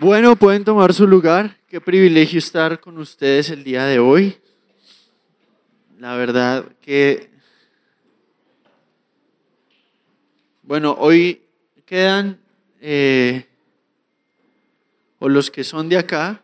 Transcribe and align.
Bueno, 0.00 0.34
pueden 0.34 0.64
tomar 0.64 0.94
su 0.94 1.06
lugar. 1.06 1.58
Qué 1.68 1.78
privilegio 1.78 2.38
estar 2.38 2.80
con 2.80 2.96
ustedes 2.96 3.50
el 3.50 3.62
día 3.62 3.84
de 3.84 3.98
hoy. 3.98 4.34
La 5.98 6.16
verdad 6.16 6.64
que, 6.80 7.28
bueno, 10.62 10.96
hoy 10.98 11.42
quedan, 11.84 12.40
eh, 12.80 13.44
o 15.18 15.28
los 15.28 15.50
que 15.50 15.64
son 15.64 15.90
de 15.90 15.98
acá 15.98 16.40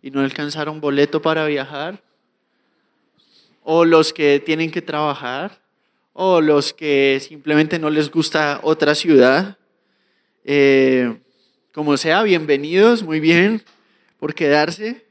y 0.00 0.10
no 0.10 0.20
alcanzaron 0.20 0.80
boleto 0.80 1.20
para 1.20 1.44
viajar, 1.44 2.02
o 3.64 3.84
los 3.84 4.14
que 4.14 4.40
tienen 4.40 4.70
que 4.70 4.80
trabajar, 4.80 5.60
o 6.14 6.40
los 6.40 6.72
que 6.72 7.20
simplemente 7.20 7.78
no 7.78 7.90
les 7.90 8.10
gusta 8.10 8.60
otra 8.62 8.94
ciudad. 8.94 9.58
Eh, 10.42 11.20
como 11.76 11.98
sea, 11.98 12.22
bienvenidos, 12.22 13.02
muy 13.02 13.20
bien, 13.20 13.62
por 14.18 14.34
quedarse. 14.34 15.04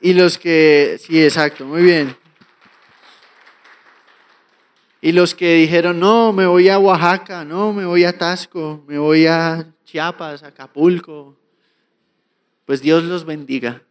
Y 0.00 0.12
los 0.12 0.38
que, 0.38 0.96
sí, 1.00 1.20
exacto, 1.20 1.64
muy 1.64 1.82
bien. 1.82 2.16
Y 5.00 5.10
los 5.10 5.34
que 5.34 5.56
dijeron, 5.56 5.98
no, 5.98 6.32
me 6.32 6.46
voy 6.46 6.68
a 6.68 6.78
Oaxaca, 6.78 7.44
no, 7.44 7.72
me 7.72 7.84
voy 7.84 8.04
a 8.04 8.16
Tasco, 8.16 8.84
me 8.86 8.96
voy 8.96 9.26
a 9.26 9.74
Chiapas, 9.84 10.44
Acapulco, 10.44 11.36
pues 12.64 12.80
Dios 12.80 13.02
los 13.02 13.24
bendiga. 13.24 13.82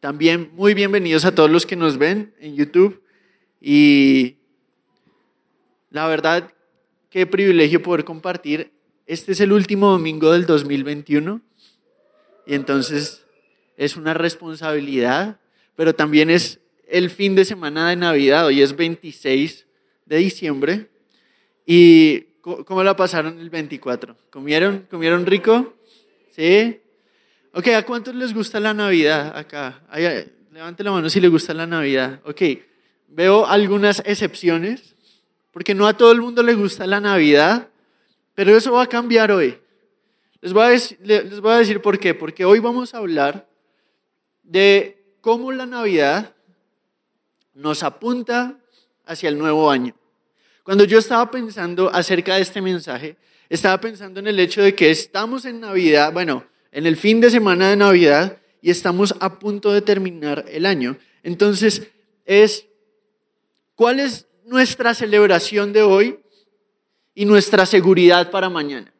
También 0.00 0.52
muy 0.54 0.72
bienvenidos 0.72 1.26
a 1.26 1.34
todos 1.34 1.50
los 1.50 1.66
que 1.66 1.76
nos 1.76 1.98
ven 1.98 2.34
en 2.40 2.56
YouTube. 2.56 3.02
Y 3.60 4.38
la 5.90 6.08
verdad, 6.08 6.50
qué 7.10 7.26
privilegio 7.26 7.82
poder 7.82 8.06
compartir 8.06 8.74
este 9.06 9.32
es 9.32 9.40
el 9.40 9.52
último 9.52 9.90
domingo 9.90 10.32
del 10.32 10.46
2021 10.46 11.40
y 12.46 12.54
entonces 12.54 13.24
es 13.76 13.96
una 13.96 14.14
responsabilidad, 14.14 15.38
pero 15.76 15.94
también 15.94 16.28
es 16.30 16.60
el 16.88 17.10
fin 17.10 17.34
de 17.34 17.44
semana 17.44 17.88
de 17.88 17.96
Navidad, 17.96 18.46
hoy 18.46 18.62
es 18.62 18.74
26 18.74 19.66
de 20.06 20.16
diciembre. 20.16 20.90
¿Y 21.64 22.20
cómo 22.40 22.82
la 22.82 22.96
pasaron 22.96 23.38
el 23.38 23.50
24? 23.50 24.16
¿Comieron, 24.30 24.86
¿Comieron 24.90 25.26
rico? 25.26 25.74
¿Sí? 26.30 26.80
Ok, 27.52 27.68
¿a 27.68 27.84
cuántos 27.84 28.14
les 28.14 28.32
gusta 28.34 28.60
la 28.60 28.74
Navidad 28.74 29.36
acá? 29.36 29.82
levante 30.52 30.82
la 30.82 30.92
mano 30.92 31.10
si 31.10 31.20
les 31.20 31.30
gusta 31.30 31.52
la 31.54 31.66
Navidad. 31.66 32.20
Ok, 32.24 32.42
veo 33.08 33.46
algunas 33.46 34.02
excepciones, 34.04 34.94
porque 35.52 35.74
no 35.74 35.86
a 35.86 35.96
todo 35.96 36.12
el 36.12 36.20
mundo 36.20 36.42
le 36.42 36.54
gusta 36.54 36.86
la 36.86 37.00
Navidad, 37.00 37.68
pero 38.36 38.54
eso 38.54 38.70
va 38.70 38.82
a 38.82 38.86
cambiar 38.86 39.32
hoy. 39.32 39.58
Les 40.42 40.52
voy 40.52 40.62
a, 40.62 40.68
decir, 40.68 40.98
les 41.02 41.40
voy 41.40 41.52
a 41.52 41.56
decir 41.56 41.80
por 41.80 41.98
qué. 41.98 42.14
Porque 42.14 42.44
hoy 42.44 42.60
vamos 42.60 42.94
a 42.94 42.98
hablar 42.98 43.48
de 44.44 45.02
cómo 45.22 45.50
la 45.50 45.64
Navidad 45.64 46.34
nos 47.54 47.82
apunta 47.82 48.58
hacia 49.06 49.30
el 49.30 49.38
nuevo 49.38 49.70
año. 49.70 49.96
Cuando 50.62 50.84
yo 50.84 50.98
estaba 50.98 51.30
pensando 51.30 51.90
acerca 51.92 52.36
de 52.36 52.42
este 52.42 52.60
mensaje, 52.60 53.16
estaba 53.48 53.80
pensando 53.80 54.20
en 54.20 54.26
el 54.26 54.38
hecho 54.38 54.62
de 54.62 54.74
que 54.74 54.90
estamos 54.90 55.46
en 55.46 55.60
Navidad, 55.60 56.12
bueno, 56.12 56.44
en 56.72 56.84
el 56.84 56.96
fin 56.96 57.22
de 57.22 57.30
semana 57.30 57.70
de 57.70 57.76
Navidad 57.76 58.38
y 58.60 58.70
estamos 58.70 59.14
a 59.18 59.38
punto 59.38 59.72
de 59.72 59.80
terminar 59.80 60.44
el 60.48 60.66
año. 60.66 60.98
Entonces, 61.22 61.88
es, 62.26 62.66
¿cuál 63.74 64.00
es 64.00 64.26
nuestra 64.44 64.92
celebración 64.92 65.72
de 65.72 65.82
hoy? 65.82 66.18
Y 67.16 67.24
nuestra 67.24 67.64
seguridad 67.64 68.30
para 68.30 68.50
mañana. 68.50 68.92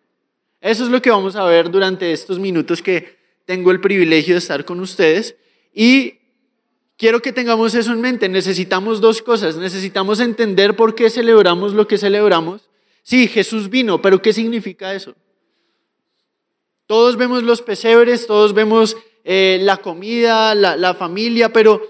Eso 0.60 0.84
es 0.84 0.90
lo 0.90 1.02
que 1.02 1.10
vamos 1.10 1.36
a 1.36 1.44
ver 1.44 1.70
durante 1.70 2.12
estos 2.12 2.38
minutos 2.38 2.80
que 2.80 3.14
tengo 3.44 3.70
el 3.70 3.80
privilegio 3.80 4.34
de 4.34 4.38
estar 4.38 4.64
con 4.64 4.80
ustedes. 4.80 5.36
Y 5.72 6.14
quiero 6.96 7.20
que 7.20 7.34
tengamos 7.34 7.74
eso 7.74 7.92
en 7.92 8.00
mente. 8.00 8.28
Necesitamos 8.30 9.02
dos 9.02 9.20
cosas. 9.20 9.56
Necesitamos 9.56 10.18
entender 10.20 10.74
por 10.74 10.94
qué 10.94 11.10
celebramos 11.10 11.74
lo 11.74 11.86
que 11.86 11.98
celebramos. 11.98 12.70
Sí, 13.02 13.28
Jesús 13.28 13.68
vino, 13.68 14.00
pero 14.00 14.20
¿qué 14.22 14.32
significa 14.32 14.94
eso? 14.94 15.14
Todos 16.86 17.18
vemos 17.18 17.42
los 17.42 17.60
pesebres, 17.60 18.26
todos 18.26 18.54
vemos 18.54 18.96
eh, 19.24 19.58
la 19.60 19.76
comida, 19.76 20.54
la, 20.54 20.74
la 20.74 20.94
familia, 20.94 21.52
pero 21.52 21.82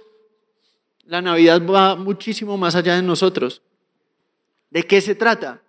la 1.04 1.22
Navidad 1.22 1.64
va 1.64 1.94
muchísimo 1.94 2.58
más 2.58 2.74
allá 2.74 2.96
de 2.96 3.02
nosotros. 3.02 3.62
¿De 4.70 4.82
qué 4.82 5.00
se 5.00 5.14
trata? 5.14 5.62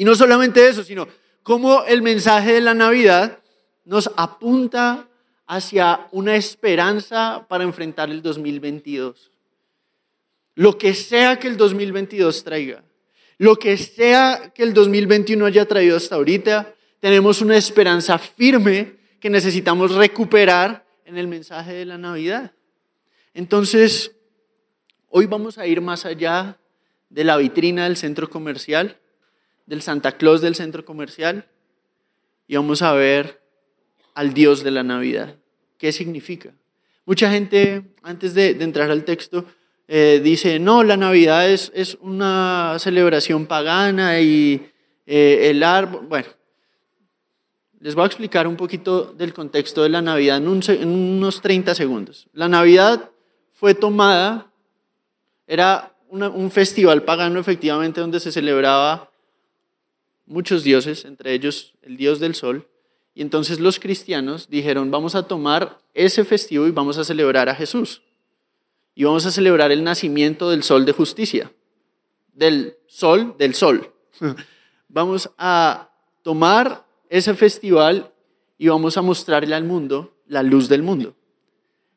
Y 0.00 0.04
no 0.06 0.14
solamente 0.14 0.66
eso, 0.66 0.82
sino 0.82 1.06
cómo 1.42 1.84
el 1.84 2.00
mensaje 2.00 2.54
de 2.54 2.62
la 2.62 2.72
Navidad 2.72 3.38
nos 3.84 4.10
apunta 4.16 5.06
hacia 5.46 6.08
una 6.10 6.36
esperanza 6.36 7.44
para 7.46 7.64
enfrentar 7.64 8.08
el 8.08 8.22
2022. 8.22 9.30
Lo 10.54 10.78
que 10.78 10.94
sea 10.94 11.38
que 11.38 11.48
el 11.48 11.58
2022 11.58 12.44
traiga, 12.44 12.82
lo 13.36 13.56
que 13.56 13.76
sea 13.76 14.50
que 14.54 14.62
el 14.62 14.72
2021 14.72 15.44
haya 15.44 15.68
traído 15.68 15.98
hasta 15.98 16.14
ahorita, 16.14 16.74
tenemos 16.98 17.42
una 17.42 17.58
esperanza 17.58 18.16
firme 18.16 18.96
que 19.20 19.28
necesitamos 19.28 19.94
recuperar 19.94 20.82
en 21.04 21.18
el 21.18 21.28
mensaje 21.28 21.74
de 21.74 21.84
la 21.84 21.98
Navidad. 21.98 22.52
Entonces, 23.34 24.12
hoy 25.10 25.26
vamos 25.26 25.58
a 25.58 25.66
ir 25.66 25.82
más 25.82 26.06
allá 26.06 26.56
de 27.10 27.22
la 27.22 27.36
vitrina 27.36 27.84
del 27.84 27.98
centro 27.98 28.30
comercial 28.30 28.96
del 29.66 29.82
Santa 29.82 30.12
Claus 30.12 30.40
del 30.40 30.54
centro 30.54 30.84
comercial 30.84 31.46
y 32.46 32.56
vamos 32.56 32.82
a 32.82 32.92
ver 32.92 33.40
al 34.14 34.34
Dios 34.34 34.64
de 34.64 34.70
la 34.70 34.82
Navidad. 34.82 35.36
¿Qué 35.78 35.92
significa? 35.92 36.52
Mucha 37.06 37.30
gente, 37.30 37.82
antes 38.02 38.34
de, 38.34 38.50
entrar 38.50 38.90
al 38.90 39.04
texto, 39.04 39.44
eh, 39.88 40.20
dice, 40.22 40.58
no, 40.58 40.82
la 40.84 40.96
Navidad 40.96 41.48
es, 41.48 41.72
es 41.74 41.96
una 42.00 42.76
celebración 42.78 43.46
pagana 43.46 44.20
y 44.20 44.70
eh, 45.06 45.50
el 45.50 45.62
árbol, 45.62 46.06
bueno, 46.06 46.28
les 47.80 47.94
voy 47.94 48.04
a 48.04 48.06
explicar 48.06 48.46
un 48.46 48.56
poquito 48.56 49.12
del 49.12 49.32
contexto 49.32 49.82
de 49.82 49.88
la 49.88 50.02
Navidad 50.02 50.36
en, 50.36 50.88
unos 50.88 51.40
30 51.40 51.74
segundos. 51.74 52.28
La 52.32 52.46
Navidad 52.46 53.10
fue 53.54 53.74
tomada, 53.74 54.52
era 55.46 55.96
un 56.10 56.50
festival 56.50 57.02
pagano 57.02 57.40
efectivamente 57.40 58.00
donde 58.00 58.20
se 58.20 58.30
celebraba 58.30 59.09
muchos 60.30 60.62
dioses, 60.62 61.04
entre 61.04 61.34
ellos 61.34 61.74
el 61.82 61.96
dios 61.96 62.20
del 62.20 62.34
sol, 62.34 62.68
y 63.14 63.22
entonces 63.22 63.58
los 63.58 63.80
cristianos 63.80 64.48
dijeron, 64.48 64.90
vamos 64.90 65.14
a 65.14 65.24
tomar 65.24 65.80
ese 65.92 66.24
festivo 66.24 66.66
y 66.66 66.70
vamos 66.70 66.96
a 66.96 67.04
celebrar 67.04 67.48
a 67.48 67.54
Jesús. 67.54 68.02
Y 68.94 69.04
vamos 69.04 69.26
a 69.26 69.32
celebrar 69.32 69.72
el 69.72 69.82
nacimiento 69.82 70.48
del 70.50 70.62
sol 70.62 70.86
de 70.86 70.92
justicia, 70.92 71.52
del 72.32 72.76
sol 72.86 73.34
del 73.38 73.54
sol. 73.54 73.92
Vamos 74.92 75.30
a 75.38 75.88
tomar 76.22 76.84
ese 77.08 77.34
festival 77.34 78.12
y 78.58 78.66
vamos 78.66 78.96
a 78.96 79.02
mostrarle 79.02 79.54
al 79.54 79.62
mundo 79.62 80.16
la 80.26 80.42
luz 80.42 80.68
del 80.68 80.82
mundo. 80.82 81.14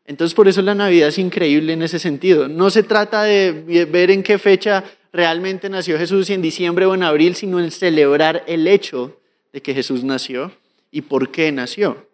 Entonces 0.05 0.35
por 0.35 0.47
eso 0.47 0.61
la 0.61 0.75
Navidad 0.75 1.07
es 1.07 1.17
increíble 1.17 1.73
en 1.73 1.81
ese 1.81 1.97
sentido. 1.97 2.47
No 2.47 2.69
se 2.69 2.83
trata 2.83 3.23
de 3.23 3.88
ver 3.91 4.11
en 4.11 4.21
qué 4.21 4.38
fecha 4.38 4.83
realmente 5.13 5.69
nació 5.69 5.97
Jesús 5.97 6.29
en 6.31 6.41
diciembre 6.41 6.85
o 6.85 6.96
en 6.96 7.03
abril, 7.03 7.35
sino 7.35 7.59
en 7.59 7.72
celebrar 7.72 8.44
el 8.47 8.68
hecho 8.68 9.19
de 9.53 9.62
que 9.62 9.74
Jesús 9.74 10.03
nació 10.03 10.51
y 10.91 11.01
por 11.01 11.31
qué 11.31 11.51
nació. 11.51 12.07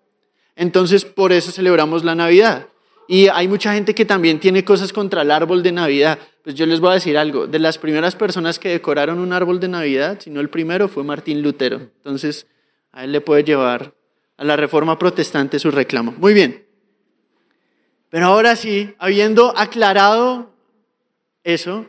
Entonces, 0.55 1.05
por 1.05 1.31
eso 1.31 1.51
celebramos 1.51 2.03
la 2.03 2.13
Navidad. 2.13 2.67
Y 3.07 3.27
hay 3.29 3.47
mucha 3.47 3.73
gente 3.73 3.95
que 3.95 4.05
también 4.05 4.39
tiene 4.39 4.63
cosas 4.63 4.93
contra 4.93 5.23
el 5.23 5.31
árbol 5.31 5.63
de 5.63 5.71
Navidad. 5.71 6.19
Pues 6.43 6.53
yo 6.53 6.65
les 6.65 6.79
voy 6.79 6.91
a 6.91 6.95
decir 6.95 7.17
algo, 7.17 7.47
de 7.47 7.57
las 7.57 7.77
primeras 7.77 8.15
personas 8.15 8.59
que 8.59 8.69
decoraron 8.69 9.19
un 9.19 9.33
árbol 9.33 9.59
de 9.59 9.69
Navidad, 9.69 10.19
si 10.19 10.29
no 10.29 10.41
el 10.41 10.49
primero, 10.49 10.89
fue 10.89 11.03
Martín 11.03 11.41
Lutero. 11.41 11.77
Entonces, 11.77 12.45
a 12.91 13.05
él 13.05 13.13
le 13.13 13.21
puede 13.21 13.43
llevar 13.43 13.93
a 14.37 14.43
la 14.43 14.57
reforma 14.57 14.99
protestante 14.99 15.57
su 15.57 15.71
reclamo. 15.71 16.13
Muy 16.17 16.33
bien. 16.33 16.65
Pero 18.09 18.25
ahora 18.25 18.55
sí, 18.55 18.93
habiendo 18.99 19.57
aclarado 19.57 20.51
eso, 21.43 21.87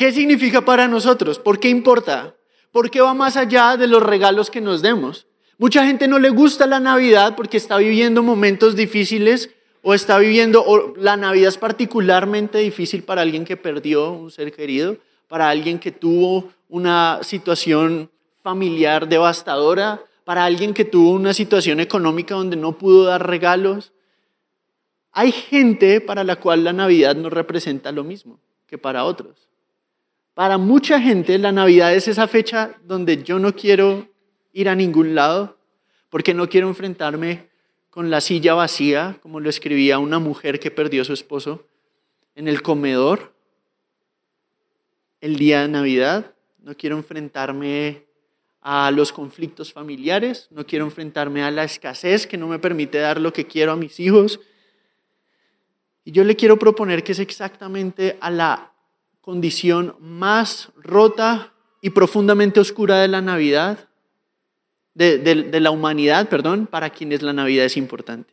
¿Qué 0.00 0.12
significa 0.12 0.62
para 0.62 0.88
nosotros? 0.88 1.38
¿Por 1.38 1.60
qué 1.60 1.68
importa? 1.68 2.34
¿Por 2.72 2.90
qué 2.90 3.02
va 3.02 3.12
más 3.12 3.36
allá 3.36 3.76
de 3.76 3.86
los 3.86 4.02
regalos 4.02 4.50
que 4.50 4.62
nos 4.62 4.80
demos? 4.80 5.26
Mucha 5.58 5.84
gente 5.84 6.08
no 6.08 6.18
le 6.18 6.30
gusta 6.30 6.66
la 6.66 6.80
Navidad 6.80 7.36
porque 7.36 7.58
está 7.58 7.76
viviendo 7.76 8.22
momentos 8.22 8.74
difíciles 8.76 9.50
o 9.82 9.92
está 9.92 10.16
viviendo, 10.16 10.64
o 10.66 10.96
la 10.96 11.18
Navidad 11.18 11.50
es 11.50 11.58
particularmente 11.58 12.56
difícil 12.56 13.02
para 13.02 13.20
alguien 13.20 13.44
que 13.44 13.58
perdió 13.58 14.12
un 14.12 14.30
ser 14.30 14.52
querido, 14.52 14.96
para 15.28 15.50
alguien 15.50 15.78
que 15.78 15.92
tuvo 15.92 16.50
una 16.70 17.18
situación 17.20 18.10
familiar 18.42 19.06
devastadora, 19.06 20.02
para 20.24 20.46
alguien 20.46 20.72
que 20.72 20.86
tuvo 20.86 21.10
una 21.10 21.34
situación 21.34 21.78
económica 21.78 22.36
donde 22.36 22.56
no 22.56 22.72
pudo 22.72 23.04
dar 23.04 23.28
regalos. 23.28 23.92
Hay 25.12 25.30
gente 25.30 26.00
para 26.00 26.24
la 26.24 26.36
cual 26.36 26.64
la 26.64 26.72
Navidad 26.72 27.16
no 27.16 27.28
representa 27.28 27.92
lo 27.92 28.02
mismo 28.02 28.40
que 28.66 28.78
para 28.78 29.04
otros. 29.04 29.49
Para 30.40 30.56
mucha 30.56 30.98
gente 30.98 31.36
la 31.36 31.52
Navidad 31.52 31.94
es 31.94 32.08
esa 32.08 32.26
fecha 32.26 32.74
donde 32.84 33.22
yo 33.22 33.38
no 33.38 33.54
quiero 33.54 34.08
ir 34.54 34.70
a 34.70 34.74
ningún 34.74 35.14
lado, 35.14 35.58
porque 36.08 36.32
no 36.32 36.48
quiero 36.48 36.66
enfrentarme 36.66 37.50
con 37.90 38.08
la 38.08 38.22
silla 38.22 38.54
vacía, 38.54 39.18
como 39.20 39.38
lo 39.38 39.50
escribía 39.50 39.98
una 39.98 40.18
mujer 40.18 40.58
que 40.58 40.70
perdió 40.70 41.02
a 41.02 41.04
su 41.04 41.12
esposo, 41.12 41.66
en 42.34 42.48
el 42.48 42.62
comedor 42.62 43.34
el 45.20 45.36
día 45.36 45.60
de 45.60 45.68
Navidad, 45.68 46.32
no 46.60 46.74
quiero 46.74 46.96
enfrentarme 46.96 48.06
a 48.62 48.90
los 48.92 49.12
conflictos 49.12 49.74
familiares, 49.74 50.48
no 50.50 50.64
quiero 50.64 50.86
enfrentarme 50.86 51.42
a 51.42 51.50
la 51.50 51.64
escasez 51.64 52.26
que 52.26 52.38
no 52.38 52.48
me 52.48 52.58
permite 52.58 52.96
dar 52.96 53.20
lo 53.20 53.30
que 53.30 53.46
quiero 53.46 53.72
a 53.72 53.76
mis 53.76 54.00
hijos. 54.00 54.40
Y 56.02 56.12
yo 56.12 56.24
le 56.24 56.34
quiero 56.34 56.58
proponer 56.58 57.04
que 57.04 57.12
es 57.12 57.18
exactamente 57.18 58.16
a 58.22 58.30
la 58.30 58.69
condición 59.20 59.96
más 60.00 60.70
rota 60.76 61.52
y 61.80 61.90
profundamente 61.90 62.60
oscura 62.60 62.98
de 62.98 63.08
la 63.08 63.20
Navidad, 63.20 63.88
de, 64.94 65.60
la 65.60 65.70
humanidad, 65.70 66.28
perdón, 66.28 66.66
para 66.66 66.90
quienes 66.90 67.22
la 67.22 67.32
Navidad 67.32 67.64
es 67.64 67.76
importante. 67.76 68.32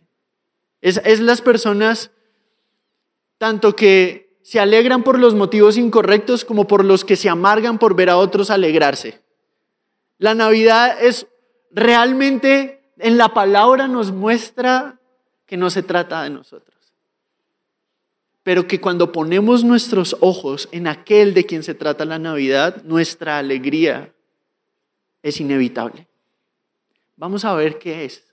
Es, 0.82 1.02
es 1.06 1.20
las 1.20 1.42
personas 1.42 2.12
tanto 3.38 3.76
que 3.76 4.38
se 4.42 4.60
alegran 4.60 5.04
por 5.04 5.20
los 5.20 5.36
motivos 5.36 5.78
incorrectos 5.78 6.46
como 6.46 6.68
por 6.68 6.84
los 6.86 7.04
que 7.04 7.16
se 7.16 7.30
amargan 7.30 7.78
por 7.80 7.96
ver 7.96 8.10
a 8.10 8.18
otros 8.18 8.50
alegrarse. 8.50 9.22
La 10.18 10.36
Navidad 10.36 10.98
es 11.04 11.28
realmente, 11.72 12.82
en 12.98 13.18
la 13.18 13.34
palabra 13.34 13.88
nos 13.88 14.12
muestra 14.12 15.00
que 15.46 15.58
no 15.58 15.70
se 15.70 15.84
trata 15.84 16.24
de 16.24 16.30
nosotros. 16.30 16.77
Pero 18.48 18.66
que 18.66 18.80
cuando 18.80 19.12
ponemos 19.12 19.66
nuestros 19.66 20.16
ojos 20.22 20.70
en 20.72 20.88
aquel 20.88 21.34
de 21.34 21.46
quien 21.46 21.64
se 21.64 21.74
trata 21.74 22.06
la 22.06 22.18
Navidad, 22.18 22.82
nuestra 22.86 23.40
alegría 23.40 24.14
es 25.22 25.42
inevitable. 25.42 26.08
Vamos 27.18 27.44
a 27.44 27.54
ver 27.56 27.78
qué 27.78 28.06
es. 28.06 28.24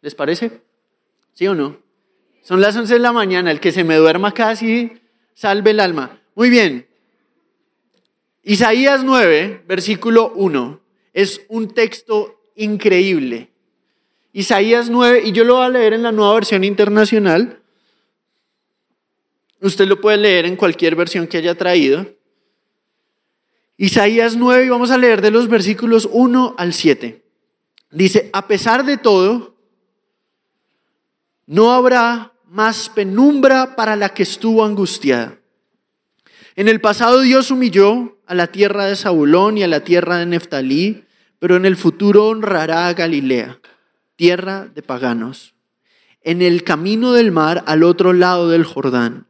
¿Les 0.00 0.14
parece? 0.14 0.62
¿Sí 1.32 1.48
o 1.48 1.56
no? 1.56 1.76
Son 2.44 2.60
las 2.60 2.76
11 2.76 2.92
de 2.92 3.00
la 3.00 3.10
mañana, 3.10 3.50
el 3.50 3.58
que 3.58 3.72
se 3.72 3.82
me 3.82 3.96
duerma 3.96 4.30
casi, 4.30 4.92
salve 5.34 5.72
el 5.72 5.80
alma. 5.80 6.20
Muy 6.36 6.50
bien. 6.50 6.86
Isaías 8.44 9.02
9, 9.02 9.64
versículo 9.66 10.30
1 10.36 10.80
es 11.14 11.40
un 11.48 11.74
texto 11.74 12.40
increíble. 12.54 13.50
Isaías 14.32 14.88
9, 14.88 15.22
y 15.24 15.32
yo 15.32 15.42
lo 15.42 15.56
voy 15.56 15.66
a 15.66 15.70
leer 15.70 15.94
en 15.94 16.04
la 16.04 16.12
nueva 16.12 16.34
versión 16.34 16.62
internacional. 16.62 17.63
Usted 19.64 19.88
lo 19.88 19.98
puede 19.98 20.18
leer 20.18 20.44
en 20.44 20.56
cualquier 20.56 20.94
versión 20.94 21.26
que 21.26 21.38
haya 21.38 21.54
traído. 21.54 22.06
Isaías 23.78 24.36
9, 24.36 24.66
y 24.66 24.68
vamos 24.68 24.90
a 24.90 24.98
leer 24.98 25.22
de 25.22 25.30
los 25.30 25.48
versículos 25.48 26.06
1 26.12 26.54
al 26.58 26.74
7. 26.74 27.24
Dice, 27.90 28.28
a 28.34 28.46
pesar 28.46 28.84
de 28.84 28.98
todo, 28.98 29.56
no 31.46 31.72
habrá 31.72 32.34
más 32.46 32.90
penumbra 32.90 33.74
para 33.74 33.96
la 33.96 34.10
que 34.10 34.24
estuvo 34.24 34.62
angustiada. 34.66 35.38
En 36.56 36.68
el 36.68 36.82
pasado 36.82 37.22
Dios 37.22 37.50
humilló 37.50 38.18
a 38.26 38.34
la 38.34 38.48
tierra 38.48 38.84
de 38.84 38.96
Zabulón 38.96 39.56
y 39.56 39.62
a 39.62 39.68
la 39.68 39.80
tierra 39.80 40.18
de 40.18 40.26
Neftalí, 40.26 41.06
pero 41.38 41.56
en 41.56 41.64
el 41.64 41.78
futuro 41.78 42.26
honrará 42.26 42.88
a 42.88 42.92
Galilea, 42.92 43.60
tierra 44.16 44.66
de 44.66 44.82
paganos, 44.82 45.54
en 46.20 46.42
el 46.42 46.64
camino 46.64 47.14
del 47.14 47.32
mar 47.32 47.64
al 47.66 47.82
otro 47.82 48.12
lado 48.12 48.50
del 48.50 48.64
Jordán. 48.64 49.26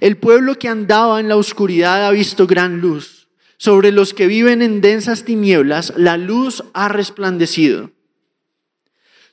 El 0.00 0.16
pueblo 0.16 0.58
que 0.58 0.68
andaba 0.68 1.20
en 1.20 1.28
la 1.28 1.36
oscuridad 1.36 2.06
ha 2.06 2.10
visto 2.10 2.46
gran 2.46 2.80
luz. 2.80 3.28
Sobre 3.56 3.92
los 3.92 4.14
que 4.14 4.26
viven 4.26 4.62
en 4.62 4.80
densas 4.80 5.24
tinieblas, 5.24 5.92
la 5.96 6.16
luz 6.16 6.64
ha 6.72 6.88
resplandecido. 6.88 7.90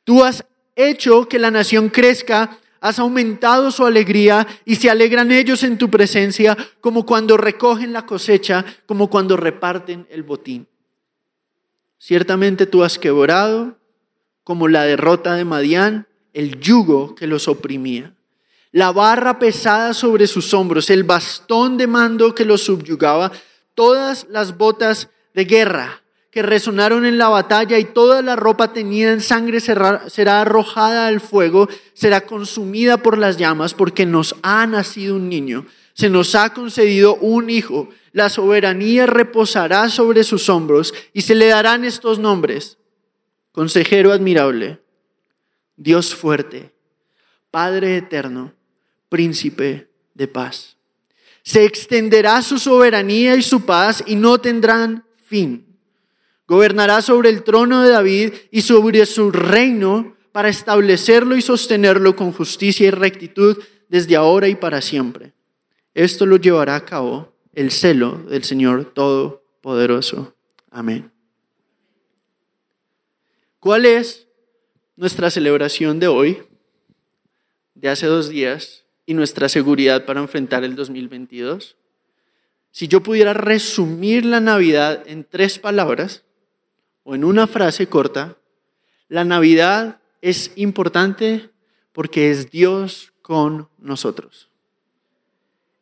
Tú 0.03 0.23
has 0.23 0.45
hecho 0.75 1.27
que 1.29 1.39
la 1.39 1.51
nación 1.51 1.89
crezca 1.89 2.59
Has 2.79 2.99
aumentado 2.99 3.71
su 3.71 3.85
alegría 3.85 4.47
y 4.63 4.75
se 4.75 4.89
alegran 4.89 5.31
ellos 5.31 5.63
en 5.63 5.77
tu 5.77 5.89
presencia 5.89 6.55
como 6.79 7.05
cuando 7.05 7.37
recogen 7.37 7.91
la 7.91 8.05
cosecha, 8.05 8.65
como 8.85 9.09
cuando 9.09 9.35
reparten 9.35 10.07
el 10.09 10.23
botín. 10.23 10.67
Ciertamente 11.97 12.67
tú 12.67 12.83
has 12.83 12.99
quebrado, 12.99 13.77
como 14.43 14.67
la 14.67 14.83
derrota 14.83 15.33
de 15.33 15.45
Madián, 15.45 16.07
el 16.33 16.59
yugo 16.59 17.15
que 17.15 17.25
los 17.25 17.47
oprimía, 17.47 18.13
la 18.77 18.91
barra 18.91 19.39
pesada 19.39 19.91
sobre 19.91 20.27
sus 20.27 20.53
hombros, 20.53 20.91
el 20.91 21.03
bastón 21.03 21.79
de 21.79 21.87
mando 21.87 22.35
que 22.35 22.45
los 22.45 22.61
subyugaba, 22.61 23.31
todas 23.73 24.27
las 24.29 24.55
botas 24.55 25.09
de 25.33 25.45
guerra 25.45 26.03
que 26.29 26.43
resonaron 26.43 27.03
en 27.03 27.17
la 27.17 27.27
batalla 27.27 27.79
y 27.79 27.85
toda 27.85 28.21
la 28.21 28.35
ropa 28.35 28.73
tenida 28.73 29.13
en 29.13 29.21
sangre 29.21 29.61
será, 29.61 30.05
arrojada 30.41 31.07
al 31.07 31.21
fuego, 31.21 31.67
será 31.95 32.27
consumida 32.27 32.97
por 32.97 33.17
las 33.17 33.37
llamas, 33.37 33.73
porque 33.73 34.05
nos 34.05 34.35
ha 34.43 34.67
nacido 34.67 35.15
un 35.15 35.27
niño, 35.27 35.65
se 35.95 36.11
nos 36.11 36.35
ha 36.35 36.53
concedido 36.53 37.15
un 37.15 37.49
hijo, 37.49 37.89
la 38.11 38.29
soberanía 38.29 39.07
reposará 39.07 39.89
sobre 39.89 40.23
sus 40.23 40.49
hombros 40.49 40.93
y 41.13 41.21
se 41.21 41.33
le 41.33 41.47
darán 41.47 41.83
estos 41.83 42.19
nombres. 42.19 42.77
Consejero 43.51 44.11
admirable, 44.11 44.79
Dios 45.77 46.13
fuerte, 46.13 46.75
Padre 47.49 47.97
eterno, 47.97 48.53
príncipe 49.09 49.89
de 50.13 50.27
paz. 50.27 50.77
Se 51.43 51.63
extenderá 51.63 52.41
su 52.41 52.57
soberanía 52.59 53.35
y 53.35 53.41
su 53.41 53.65
paz 53.65 54.03
y 54.05 54.15
no 54.15 54.39
tendrán 54.39 55.05
fin 55.23 55.67
Gobernará 56.47 57.01
sobre 57.01 57.29
el 57.29 57.43
trono 57.43 57.83
de 57.83 57.89
David 57.89 58.33
y 58.51 58.61
sobre 58.61 59.05
su 59.05 59.31
reino 59.31 60.15
para 60.31 60.47
establecerlo 60.47 61.35
y 61.35 61.41
sostenerlo 61.41 62.15
con 62.15 62.31
justicia 62.31 62.87
y 62.87 62.91
rectitud 62.91 63.61
desde 63.89 64.15
ahora 64.15 64.47
y 64.47 64.55
para 64.55 64.81
siempre. 64.81 65.33
Esto 65.93 66.25
lo 66.25 66.37
llevará 66.37 66.75
a 66.75 66.85
cabo 66.85 67.33
el 67.53 67.71
celo 67.71 68.19
del 68.29 68.45
Señor 68.45 68.85
Todopoderoso. 68.85 70.35
Amén. 70.71 71.11
¿Cuál 73.59 73.85
es 73.85 74.27
nuestra 74.95 75.29
celebración 75.29 75.99
de 75.99 76.07
hoy, 76.07 76.43
de 77.75 77.89
hace 77.89 78.05
dos 78.05 78.29
días, 78.29 78.85
y 79.07 79.15
nuestra 79.15 79.49
seguridad 79.49 80.05
para 80.05 80.19
enfrentar 80.19 80.63
el 80.63 80.75
2022? 80.75 81.75
Si 82.69 82.87
yo 82.87 83.01
pudiera 83.01 83.33
resumir 83.33 84.23
la 84.23 84.39
Navidad 84.39 85.03
en 85.07 85.23
tres 85.23 85.57
palabras, 85.57 86.23
o 87.03 87.15
en 87.15 87.23
una 87.23 87.47
frase 87.47 87.87
corta, 87.87 88.37
la 89.07 89.23
Navidad 89.23 90.01
es 90.21 90.51
importante 90.57 91.49
porque 91.93 92.29
es 92.29 92.51
Dios 92.51 93.13
con 93.21 93.69
nosotros. 93.79 94.49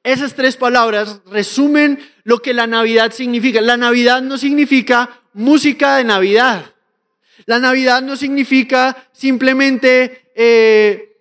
Esas 0.03 0.35
tres 0.35 0.55
palabras 0.55 1.21
resumen 1.25 1.99
lo 2.23 2.37
que 2.43 2.53
la 2.53 2.67
Navidad 2.67 3.11
significa. 3.11 3.59
La 3.59 3.75
Navidad 3.75 4.21
no 4.21 4.37
significa 4.37 5.23
música 5.33 5.97
de 5.97 6.03
Navidad. 6.03 6.75
La 7.47 7.57
Navidad 7.57 8.03
no 8.03 8.15
significa 8.15 9.09
simplemente 9.11 10.29
eh, 10.35 11.17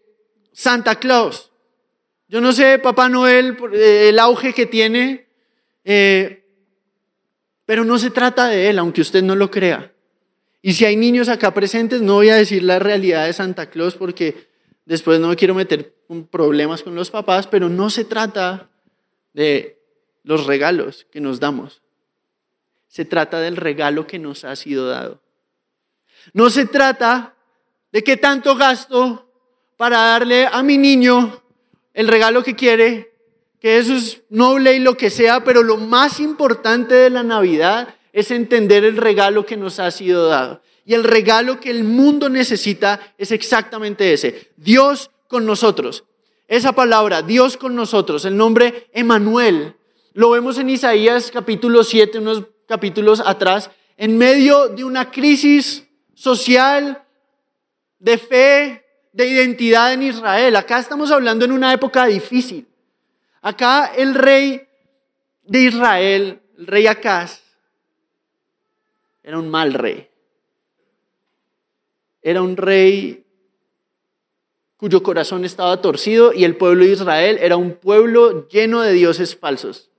Santa 0.52 0.96
Claus. 0.96 1.50
Yo 2.34 2.40
no 2.40 2.52
sé, 2.52 2.80
Papá 2.80 3.08
Noel, 3.08 3.56
eh, 3.74 4.08
el 4.08 4.18
auge 4.18 4.52
que 4.52 4.66
tiene, 4.66 5.28
eh, 5.84 6.44
pero 7.64 7.84
no 7.84 7.96
se 7.96 8.10
trata 8.10 8.48
de 8.48 8.68
él, 8.68 8.80
aunque 8.80 9.02
usted 9.02 9.22
no 9.22 9.36
lo 9.36 9.52
crea. 9.52 9.92
Y 10.60 10.72
si 10.72 10.84
hay 10.84 10.96
niños 10.96 11.28
acá 11.28 11.54
presentes, 11.54 12.02
no 12.02 12.14
voy 12.14 12.30
a 12.30 12.34
decir 12.34 12.64
la 12.64 12.80
realidad 12.80 13.26
de 13.26 13.32
Santa 13.34 13.70
Claus 13.70 13.94
porque 13.94 14.48
después 14.84 15.20
no 15.20 15.28
me 15.28 15.36
quiero 15.36 15.54
meter 15.54 15.94
problemas 16.32 16.82
con 16.82 16.96
los 16.96 17.08
papás, 17.08 17.46
pero 17.46 17.68
no 17.68 17.88
se 17.88 18.04
trata 18.04 18.68
de 19.32 19.78
los 20.24 20.44
regalos 20.44 21.06
que 21.12 21.20
nos 21.20 21.38
damos. 21.38 21.82
Se 22.88 23.04
trata 23.04 23.38
del 23.38 23.56
regalo 23.56 24.08
que 24.08 24.18
nos 24.18 24.42
ha 24.42 24.56
sido 24.56 24.88
dado. 24.88 25.22
No 26.32 26.50
se 26.50 26.66
trata 26.66 27.36
de 27.92 28.02
qué 28.02 28.16
tanto 28.16 28.56
gasto 28.56 29.30
para 29.76 29.98
darle 29.98 30.48
a 30.50 30.64
mi 30.64 30.78
niño 30.78 31.43
el 31.94 32.08
regalo 32.08 32.42
que 32.42 32.54
quiere, 32.54 33.14
que 33.60 33.78
eso 33.78 33.94
es 33.94 34.22
noble 34.28 34.74
y 34.74 34.80
lo 34.80 34.96
que 34.96 35.08
sea, 35.08 35.42
pero 35.42 35.62
lo 35.62 35.78
más 35.78 36.20
importante 36.20 36.94
de 36.94 37.08
la 37.08 37.22
Navidad 37.22 37.94
es 38.12 38.30
entender 38.30 38.84
el 38.84 38.98
regalo 38.98 39.46
que 39.46 39.56
nos 39.56 39.78
ha 39.78 39.90
sido 39.90 40.28
dado. 40.28 40.60
Y 40.84 40.92
el 40.92 41.02
regalo 41.02 41.60
que 41.60 41.70
el 41.70 41.84
mundo 41.84 42.28
necesita 42.28 43.14
es 43.16 43.30
exactamente 43.30 44.12
ese. 44.12 44.50
Dios 44.56 45.10
con 45.28 45.46
nosotros. 45.46 46.04
Esa 46.46 46.72
palabra, 46.72 47.22
Dios 47.22 47.56
con 47.56 47.74
nosotros, 47.74 48.26
el 48.26 48.36
nombre 48.36 48.88
Emanuel, 48.92 49.74
lo 50.12 50.30
vemos 50.30 50.58
en 50.58 50.68
Isaías 50.68 51.30
capítulo 51.32 51.82
7, 51.82 52.18
unos 52.18 52.44
capítulos 52.68 53.22
atrás, 53.24 53.70
en 53.96 54.18
medio 54.18 54.68
de 54.68 54.84
una 54.84 55.10
crisis 55.10 55.88
social, 56.12 57.02
de 57.98 58.18
fe, 58.18 58.83
de 59.14 59.28
identidad 59.28 59.92
en 59.92 60.02
Israel. 60.02 60.56
Acá 60.56 60.80
estamos 60.80 61.10
hablando 61.12 61.44
en 61.44 61.52
una 61.52 61.72
época 61.72 62.04
difícil. 62.06 62.66
Acá 63.40 63.92
el 63.96 64.14
rey 64.14 64.66
de 65.44 65.60
Israel, 65.60 66.40
el 66.58 66.66
rey 66.66 66.86
Acaz, 66.88 67.40
era 69.22 69.38
un 69.38 69.48
mal 69.48 69.72
rey. 69.72 70.08
era 72.26 72.40
un 72.40 72.56
rey 72.56 73.24
cuyo 74.78 75.02
corazón 75.02 75.44
estaba 75.44 75.80
torcido 75.82 76.32
y 76.32 76.44
el 76.44 76.56
pueblo 76.56 76.84
de 76.84 76.92
Israel 76.92 77.38
era 77.40 77.56
un 77.56 77.74
pueblo 77.74 78.48
lleno 78.48 78.80
de 78.80 78.94
dioses 78.94 79.36
falsos. 79.36 79.90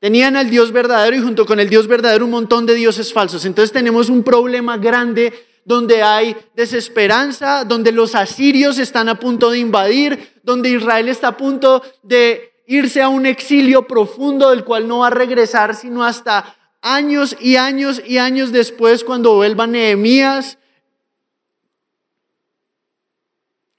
Tenían 0.00 0.36
al 0.36 0.50
Dios 0.50 0.72
verdadero 0.72 1.16
y 1.16 1.20
junto 1.20 1.46
con 1.46 1.60
el 1.60 1.70
Dios 1.70 1.86
verdadero 1.86 2.24
un 2.24 2.32
montón 2.32 2.66
de 2.66 2.74
dioses 2.74 3.12
falsos. 3.12 3.44
Entonces 3.44 3.72
tenemos 3.72 4.08
un 4.08 4.24
problema 4.24 4.76
grande 4.76 5.32
donde 5.64 6.02
hay 6.02 6.36
desesperanza, 6.54 7.64
donde 7.64 7.92
los 7.92 8.14
asirios 8.14 8.78
están 8.78 9.08
a 9.08 9.18
punto 9.18 9.50
de 9.50 9.58
invadir, 9.58 10.40
donde 10.42 10.70
Israel 10.70 11.08
está 11.08 11.28
a 11.28 11.36
punto 11.36 11.82
de 12.02 12.52
irse 12.66 13.02
a 13.02 13.08
un 13.08 13.26
exilio 13.26 13.86
profundo 13.86 14.50
del 14.50 14.64
cual 14.64 14.88
no 14.88 15.00
va 15.00 15.08
a 15.08 15.10
regresar 15.10 15.74
sino 15.74 16.04
hasta 16.04 16.56
años 16.80 17.36
y 17.40 17.56
años 17.56 18.02
y 18.06 18.18
años 18.18 18.52
después 18.52 19.04
cuando 19.04 19.34
vuelva 19.34 19.66
Nehemías. 19.66 20.58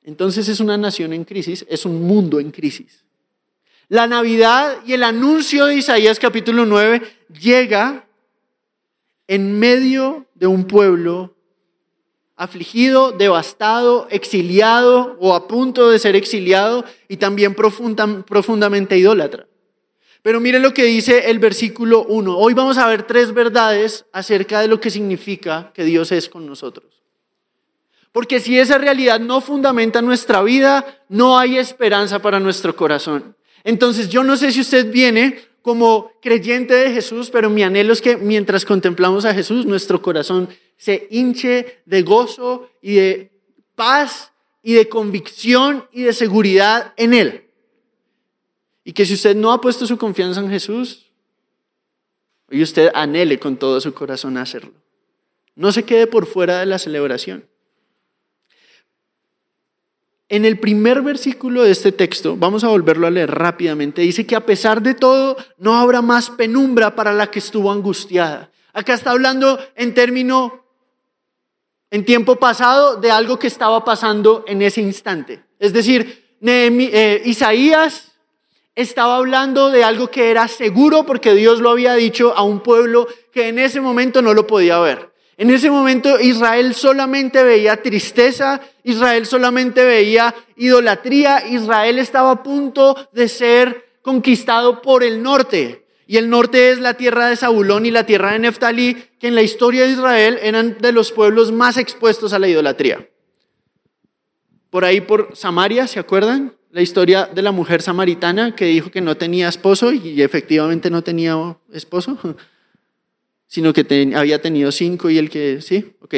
Entonces 0.03 0.47
es 0.47 0.59
una 0.59 0.77
nación 0.77 1.13
en 1.13 1.23
crisis, 1.23 1.65
es 1.69 1.85
un 1.85 2.03
mundo 2.03 2.39
en 2.39 2.51
crisis. 2.51 3.03
La 3.87 4.07
Navidad 4.07 4.77
y 4.85 4.93
el 4.93 5.03
anuncio 5.03 5.65
de 5.65 5.75
Isaías 5.75 6.19
capítulo 6.19 6.65
9 6.65 7.01
llega 7.39 8.07
en 9.27 9.59
medio 9.59 10.25
de 10.33 10.47
un 10.47 10.65
pueblo 10.65 11.34
afligido, 12.35 13.11
devastado, 13.11 14.07
exiliado 14.09 15.17
o 15.19 15.33
a 15.33 15.47
punto 15.47 15.89
de 15.89 15.99
ser 15.99 16.15
exiliado 16.15 16.83
y 17.07 17.17
también 17.17 17.55
profundamente 17.55 18.97
idólatra. 18.97 19.47
Pero 20.21 20.39
mire 20.39 20.59
lo 20.59 20.73
que 20.73 20.83
dice 20.85 21.29
el 21.29 21.39
versículo 21.39 22.03
1. 22.03 22.37
Hoy 22.37 22.53
vamos 22.53 22.77
a 22.77 22.87
ver 22.87 23.03
tres 23.03 23.31
verdades 23.31 24.05
acerca 24.11 24.59
de 24.59 24.67
lo 24.67 24.79
que 24.79 24.89
significa 24.89 25.71
que 25.73 25.83
Dios 25.83 26.11
es 26.11 26.29
con 26.29 26.47
nosotros. 26.47 27.03
Porque 28.11 28.39
si 28.39 28.57
esa 28.57 28.77
realidad 28.77 29.19
no 29.19 29.39
fundamenta 29.39 30.01
nuestra 30.01 30.41
vida, 30.41 31.03
no 31.09 31.37
hay 31.37 31.57
esperanza 31.57 32.19
para 32.19 32.39
nuestro 32.39 32.75
corazón. 32.75 33.35
Entonces 33.63 34.09
yo 34.09 34.23
no 34.23 34.35
sé 34.35 34.51
si 34.51 34.61
usted 34.61 34.91
viene 34.91 35.37
como 35.61 36.11
creyente 36.21 36.73
de 36.73 36.91
Jesús, 36.91 37.29
pero 37.29 37.49
mi 37.49 37.63
anhelo 37.63 37.93
es 37.93 38.01
que 38.01 38.17
mientras 38.17 38.65
contemplamos 38.65 39.25
a 39.25 39.33
Jesús, 39.33 39.65
nuestro 39.65 40.01
corazón 40.01 40.49
se 40.77 41.07
hinche 41.09 41.81
de 41.85 42.01
gozo 42.01 42.69
y 42.81 42.95
de 42.95 43.31
paz 43.75 44.31
y 44.61 44.73
de 44.73 44.89
convicción 44.89 45.87
y 45.91 46.03
de 46.03 46.13
seguridad 46.13 46.93
en 46.97 47.13
Él. 47.13 47.45
Y 48.83 48.93
que 48.93 49.05
si 49.05 49.13
usted 49.15 49.35
no 49.35 49.51
ha 49.51 49.61
puesto 49.61 49.85
su 49.85 49.97
confianza 49.97 50.39
en 50.39 50.49
Jesús, 50.49 51.11
hoy 52.51 52.61
usted 52.61 52.91
anhele 52.93 53.39
con 53.39 53.57
todo 53.57 53.81
su 53.81 53.93
corazón 53.93 54.37
hacerlo. 54.37 54.73
No 55.55 55.71
se 55.71 55.83
quede 55.83 56.07
por 56.07 56.25
fuera 56.25 56.59
de 56.59 56.65
la 56.65 56.79
celebración. 56.79 57.47
En 60.27 60.43
el 60.43 60.59
primer 60.59 61.03
versículo 61.03 61.61
de 61.61 61.71
este 61.71 61.91
texto, 61.91 62.35
vamos 62.35 62.63
a 62.63 62.69
volverlo 62.69 63.05
a 63.05 63.11
leer 63.11 63.29
rápidamente, 63.29 64.01
dice 64.01 64.25
que 64.25 64.35
a 64.35 64.45
pesar 64.45 64.81
de 64.81 64.95
todo 64.95 65.37
no 65.59 65.75
habrá 65.75 66.01
más 66.01 66.31
penumbra 66.31 66.95
para 66.95 67.13
la 67.13 67.29
que 67.29 67.37
estuvo 67.37 67.71
angustiada. 67.71 68.49
Acá 68.73 68.95
está 68.95 69.11
hablando 69.11 69.59
en 69.75 69.93
término, 69.93 70.64
en 71.95 72.03
tiempo 72.03 72.35
pasado, 72.35 72.97
de 72.97 73.09
algo 73.09 73.39
que 73.39 73.47
estaba 73.47 73.85
pasando 73.85 74.43
en 74.49 74.61
ese 74.61 74.81
instante. 74.81 75.41
Es 75.57 75.71
decir, 75.71 76.25
eh, 76.41 77.21
Isaías 77.23 78.11
estaba 78.75 79.15
hablando 79.15 79.71
de 79.71 79.85
algo 79.85 80.11
que 80.11 80.29
era 80.29 80.49
seguro 80.49 81.05
porque 81.05 81.33
Dios 81.33 81.61
lo 81.61 81.69
había 81.69 81.93
dicho 81.93 82.33
a 82.35 82.43
un 82.43 82.59
pueblo 82.59 83.07
que 83.31 83.47
en 83.47 83.59
ese 83.59 83.79
momento 83.79 84.21
no 84.21 84.33
lo 84.33 84.45
podía 84.45 84.77
ver. 84.79 85.13
En 85.37 85.49
ese 85.49 85.69
momento 85.69 86.19
Israel 86.19 86.75
solamente 86.75 87.41
veía 87.43 87.81
tristeza, 87.81 88.59
Israel 88.83 89.25
solamente 89.25 89.85
veía 89.85 90.35
idolatría, 90.57 91.47
Israel 91.47 91.99
estaba 91.99 92.31
a 92.31 92.43
punto 92.43 93.07
de 93.13 93.29
ser 93.29 93.99
conquistado 94.01 94.81
por 94.81 95.01
el 95.01 95.23
norte. 95.23 95.84
Y 96.07 96.17
el 96.17 96.29
norte 96.29 96.71
es 96.71 96.79
la 96.79 96.95
tierra 96.95 97.29
de 97.29 97.35
Zabulón 97.35 97.85
y 97.85 97.91
la 97.91 98.05
tierra 98.05 98.33
de 98.33 98.39
Neftalí, 98.39 98.95
que 99.19 99.27
en 99.27 99.35
la 99.35 99.41
historia 99.41 99.85
de 99.85 99.91
Israel 99.91 100.39
eran 100.41 100.77
de 100.79 100.91
los 100.91 101.11
pueblos 101.11 101.51
más 101.51 101.77
expuestos 101.77 102.33
a 102.33 102.39
la 102.39 102.47
idolatría. 102.47 103.09
Por 104.69 104.85
ahí 104.85 105.01
por 105.01 105.35
Samaria, 105.35 105.87
¿se 105.87 105.99
acuerdan? 105.99 106.53
La 106.71 106.81
historia 106.81 107.25
de 107.25 107.41
la 107.41 107.51
mujer 107.51 107.81
samaritana 107.81 108.55
que 108.55 108.65
dijo 108.65 108.91
que 108.91 109.01
no 109.01 109.15
tenía 109.15 109.47
esposo 109.47 109.93
y 109.93 110.21
efectivamente 110.21 110.89
no 110.89 111.01
tenía 111.01 111.57
esposo 111.71 112.17
sino 113.47 113.73
que 113.73 114.11
había 114.15 114.41
tenido 114.41 114.71
cinco 114.71 115.09
y 115.09 115.17
el 115.17 115.29
que, 115.29 115.61
sí, 115.61 115.95
ok. 116.01 116.15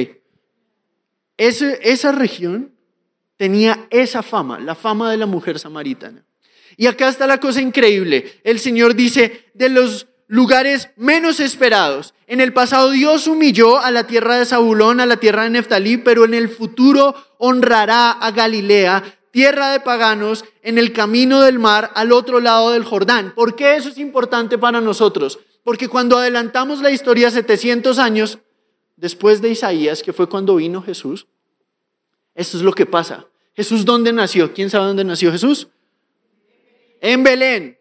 esa 1.37 2.11
región 2.11 2.73
tenía 3.35 3.87
esa 3.91 4.23
fama, 4.23 4.59
la 4.59 4.75
fama 4.75 5.11
de 5.11 5.17
la 5.17 5.27
mujer 5.27 5.59
samaritana. 5.59 6.26
Y 6.77 6.85
acá 6.85 7.09
está 7.09 7.25
la 7.27 7.39
cosa 7.39 7.59
increíble. 7.59 8.39
El 8.43 8.59
Señor 8.59 8.95
dice, 8.95 9.45
de 9.55 9.69
los 9.69 10.07
lugares 10.27 10.89
menos 10.95 11.39
esperados. 11.39 12.13
En 12.27 12.39
el 12.39 12.53
pasado 12.53 12.91
Dios 12.91 13.27
humilló 13.27 13.79
a 13.79 13.89
la 13.91 14.05
tierra 14.05 14.37
de 14.37 14.45
Zabulón, 14.45 14.99
a 14.99 15.05
la 15.05 15.17
tierra 15.17 15.43
de 15.43 15.49
Neftalí, 15.49 15.97
pero 15.97 16.25
en 16.25 16.33
el 16.33 16.49
futuro 16.49 17.15
honrará 17.39 18.11
a 18.11 18.31
Galilea, 18.31 19.03
tierra 19.31 19.71
de 19.71 19.79
paganos, 19.79 20.45
en 20.61 20.77
el 20.77 20.93
camino 20.93 21.41
del 21.41 21.57
mar, 21.57 21.91
al 21.95 22.11
otro 22.11 22.39
lado 22.39 22.71
del 22.71 22.83
Jordán. 22.83 23.33
¿Por 23.33 23.55
qué 23.55 23.75
eso 23.75 23.89
es 23.89 23.97
importante 23.97 24.57
para 24.57 24.81
nosotros? 24.81 25.39
Porque 25.63 25.87
cuando 25.87 26.17
adelantamos 26.17 26.81
la 26.81 26.91
historia 26.91 27.31
700 27.31 27.97
años 27.97 28.39
después 28.95 29.41
de 29.41 29.49
Isaías, 29.49 30.03
que 30.03 30.13
fue 30.13 30.29
cuando 30.29 30.55
vino 30.55 30.81
Jesús, 30.81 31.27
esto 32.35 32.57
es 32.57 32.63
lo 32.63 32.73
que 32.73 32.85
pasa. 32.85 33.25
Jesús, 33.55 33.85
¿dónde 33.85 34.13
nació? 34.13 34.53
¿Quién 34.53 34.69
sabe 34.69 34.85
dónde 34.85 35.03
nació 35.03 35.31
Jesús? 35.31 35.67
En 37.01 37.23
Belén. 37.23 37.77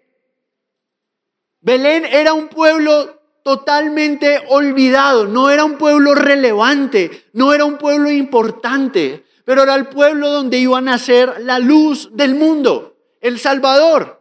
Belén 1.60 2.04
era 2.04 2.32
un 2.32 2.48
pueblo 2.48 3.20
totalmente 3.42 4.42
olvidado, 4.48 5.26
no 5.26 5.50
era 5.50 5.64
un 5.64 5.78
pueblo 5.78 6.14
relevante, 6.14 7.26
no 7.32 7.52
era 7.52 7.64
un 7.64 7.78
pueblo 7.78 8.10
importante, 8.10 9.24
pero 9.44 9.62
era 9.62 9.74
el 9.76 9.86
pueblo 9.86 10.30
donde 10.30 10.58
iba 10.58 10.78
a 10.78 10.80
nacer 10.80 11.40
la 11.40 11.58
luz 11.58 12.10
del 12.12 12.34
mundo, 12.34 12.96
el 13.20 13.38
Salvador. 13.38 14.20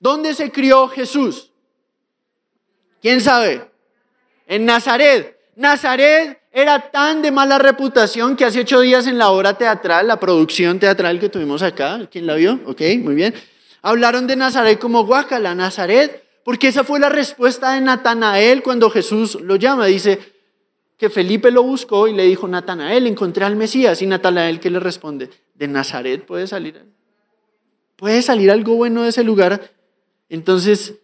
¿Dónde 0.00 0.34
se 0.34 0.50
crió 0.50 0.88
Jesús? 0.88 1.52
¿Quién 3.00 3.20
sabe? 3.20 3.70
En 4.46 4.64
Nazaret. 4.64 5.38
Nazaret 5.56 6.37
era 6.50 6.90
tan 6.90 7.22
de 7.22 7.30
mala 7.30 7.58
reputación 7.58 8.36
que 8.36 8.44
hace 8.44 8.60
ocho 8.60 8.80
días 8.80 9.06
en 9.06 9.18
la 9.18 9.30
obra 9.30 9.54
teatral, 9.54 10.06
la 10.06 10.18
producción 10.18 10.78
teatral 10.78 11.20
que 11.20 11.28
tuvimos 11.28 11.62
acá, 11.62 12.08
¿quién 12.10 12.26
la 12.26 12.34
vio? 12.34 12.60
Ok, 12.66 12.80
muy 13.02 13.14
bien. 13.14 13.34
Hablaron 13.82 14.26
de 14.26 14.36
Nazaret 14.36 14.78
como 14.78 15.04
guacala, 15.04 15.54
Nazaret, 15.54 16.24
porque 16.44 16.68
esa 16.68 16.82
fue 16.84 16.98
la 16.98 17.08
respuesta 17.08 17.72
de 17.72 17.80
Natanael 17.80 18.62
cuando 18.62 18.90
Jesús 18.90 19.38
lo 19.40 19.56
llama. 19.56 19.86
Dice 19.86 20.18
que 20.96 21.10
Felipe 21.10 21.50
lo 21.50 21.62
buscó 21.62 22.08
y 22.08 22.14
le 22.14 22.24
dijo, 22.24 22.48
Natanael, 22.48 23.06
encontré 23.06 23.44
al 23.44 23.54
Mesías. 23.54 24.02
Y 24.02 24.06
Natanael, 24.06 24.58
¿qué 24.58 24.70
le 24.70 24.80
responde? 24.80 25.30
De 25.54 25.68
Nazaret 25.68 26.24
puede 26.24 26.46
salir. 26.46 26.82
Puede 27.96 28.22
salir 28.22 28.50
algo 28.50 28.74
bueno 28.74 29.02
de 29.02 29.10
ese 29.10 29.22
lugar. 29.24 29.70
Entonces, 30.28 30.94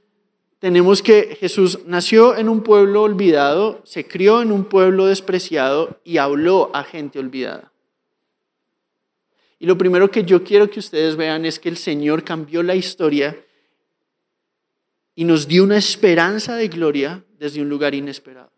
tenemos 0.65 1.03
que 1.03 1.37
Jesús 1.39 1.81
nació 1.85 2.39
en 2.39 2.49
un 2.49 2.63
pueblo 2.63 3.03
olvidado, 3.03 3.83
se 3.85 4.07
crió 4.07 4.41
en 4.41 4.51
un 4.51 4.65
pueblo 4.65 5.05
despreciado 5.05 6.01
y 6.05 6.17
habló 6.17 6.71
a 6.73 6.85
gente 6.85 7.19
olvidada. 7.19 7.71
Y 9.59 9.67
lo 9.67 9.77
primero 9.77 10.11
que 10.11 10.25
yo 10.25 10.43
quiero 10.43 10.71
que 10.71 10.79
ustedes 10.79 11.17
vean 11.17 11.45
es 11.45 11.59
que 11.59 11.69
el 11.69 11.77
Señor 11.77 12.25
cambió 12.25 12.63
la 12.63 12.75
historia 12.75 13.39
y 15.15 15.25
nos 15.25 15.47
dio 15.47 15.65
una 15.65 15.77
esperanza 15.77 16.57
de 16.57 16.69
gloria 16.69 17.23
desde 17.39 17.61
un 17.61 17.69
lugar 17.69 17.95
inesperado. 17.95 18.51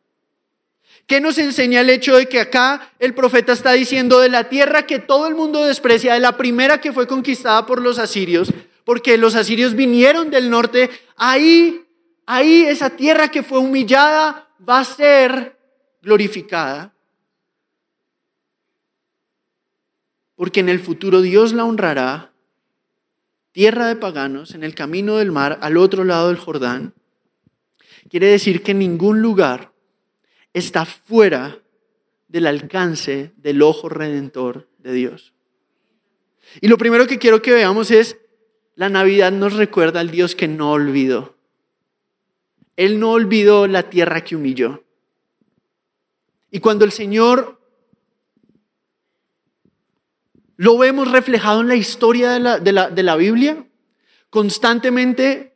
¿Qué 1.09 1.21
nos 1.21 1.39
enseña 1.39 1.81
el 1.81 1.91
hecho 1.91 2.15
de 2.15 2.29
que 2.29 2.39
acá 2.39 2.93
el 3.01 3.15
profeta 3.15 3.53
está 3.53 3.73
diciendo 3.73 4.21
de 4.21 4.29
la 4.29 4.49
tierra 4.49 4.87
que 4.87 5.01
todo 5.01 5.27
el 5.27 5.35
mundo 5.35 5.65
desprecia, 5.65 6.15
de 6.15 6.21
la 6.21 6.37
primera 6.37 6.81
que 6.81 6.93
fue 6.93 7.09
conquistada 7.09 7.67
por 7.67 7.83
los 7.83 7.99
asirios, 7.99 8.53
porque 8.85 9.19
los 9.19 9.35
asirios 9.35 9.75
vinieron 9.75 10.31
del 10.31 10.51
norte, 10.51 10.89
ahí 11.17 11.83
ahí 12.27 12.65
esa 12.65 12.91
tierra 12.91 13.29
que 13.29 13.43
fue 13.43 13.59
humillada 13.59 14.49
va 14.69 14.81
a 14.81 14.85
ser 14.85 15.59
glorificada. 16.03 16.93
Porque 20.35 20.61
en 20.61 20.69
el 20.69 20.81
futuro 20.81 21.23
Dios 21.23 21.55
la 21.55 21.65
honrará, 21.65 22.33
tierra 23.53 23.87
de 23.87 23.97
paganos, 23.97 24.55
en 24.55 24.65
el 24.65 24.75
camino 24.75 25.17
del 25.17 25.33
mar, 25.33 25.59
al 25.63 25.79
otro 25.79 26.05
lado 26.05 26.29
del 26.29 26.37
Jordán. 26.37 26.93
Quiere 28.11 28.27
decir 28.27 28.63
que 28.63 28.75
ningún 28.75 29.23
lugar 29.23 29.73
está 30.53 30.85
fuera 30.85 31.63
del 32.29 32.47
alcance 32.47 33.33
del 33.37 33.63
ojo 33.63 33.89
redentor 33.89 34.69
de 34.79 34.93
Dios. 34.93 35.33
Y 36.61 36.69
lo 36.69 36.77
primero 36.77 37.07
que 37.07 37.19
quiero 37.19 37.41
que 37.41 37.55
veamos 37.55 37.91
es, 37.91 38.19
la 38.75 38.89
Navidad 38.89 39.33
nos 39.33 39.55
recuerda 39.55 40.01
al 40.01 40.11
Dios 40.11 40.35
que 40.35 40.49
no 40.49 40.73
olvidó. 40.73 41.36
Él 42.77 43.01
no 43.01 43.13
olvidó 43.13 43.67
la 43.67 43.85
tierra 43.91 44.23
que 44.23 44.37
humilló. 44.37 44.85
Y 46.51 46.61
cuando 46.61 46.85
el 46.85 46.93
Señor 46.93 47.57
Lo 50.57 50.79
vemos 50.79 51.11
reflejado 51.11 51.61
en 51.61 51.69
la 51.69 51.77
historia 51.77 52.31
de 52.31 52.41
la, 52.41 52.59
de 52.59 52.73
la, 52.73 52.89
de 52.89 53.03
la 53.03 53.17
Biblia. 53.17 53.67
Constantemente 54.31 55.55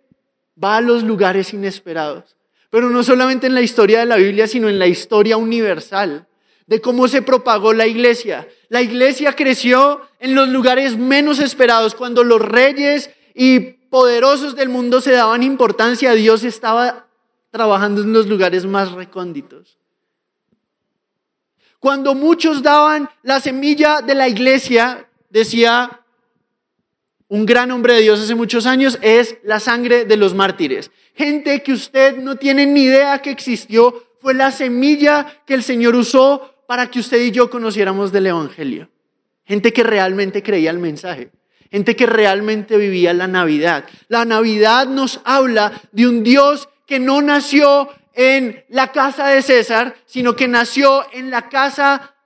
va 0.62 0.76
a 0.76 0.80
los 0.80 1.02
lugares 1.02 1.54
inesperados. 1.54 2.36
Pero 2.68 2.90
no 2.90 3.02
solamente 3.02 3.46
en 3.46 3.54
la 3.54 3.62
historia 3.62 4.00
de 4.00 4.06
la 4.06 4.16
Biblia, 4.16 4.46
sino 4.46 4.68
en 4.68 4.78
la 4.78 4.86
historia 4.86 5.36
universal 5.36 6.28
de 6.66 6.80
cómo 6.80 7.08
se 7.08 7.22
propagó 7.22 7.72
la 7.72 7.86
iglesia. 7.86 8.46
La 8.68 8.80
iglesia 8.80 9.34
creció 9.34 10.02
en 10.20 10.36
los 10.36 10.48
lugares 10.48 10.96
menos 10.96 11.40
esperados, 11.40 11.96
cuando 11.96 12.22
los 12.22 12.40
reyes 12.40 13.10
y 13.34 13.60
poderosos 13.90 14.54
del 14.54 14.68
mundo 14.68 15.00
se 15.00 15.10
daban 15.10 15.42
importancia, 15.42 16.12
Dios 16.12 16.44
estaba 16.44 17.08
trabajando 17.50 18.02
en 18.02 18.12
los 18.12 18.26
lugares 18.26 18.64
más 18.64 18.92
recónditos. 18.92 19.78
Cuando 21.78 22.14
muchos 22.14 22.62
daban 22.62 23.08
la 23.22 23.40
semilla 23.40 24.02
de 24.02 24.14
la 24.14 24.28
iglesia, 24.28 25.08
decía 25.30 26.00
un 27.28 27.46
gran 27.46 27.70
hombre 27.70 27.94
de 27.94 28.02
Dios 28.02 28.20
hace 28.20 28.34
muchos 28.34 28.66
años, 28.66 28.98
es 29.02 29.38
la 29.44 29.60
sangre 29.60 30.04
de 30.04 30.16
los 30.16 30.34
mártires. 30.34 30.90
Gente 31.14 31.62
que 31.62 31.72
usted 31.72 32.18
no 32.18 32.36
tiene 32.36 32.66
ni 32.66 32.82
idea 32.82 33.22
que 33.22 33.30
existió, 33.30 34.04
fue 34.20 34.34
la 34.34 34.50
semilla 34.50 35.42
que 35.46 35.54
el 35.54 35.62
Señor 35.62 35.94
usó 35.94 36.54
para 36.66 36.90
que 36.90 37.00
usted 37.00 37.20
y 37.22 37.30
yo 37.30 37.48
conociéramos 37.48 38.12
del 38.12 38.26
Evangelio. 38.26 38.90
Gente 39.44 39.72
que 39.72 39.82
realmente 39.82 40.42
creía 40.42 40.70
el 40.70 40.78
mensaje. 40.78 41.30
Gente 41.70 41.96
que 41.96 42.06
realmente 42.06 42.76
vivía 42.76 43.14
la 43.14 43.28
Navidad. 43.28 43.84
La 44.08 44.24
Navidad 44.24 44.86
nos 44.86 45.20
habla 45.24 45.72
de 45.92 46.08
un 46.08 46.22
Dios 46.22 46.68
que 46.90 46.98
no 46.98 47.22
nació 47.22 47.88
en 48.14 48.64
la 48.68 48.90
casa 48.90 49.28
de 49.28 49.42
César, 49.42 49.94
sino 50.06 50.34
que 50.34 50.48
nació 50.48 51.06
en 51.12 51.30
la 51.30 51.48
casa 51.48 52.16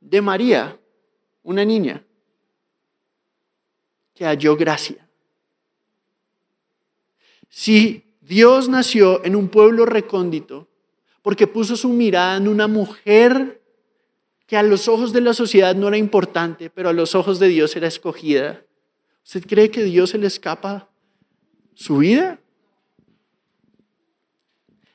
de 0.00 0.20
María, 0.20 0.76
una 1.44 1.64
niña 1.64 2.02
que 4.12 4.24
halló 4.24 4.56
gracia. 4.56 5.08
Si 7.48 8.16
Dios 8.20 8.68
nació 8.68 9.24
en 9.24 9.36
un 9.36 9.48
pueblo 9.48 9.86
recóndito, 9.86 10.66
porque 11.22 11.46
puso 11.46 11.76
su 11.76 11.90
mirada 11.90 12.36
en 12.36 12.48
una 12.48 12.66
mujer 12.66 13.62
que 14.48 14.56
a 14.56 14.64
los 14.64 14.88
ojos 14.88 15.12
de 15.12 15.20
la 15.20 15.34
sociedad 15.34 15.76
no 15.76 15.86
era 15.86 15.98
importante, 15.98 16.68
pero 16.68 16.88
a 16.88 16.92
los 16.92 17.14
ojos 17.14 17.38
de 17.38 17.46
Dios 17.46 17.76
era 17.76 17.86
escogida. 17.86 18.64
¿Usted 19.24 19.46
cree 19.46 19.70
que 19.70 19.84
Dios 19.84 20.10
se 20.10 20.18
le 20.18 20.26
escapa 20.26 20.90
su 21.74 21.98
vida? 21.98 22.40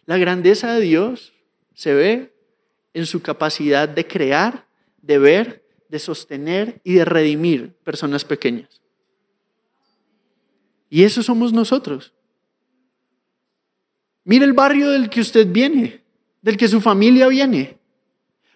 La 0.05 0.17
grandeza 0.17 0.73
de 0.73 0.81
Dios 0.81 1.33
se 1.73 1.93
ve 1.93 2.35
en 2.93 3.05
su 3.05 3.21
capacidad 3.21 3.89
de 3.89 4.07
crear, 4.07 4.67
de 5.01 5.19
ver, 5.19 5.65
de 5.89 5.99
sostener 5.99 6.81
y 6.83 6.93
de 6.93 7.05
redimir 7.05 7.73
personas 7.83 8.23
pequeñas. 8.23 8.81
Y 10.89 11.03
eso 11.03 11.23
somos 11.23 11.51
nosotros. 11.51 12.13
Mire 14.23 14.45
el 14.45 14.53
barrio 14.53 14.89
del 14.89 15.09
que 15.09 15.21
usted 15.21 15.47
viene, 15.47 16.03
del 16.41 16.57
que 16.57 16.67
su 16.67 16.81
familia 16.81 17.27
viene. 17.27 17.77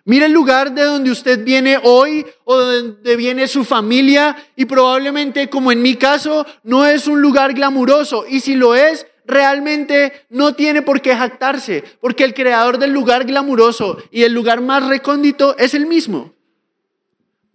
Mira 0.06 0.26
el 0.26 0.32
lugar 0.32 0.74
de 0.74 0.84
donde 0.84 1.12
usted 1.12 1.44
viene 1.44 1.80
hoy 1.84 2.26
o 2.44 2.60
de 2.60 2.82
donde 2.82 3.16
viene 3.16 3.48
su 3.48 3.64
familia 3.64 4.36
y 4.56 4.66
probablemente, 4.66 5.50
como 5.50 5.72
en 5.72 5.82
mi 5.82 5.96
caso, 5.96 6.46
no 6.64 6.86
es 6.86 7.08
un 7.08 7.22
lugar 7.22 7.54
glamuroso. 7.54 8.26
Y 8.28 8.40
si 8.40 8.56
lo 8.56 8.74
es, 8.74 9.06
realmente 9.30 10.26
no 10.30 10.56
tiene 10.56 10.82
por 10.82 11.02
qué 11.02 11.16
jactarse, 11.16 11.84
porque 12.02 12.24
el 12.24 12.34
creador 12.34 12.78
del 12.78 12.92
lugar 12.92 13.26
glamuroso 13.26 13.98
y 14.12 14.24
el 14.24 14.34
lugar 14.34 14.62
más 14.62 14.88
recóndito 14.88 15.56
es 15.58 15.74
el 15.74 15.86
mismo. 15.86 16.34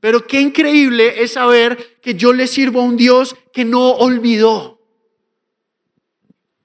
Pero 0.00 0.26
qué 0.26 0.40
increíble 0.40 1.22
es 1.22 1.32
saber 1.32 1.98
que 2.00 2.14
yo 2.14 2.32
le 2.32 2.46
sirvo 2.46 2.80
a 2.80 2.84
un 2.84 2.96
Dios 2.96 3.36
que 3.52 3.64
no 3.64 3.90
olvidó. 3.90 4.80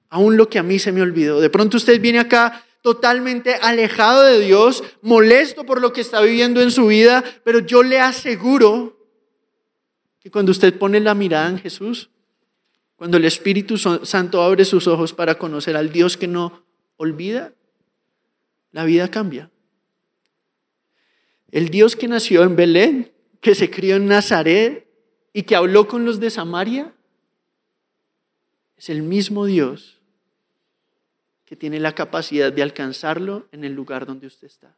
Aún 0.10 0.38
lo 0.38 0.50
que 0.50 0.60
a 0.60 0.64
mí 0.64 0.80
se 0.80 0.92
me 0.92 1.02
olvidó. 1.02 1.40
De 1.40 1.50
pronto 1.50 1.78
usted 1.78 2.02
viene 2.02 2.20
acá 2.20 2.66
totalmente 2.82 3.56
alejado 3.56 4.24
de 4.24 4.40
Dios, 4.40 4.84
molesto 5.02 5.66
por 5.66 5.82
lo 5.82 5.94
que 5.94 6.02
está 6.02 6.22
viviendo 6.22 6.62
en 6.62 6.72
su 6.72 6.88
vida, 6.88 7.24
pero 7.44 7.60
yo 7.60 7.84
le 7.84 8.00
aseguro 8.00 8.98
que 10.20 10.32
cuando 10.32 10.52
usted 10.52 10.78
pone 10.78 11.00
la 11.00 11.14
mirada 11.14 11.50
en 11.50 11.60
Jesús, 11.60 12.10
cuando 13.00 13.16
el 13.16 13.24
Espíritu 13.24 13.78
Santo 13.78 14.42
abre 14.42 14.66
sus 14.66 14.86
ojos 14.86 15.14
para 15.14 15.36
conocer 15.36 15.78
al 15.78 15.90
Dios 15.90 16.18
que 16.18 16.28
no 16.28 16.66
olvida, 16.98 17.54
la 18.74 18.84
vida 18.84 19.10
cambia. 19.10 19.50
El 21.50 21.70
Dios 21.70 21.96
que 21.96 22.10
nació 22.10 22.44
en 22.44 22.58
Belén, 22.58 23.14
que 23.40 23.56
se 23.56 23.72
crió 23.72 23.96
en 23.96 24.08
Nazaret 24.08 24.86
y 25.32 25.44
que 25.44 25.56
habló 25.56 25.88
con 25.88 26.04
los 26.04 26.20
de 26.20 26.30
Samaria, 26.30 26.94
es 28.76 28.90
el 28.90 29.02
mismo 29.02 29.46
Dios 29.46 30.02
que 31.46 31.56
tiene 31.56 31.80
la 31.80 31.96
capacidad 31.96 32.52
de 32.52 32.64
alcanzarlo 32.64 33.48
en 33.54 33.64
el 33.64 33.72
lugar 33.72 34.06
donde 34.06 34.28
usted 34.28 34.48
está. 34.48 34.76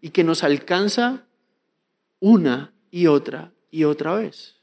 Y 0.00 0.10
que 0.10 0.24
nos 0.24 0.42
alcanza 0.42 1.28
una 2.18 2.74
y 2.90 3.06
otra 3.06 3.52
y 3.70 3.84
otra 3.84 4.16
vez. 4.16 4.57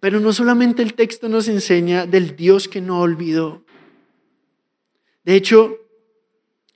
Pero 0.00 0.20
no 0.20 0.32
solamente 0.32 0.82
el 0.82 0.94
texto 0.94 1.28
nos 1.28 1.48
enseña 1.48 2.06
del 2.06 2.36
Dios 2.36 2.68
que 2.68 2.80
no 2.80 3.00
olvidó. 3.00 3.64
De 5.24 5.34
hecho, 5.34 5.76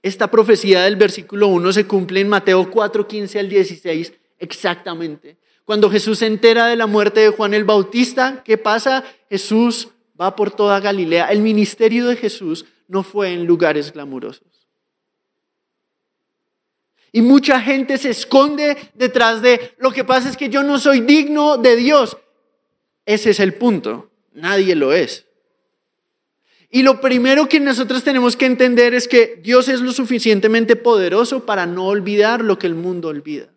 esta 0.03 0.31
profecía 0.31 0.83
del 0.83 0.96
versículo 0.96 1.48
1 1.48 1.72
se 1.72 1.87
cumple 1.87 2.20
en 2.20 2.29
Mateo 2.29 2.70
4, 2.70 3.07
15 3.07 3.38
al 3.38 3.48
16 3.48 4.12
exactamente. 4.38 5.38
Cuando 5.64 5.90
Jesús 5.90 6.18
se 6.18 6.27
entera 6.27 6.66
de 6.66 6.77
la 6.77 6.87
muerte 6.87 7.20
de 7.20 7.29
Juan 7.29 7.55
el 7.55 7.64
Bautista, 7.64 8.42
¿qué 8.44 8.59
pasa? 8.59 9.05
Jesús 9.31 9.88
va 10.20 10.35
por 10.35 10.51
toda 10.51 10.81
Galilea. 10.81 11.31
El 11.31 11.40
ministerio 11.40 12.09
de 12.09 12.16
Jesús 12.16 12.66
no 12.88 13.03
fue 13.03 13.33
en 13.33 13.46
lugares 13.46 13.92
glamurosos. 13.92 14.48
Y 17.12 17.22
mucha 17.22 17.61
gente 17.61 17.98
se 17.98 18.11
esconde 18.11 18.77
detrás 18.94 19.42
de, 19.42 19.75
lo 19.79 19.92
que 19.92 20.03
pasa 20.03 20.29
es 20.29 20.37
que 20.37 20.48
yo 20.48 20.62
no 20.62 20.79
soy 20.79 21.01
digno 21.01 21.59
de 21.59 21.77
Dios. 21.77 22.16
Ese 23.06 23.30
es 23.30 23.40
el 23.40 23.54
punto. 23.54 24.10
Nadie 24.32 24.74
lo 24.74 24.92
es. 24.92 25.26
Y 26.70 26.82
lo 26.82 27.00
primero 27.00 27.48
que 27.48 27.60
nosotros 27.60 28.02
tenemos 28.02 28.34
que 28.34 28.46
entender 28.46 28.94
es 28.94 29.06
que 29.06 29.38
Dios 29.42 29.68
es 29.68 29.80
lo 29.80 29.92
suficientemente 29.92 30.74
poderoso 30.74 31.44
para 31.44 31.66
no 31.66 31.86
olvidar 31.86 32.42
lo 32.42 32.58
que 32.58 32.66
el 32.66 32.74
mundo 32.74 33.08
olvida. 33.08 33.48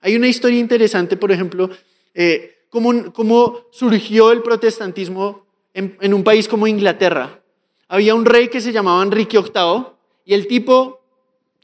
Hay 0.00 0.16
una 0.16 0.26
historia 0.26 0.58
interesante, 0.58 1.16
por 1.16 1.30
ejemplo, 1.30 1.70
eh, 2.12 2.64
cómo, 2.68 3.12
cómo 3.12 3.66
surgió 3.70 4.32
el 4.32 4.42
protestantismo 4.42 5.46
en, 5.74 6.14
un 6.14 6.24
país 6.24 6.48
como 6.48 6.66
Inglaterra. 6.66 7.40
Había 7.88 8.14
un 8.14 8.24
rey 8.24 8.48
que 8.48 8.60
se 8.60 8.72
llamaba 8.72 9.02
Enrique 9.02 9.38
VIII 9.38 9.86
y 10.24 10.34
el 10.34 10.46
tipo 10.46 11.00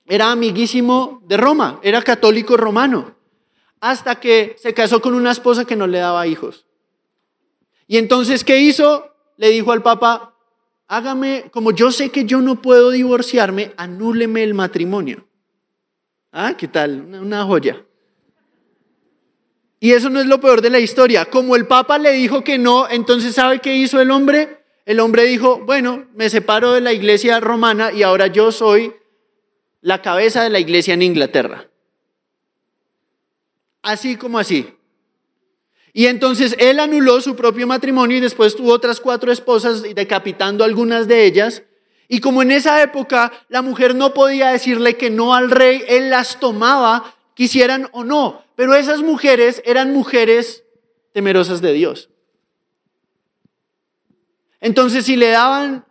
era 0.07 0.31
amiguísimo 0.31 1.23
de 1.27 1.37
Roma, 1.37 1.81
era 1.83 2.03
católico 2.03 2.57
romano, 2.57 3.17
hasta 3.81 4.21
que 4.21 4.55
se 4.59 4.75
casó 4.75 5.01
con 5.01 5.15
una 5.15 5.33
esposa 5.33 5.65
que 5.65 5.77
no 5.77 5.87
le 5.87 5.99
daba 5.99 6.27
hijos. 6.27 6.67
Y 7.93 7.99
entonces, 7.99 8.43
¿qué 8.43 8.59
hizo? 8.59 9.15
Le 9.37 9.51
dijo 9.51 9.71
al 9.71 9.83
Papa, 9.83 10.35
hágame, 10.89 11.51
como 11.51 11.73
yo 11.73 11.93
sé 11.93 12.09
que 12.09 12.25
yo 12.25 12.41
no 12.41 12.63
puedo 12.63 12.89
divorciarme, 12.89 13.75
anúleme 13.77 14.43
el 14.43 14.55
matrimonio. 14.55 15.29
Ah, 16.33 16.55
¿qué 16.57 16.69
tal? 16.69 17.03
Una 17.03 17.45
joya. 17.45 17.85
Y 19.79 19.93
eso 19.93 20.09
no 20.09 20.21
es 20.21 20.27
lo 20.27 20.41
peor 20.41 20.63
de 20.63 20.71
la 20.71 20.81
historia. 20.81 21.27
Como 21.27 21.55
el 21.55 21.67
Papa 21.67 21.99
le 21.99 22.13
dijo 22.13 22.43
que 22.43 22.57
no, 22.57 22.89
entonces 22.89 23.35
¿sabe 23.35 23.59
qué 23.59 23.77
hizo 23.77 24.01
el 24.01 24.11
hombre? 24.11 24.65
El 24.87 24.99
hombre 24.99 25.25
dijo, 25.25 25.59
bueno, 25.59 26.07
me 26.15 26.31
separo 26.31 26.73
de 26.73 26.81
la 26.81 26.95
iglesia 26.95 27.41
romana 27.41 27.93
y 27.93 28.05
ahora 28.05 28.29
yo 28.29 28.53
soy 28.53 28.95
la 29.83 30.01
cabeza 30.01 30.43
de 30.43 30.49
la 30.49 30.61
iglesia 30.61 30.95
en 30.95 31.03
Inglaterra. 31.03 31.69
Así 33.83 34.17
como 34.17 34.39
así. 34.39 34.75
Y 35.93 36.07
entonces 36.07 36.57
él 36.59 36.81
anuló 36.81 37.21
su 37.21 37.37
propio 37.37 37.67
matrimonio 37.67 38.17
y 38.17 38.21
después 38.21 38.57
tuvo 38.57 38.73
otras 38.73 39.01
cuatro 39.01 39.31
esposas, 39.31 39.83
decapitando 39.83 40.65
algunas 40.65 41.07
de 41.07 41.25
ellas. 41.25 41.63
Y 42.09 42.21
como 42.21 42.43
en 42.43 42.51
esa 42.51 42.83
época 42.83 43.33
la 43.49 43.63
mujer 43.63 43.95
no 43.95 44.15
podía 44.15 44.49
decirle 44.49 44.97
que 44.97 45.11
no 45.11 45.35
al 45.35 45.51
rey, 45.51 45.85
él 45.89 46.11
las 46.11 46.41
tomaba, 46.41 47.15
quisieran 47.35 47.89
o 47.93 48.05
no. 48.05 48.43
Pero 48.57 48.75
esas 48.75 49.03
mujeres 49.03 49.63
eran 49.65 49.93
mujeres 49.93 50.65
temerosas 51.13 51.61
de 51.61 51.73
Dios. 51.73 52.09
Entonces, 54.61 55.05
si 55.05 55.17
le 55.17 55.29
daban 55.29 55.85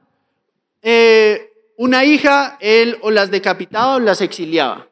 eh, 0.81 1.51
una 1.75 2.05
hija, 2.05 2.57
él 2.61 2.97
o 3.01 3.11
las 3.11 3.29
decapitaba 3.29 3.95
o 3.95 3.99
las 3.99 4.21
exiliaba. 4.21 4.87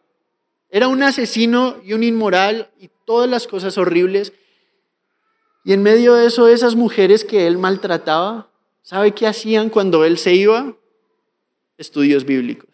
Era 0.70 0.88
un 0.88 1.02
asesino 1.02 1.78
y 1.84 1.94
un 1.94 2.04
inmoral 2.04 2.70
y 2.78 2.90
todas 3.06 3.30
las 3.30 3.48
cosas 3.48 3.78
horribles. 3.78 4.34
Y 5.64 5.74
en 5.74 5.84
medio 5.84 6.16
de 6.16 6.28
eso, 6.28 6.48
esas 6.48 6.76
mujeres 6.76 7.24
que 7.24 7.48
él 7.48 7.58
maltrataba, 7.58 8.50
¿sabe 8.82 9.14
qué 9.14 9.28
hacían 9.28 9.70
cuando 9.70 10.06
él 10.06 10.18
se 10.18 10.34
iba? 10.34 10.76
Estudios 11.78 12.26
bíblicos. 12.26 12.70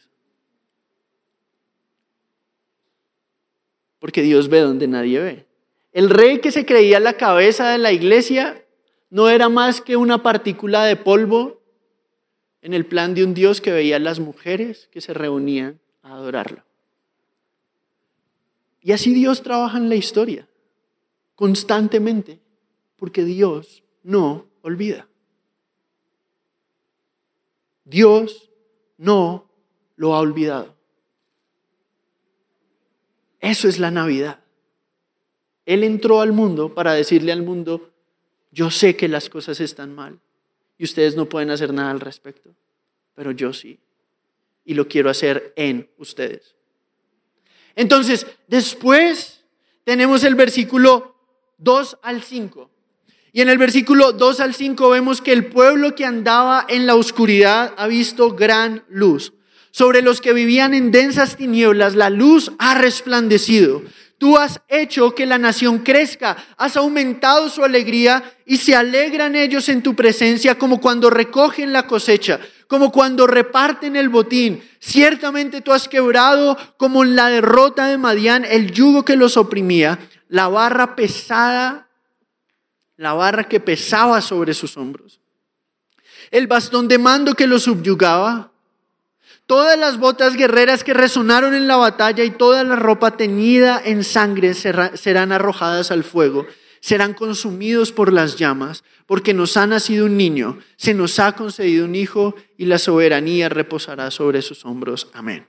porque 4.06 4.21
Dios 4.21 4.50
ve 4.50 4.60
donde 4.60 4.88
nadie 4.88 5.19
ve. 5.19 5.48
El 5.91 6.12
rey 6.12 6.39
que 6.39 6.52
se 6.52 6.63
creía 6.63 7.00
la 7.00 7.13
cabeza 7.13 7.71
de 7.71 7.80
la 7.80 7.91
iglesia 7.91 8.63
no 9.10 9.30
era 9.30 9.50
más 9.50 9.82
que 9.82 9.98
una 9.98 10.21
partícula 10.21 10.86
de 10.86 10.95
polvo 10.95 11.60
en 12.62 12.76
el 12.76 12.86
plan 12.86 13.15
de 13.15 13.24
un 13.24 13.34
Dios 13.34 13.62
que 13.62 13.71
veía 13.71 13.95
a 13.95 14.00
las 14.00 14.19
mujeres 14.19 14.89
que 14.91 15.02
se 15.02 15.15
reunían 15.15 15.80
a 16.04 16.13
adorarlo. 16.13 16.63
Y 18.84 18.91
así 18.91 19.12
Dios 19.12 19.41
trabaja 19.41 19.80
en 19.80 19.89
la 19.89 19.95
historia, 19.95 20.48
constantemente, 21.34 22.41
porque 22.95 23.23
Dios 23.23 23.84
no 24.03 24.47
olvida. 24.62 25.08
Dios 27.84 28.49
no 28.97 29.49
lo 29.95 30.15
ha 30.15 30.19
olvidado. 30.19 30.75
Eso 33.39 33.67
es 33.67 33.79
la 33.79 33.91
Navidad. 33.91 34.39
Él 35.65 35.84
entró 35.84 36.21
al 36.21 36.31
mundo 36.31 36.73
para 36.73 36.93
decirle 36.93 37.31
al 37.31 37.43
mundo, 37.43 37.91
yo 38.51 38.71
sé 38.71 38.95
que 38.95 39.08
las 39.08 39.29
cosas 39.29 39.60
están 39.60 39.93
mal 39.93 40.19
y 40.77 40.84
ustedes 40.84 41.15
no 41.15 41.27
pueden 41.27 41.49
hacer 41.49 41.73
nada 41.73 41.91
al 41.91 41.99
respecto, 41.99 42.55
pero 43.13 43.31
yo 43.31 43.53
sí. 43.53 43.79
Y 44.63 44.73
lo 44.73 44.88
quiero 44.88 45.10
hacer 45.10 45.53
en 45.55 45.89
ustedes. 45.97 46.55
Entonces, 47.75 48.25
después 48.47 49.43
tenemos 49.84 50.23
el 50.23 50.36
versículo 50.36 51.15
2 51.58 51.99
al 52.01 52.23
5. 52.23 52.71
Y 53.36 53.41
en 53.41 53.50
el 53.50 53.58
versículo 53.58 54.13
2 54.13 54.39
al 54.39 54.54
5 54.56 54.89
vemos 54.91 55.19
que 55.19 55.34
el 55.34 55.48
pueblo 55.48 55.93
que 55.93 56.06
andaba 56.06 56.65
en 56.69 56.88
la 56.88 56.95
oscuridad 56.95 57.74
ha 57.76 57.86
visto 57.86 58.34
gran 58.34 58.86
luz. 58.88 59.34
Sobre 59.71 60.02
los 60.02 60.21
que 60.21 60.32
vivían 60.32 60.74
en 60.74 60.89
densas 60.89 61.36
tinieblas, 61.36 61.95
la 61.95 62.10
luz 62.10 62.54
ha 62.60 62.76
resplandecido. 62.76 63.82
Tú 64.17 64.38
has 64.38 64.62
hecho 64.69 65.13
que 65.13 65.26
la 65.26 65.38
nación 65.38 65.80
crezca, 65.80 66.38
has 66.56 66.78
aumentado 66.78 67.50
su 67.50 67.65
alegría 67.65 68.24
y 68.45 68.56
se 68.56 68.74
alegran 68.74 69.36
ellos 69.36 69.67
en 69.67 69.84
tu 69.84 69.98
presencia 69.98 70.58
como 70.58 70.80
cuando 70.80 71.10
recogen 71.10 71.74
la 71.74 71.88
cosecha, 71.88 72.39
como 72.69 72.89
cuando 72.89 73.28
reparten 73.28 73.98
el 73.98 74.08
botín. 74.08 74.63
Ciertamente 74.80 75.60
tú 75.60 75.74
has 75.74 75.89
quebrado 75.89 76.58
como 76.78 77.04
en 77.04 77.17
la 77.17 77.28
derrota 77.28 77.88
de 77.88 77.98
Madián 77.98 78.45
el 78.45 78.71
yugo 78.71 79.04
que 79.04 79.17
los 79.17 79.36
oprimía, 79.36 80.00
la 80.30 80.48
barra 80.48 80.95
pesada, 80.95 81.85
la 82.97 83.13
barra 83.13 83.45
que 83.45 83.60
pesaba 83.60 84.21
sobre 84.21 84.53
sus 84.53 84.77
hombros, 84.77 85.19
el 86.31 86.47
bastón 86.47 86.88
de 86.88 86.97
mando 86.97 87.34
que 87.34 87.47
los 87.47 87.63
subyugaba 87.63 88.51
Todas 89.47 89.77
las 89.77 89.99
botas 89.99 90.36
guerreras 90.36 90.84
que 90.84 90.95
resonaron 90.95 91.53
en 91.53 91.67
la 91.67 91.75
batalla 91.75 92.23
y 92.23 92.31
toda 92.31 92.63
la 92.63 92.75
ropa 92.75 93.15
teñida 93.15 93.79
en 93.84 94.03
sangre 94.03 94.55
serán 94.55 95.31
arrojadas 95.31 95.91
al 95.91 96.03
fuego, 96.03 96.47
serán 96.79 97.13
consumidos 97.13 97.91
por 97.91 98.12
las 98.12 98.38
llamas, 98.38 98.84
porque 99.05 99.36
nos 99.36 99.55
ha 99.55 99.67
nacido 99.67 100.08
un 100.08 100.17
niño, 100.17 100.58
se 100.77 100.95
nos 100.95 101.19
ha 101.19 101.34
concedido 101.34 101.86
un 101.86 101.93
hijo 101.93 102.36
y 102.58 102.65
la 102.65 102.79
soberanía 102.79 103.47
reposará 103.47 104.10
sobre 104.10 104.41
sus 104.41 104.65
hombros. 104.65 105.10
Amén. 105.13 105.47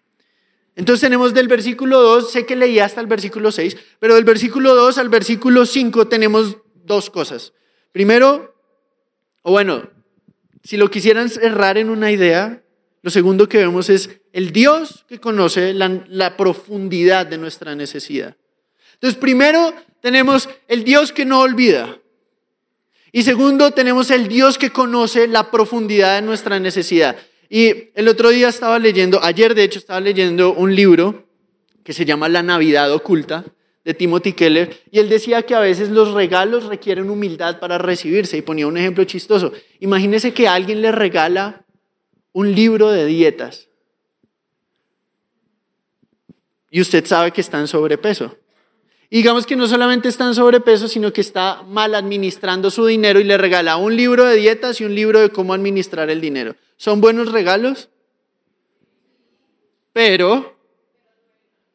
Entonces 0.74 1.00
tenemos 1.00 1.32
del 1.32 1.48
versículo 1.48 2.02
2, 2.02 2.30
sé 2.30 2.44
que 2.44 2.54
leí 2.54 2.78
hasta 2.78 3.00
el 3.00 3.06
versículo 3.06 3.50
6, 3.50 3.78
pero 3.98 4.14
del 4.16 4.24
versículo 4.24 4.74
2 4.74 4.98
al 4.98 5.08
versículo 5.08 5.64
5 5.64 6.06
tenemos 6.06 6.58
dos 6.86 7.10
cosas. 7.10 7.52
Primero, 7.92 8.54
o 9.42 9.52
bueno, 9.52 9.88
si 10.62 10.76
lo 10.76 10.90
quisieran 10.90 11.28
cerrar 11.28 11.78
en 11.78 11.90
una 11.90 12.10
idea, 12.10 12.62
lo 13.02 13.10
segundo 13.10 13.48
que 13.48 13.58
vemos 13.58 13.88
es 13.88 14.10
el 14.32 14.52
Dios 14.52 15.04
que 15.08 15.20
conoce 15.20 15.72
la, 15.72 16.36
profundidad 16.36 17.26
de 17.26 17.38
nuestra 17.38 17.76
necesidad. 17.76 18.36
Entonces, 18.94 19.18
primero 19.18 19.72
tenemos 20.00 20.48
el 20.66 20.82
Dios 20.82 21.12
que 21.12 21.24
no 21.24 21.40
olvida. 21.40 21.98
Y 23.12 23.22
segundo, 23.22 23.70
tenemos 23.70 24.10
el 24.10 24.28
Dios 24.28 24.58
que 24.58 24.70
conoce 24.70 25.28
la 25.28 25.50
profundidad 25.50 26.16
de 26.16 26.26
nuestra 26.26 26.58
necesidad. 26.58 27.16
Y 27.48 27.90
el 27.94 28.08
otro 28.08 28.30
día 28.30 28.48
estaba 28.48 28.78
leyendo, 28.78 29.22
ayer 29.22 29.54
de 29.54 29.62
hecho 29.62 29.78
estaba 29.78 30.00
leyendo 30.00 30.52
un 30.52 30.74
libro 30.74 31.28
que 31.84 31.92
se 31.92 32.04
llama 32.04 32.28
La 32.28 32.42
Navidad 32.42 32.92
Oculta 32.92 33.44
de 33.86 33.94
Timothy 33.94 34.32
Keller, 34.32 34.82
y 34.90 34.98
él 34.98 35.08
decía 35.08 35.44
que 35.44 35.54
a 35.54 35.60
veces 35.60 35.90
los 35.90 36.12
regalos 36.12 36.64
requieren 36.64 37.08
humildad 37.08 37.60
para 37.60 37.78
recibirse, 37.78 38.36
y 38.36 38.42
ponía 38.42 38.66
un 38.66 38.76
ejemplo 38.76 39.04
chistoso. 39.04 39.52
Imagínese 39.78 40.34
que 40.34 40.48
alguien 40.48 40.82
le 40.82 40.90
regala 40.90 41.64
un 42.32 42.52
libro 42.52 42.90
de 42.90 43.06
dietas 43.06 43.68
y 46.68 46.80
usted 46.80 47.06
sabe 47.06 47.30
que 47.30 47.40
está 47.40 47.60
en 47.60 47.68
sobrepeso. 47.68 48.36
Y 49.08 49.18
digamos 49.18 49.46
que 49.46 49.54
no 49.54 49.68
solamente 49.68 50.08
está 50.08 50.26
en 50.26 50.34
sobrepeso, 50.34 50.88
sino 50.88 51.12
que 51.12 51.20
está 51.20 51.62
mal 51.62 51.94
administrando 51.94 52.72
su 52.72 52.84
dinero 52.86 53.20
y 53.20 53.24
le 53.24 53.38
regala 53.38 53.76
un 53.76 53.94
libro 53.94 54.24
de 54.24 54.34
dietas 54.34 54.80
y 54.80 54.84
un 54.84 54.96
libro 54.96 55.20
de 55.20 55.30
cómo 55.30 55.54
administrar 55.54 56.10
el 56.10 56.20
dinero. 56.20 56.56
¿Son 56.76 57.00
buenos 57.00 57.30
regalos? 57.30 57.88
Pero, 59.92 60.58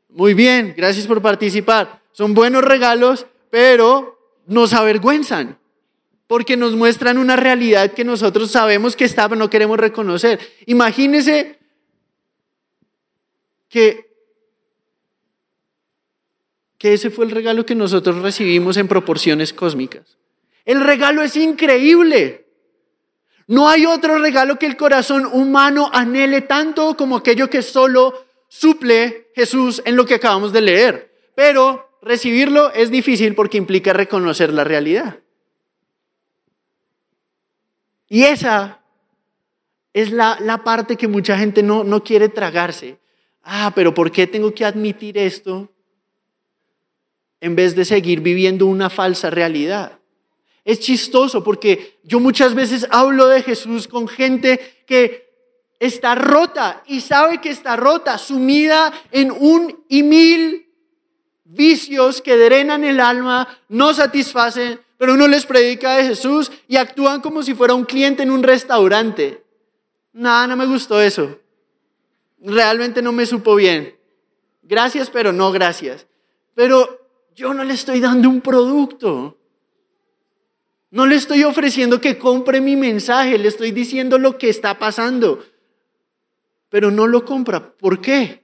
muy 0.10 0.34
bien, 0.34 0.74
gracias 0.76 1.08
por 1.08 1.22
participar. 1.22 2.01
Son 2.12 2.34
buenos 2.34 2.64
regalos, 2.64 3.26
pero 3.50 4.20
nos 4.48 4.74
avergüenzan 4.74 5.58
porque 6.32 6.56
nos 6.56 6.78
muestran 6.78 7.18
una 7.18 7.36
realidad 7.36 7.92
que 7.92 8.06
nosotros 8.06 8.52
sabemos 8.52 8.96
que 8.96 9.04
está, 9.04 9.28
pero 9.28 9.38
no 9.38 9.50
queremos 9.50 9.78
reconocer. 9.78 10.40
Imagínese 10.66 11.60
que, 13.68 14.16
que 16.78 16.94
ese 16.94 17.10
fue 17.10 17.26
el 17.26 17.32
regalo 17.32 17.66
que 17.66 17.76
nosotros 17.76 18.22
recibimos 18.22 18.78
en 18.78 18.88
proporciones 18.88 19.52
cósmicas. 19.52 20.18
El 20.64 20.80
regalo 20.80 21.22
es 21.22 21.36
increíble. 21.36 22.48
No 23.48 23.68
hay 23.68 23.86
otro 23.86 24.18
regalo 24.18 24.58
que 24.58 24.68
el 24.68 24.78
corazón 24.78 25.26
humano 25.26 25.90
anhele 25.92 26.44
tanto 26.44 26.96
como 26.96 27.18
aquello 27.18 27.50
que 27.50 27.62
solo 27.62 28.26
suple 28.48 29.32
Jesús 29.36 29.82
en 29.84 29.98
lo 29.98 30.06
que 30.06 30.16
acabamos 30.16 30.54
de 30.54 30.62
leer. 30.62 31.14
Pero 31.36 31.91
recibirlo 32.02 32.72
es 32.74 32.92
difícil 32.92 33.36
porque 33.36 33.58
implica 33.58 33.94
reconocer 33.94 34.52
la 34.54 34.64
realidad. 34.64 35.20
Y 38.08 38.24
esa 38.24 38.82
es 39.94 40.12
la, 40.12 40.62
parte 40.64 40.98
que 40.98 41.08
mucha 41.08 41.38
gente 41.38 41.64
no, 41.64 41.84
no 41.84 42.04
quiere 42.04 42.30
tragarse. 42.30 43.00
Ah, 43.44 43.72
pero 43.74 43.94
¿por 43.94 44.12
qué 44.12 44.28
tengo 44.28 44.54
que 44.54 44.66
admitir 44.66 45.18
esto 45.18 45.70
en 47.40 47.56
vez 47.56 47.76
de 47.76 47.86
seguir 47.86 48.22
viviendo 48.22 48.66
una 48.66 48.90
falsa 48.90 49.30
realidad? 49.30 50.00
Es 50.64 50.80
chistoso 50.80 51.44
porque 51.44 52.00
yo 52.04 52.20
muchas 52.20 52.54
veces 52.54 52.86
hablo 52.92 53.28
de 53.28 53.42
Jesús 53.42 53.88
con 53.88 54.08
gente 54.08 54.84
que 54.86 55.32
está 55.80 56.14
rota 56.14 56.84
y 56.86 57.02
sabe 57.02 57.42
que 57.42 57.50
está 57.50 57.76
rota, 57.76 58.18
sumida 58.18 58.94
en 59.12 59.32
un 59.32 59.84
y 59.90 60.04
mil 60.04 60.71
vicios 61.52 62.22
que 62.22 62.38
drenan 62.38 62.84
el 62.84 63.00
alma, 63.00 63.48
no 63.68 63.94
satisfacen, 63.94 64.80
pero 64.98 65.14
uno 65.14 65.28
les 65.28 65.46
predica 65.46 65.96
de 65.96 66.06
Jesús 66.06 66.52
y 66.68 66.78
actúan 66.78 67.22
como 67.22 67.44
si 67.44 67.54
fuera 67.54 67.74
un 67.74 67.86
cliente 67.86 68.24
en 68.24 68.32
un 68.32 68.44
restaurante. 68.44 69.44
Nada, 70.14 70.48
no 70.48 70.56
me 70.56 70.66
gustó 70.66 71.02
eso. 71.02 71.40
Realmente 72.40 73.02
no 73.02 73.12
me 73.12 73.26
supo 73.26 73.56
bien. 73.56 73.96
Gracias, 74.62 75.10
pero 75.10 75.32
no 75.32 75.52
gracias. 75.52 76.08
Pero 76.56 77.08
yo 77.36 77.54
no 77.54 77.64
le 77.64 77.74
estoy 77.74 78.00
dando 78.00 78.30
un 78.30 78.42
producto. 78.42 79.38
No 80.92 81.06
le 81.06 81.16
estoy 81.16 81.44
ofreciendo 81.44 82.02
que 82.02 82.18
compre 82.18 82.62
mi 82.62 82.76
mensaje, 82.76 83.38
le 83.38 83.48
estoy 83.48 83.72
diciendo 83.72 84.18
lo 84.18 84.38
que 84.38 84.50
está 84.50 84.78
pasando. 84.78 85.44
Pero 86.70 86.92
no 86.92 87.08
lo 87.08 87.26
compra. 87.26 87.74
¿Por 87.74 88.02
qué? 88.02 88.41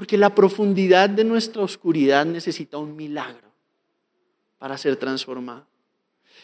Porque 0.00 0.16
la 0.16 0.34
profundidad 0.34 1.10
de 1.10 1.24
nuestra 1.24 1.60
oscuridad 1.60 2.24
necesita 2.24 2.78
un 2.78 2.96
milagro 2.96 3.52
para 4.56 4.78
ser 4.78 4.96
transformado. 4.96 5.66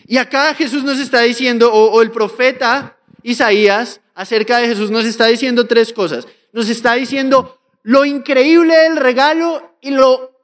Y 0.07 0.19
acá 0.19 0.53
Jesús 0.53 0.85
nos 0.85 0.99
está 0.99 1.23
diciendo, 1.23 1.73
o, 1.73 2.03
el 2.03 2.11
profeta 2.11 2.99
Isaías 3.23 4.03
acerca 4.15 4.59
de 4.59 4.67
Jesús 4.69 4.91
nos 4.91 5.07
está 5.07 5.25
diciendo 5.29 5.67
tres 5.67 5.95
cosas. 5.95 6.29
Nos 6.53 6.69
está 6.69 6.97
diciendo 6.97 7.59
lo 7.83 8.05
increíble 8.05 8.77
del 8.77 8.99
regalo 8.99 9.79
y 9.81 9.93
lo 9.93 10.39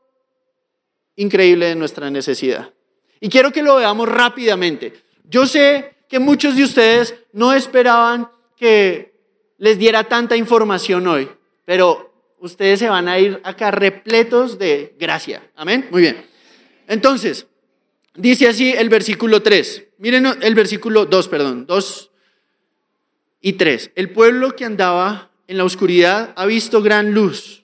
increíble 1.16 1.66
de 1.66 1.74
nuestra 1.74 2.08
necesidad. 2.08 2.72
Y 3.20 3.28
quiero 3.28 3.52
que 3.52 3.62
lo 3.62 3.76
veamos 3.76 4.08
rápidamente. 4.08 5.02
Yo 5.24 5.44
sé 5.44 5.96
que 6.08 6.18
muchos 6.18 6.56
de 6.56 6.64
ustedes 6.64 7.14
no 7.34 7.52
esperaban 7.52 8.30
que 8.56 9.12
les 9.58 9.78
diera 9.78 10.04
tanta 10.04 10.34
información 10.34 11.06
hoy, 11.06 11.28
pero 11.66 12.11
ustedes 12.42 12.78
se 12.78 12.88
van 12.88 13.08
a 13.08 13.18
ir 13.18 13.40
acá 13.44 13.70
repletos 13.70 14.58
de 14.58 14.94
gracia. 14.98 15.50
Amén. 15.56 15.88
Muy 15.90 16.02
bien. 16.02 16.26
Entonces, 16.86 17.46
Dice 18.14 18.46
así 18.46 18.72
el 18.72 18.88
versículo 18.88 19.42
3. 19.42 19.88
Miren 19.98 20.26
el 20.42 20.54
versículo 20.54 21.06
2, 21.06 21.28
perdón, 21.28 21.66
2 21.66 22.10
y 23.40 23.54
3. 23.54 23.92
El 23.94 24.10
pueblo 24.10 24.54
que 24.54 24.64
andaba 24.64 25.30
en 25.46 25.56
la 25.56 25.64
oscuridad 25.64 26.32
ha 26.36 26.46
visto 26.46 26.82
gran 26.82 27.12
luz. 27.12 27.60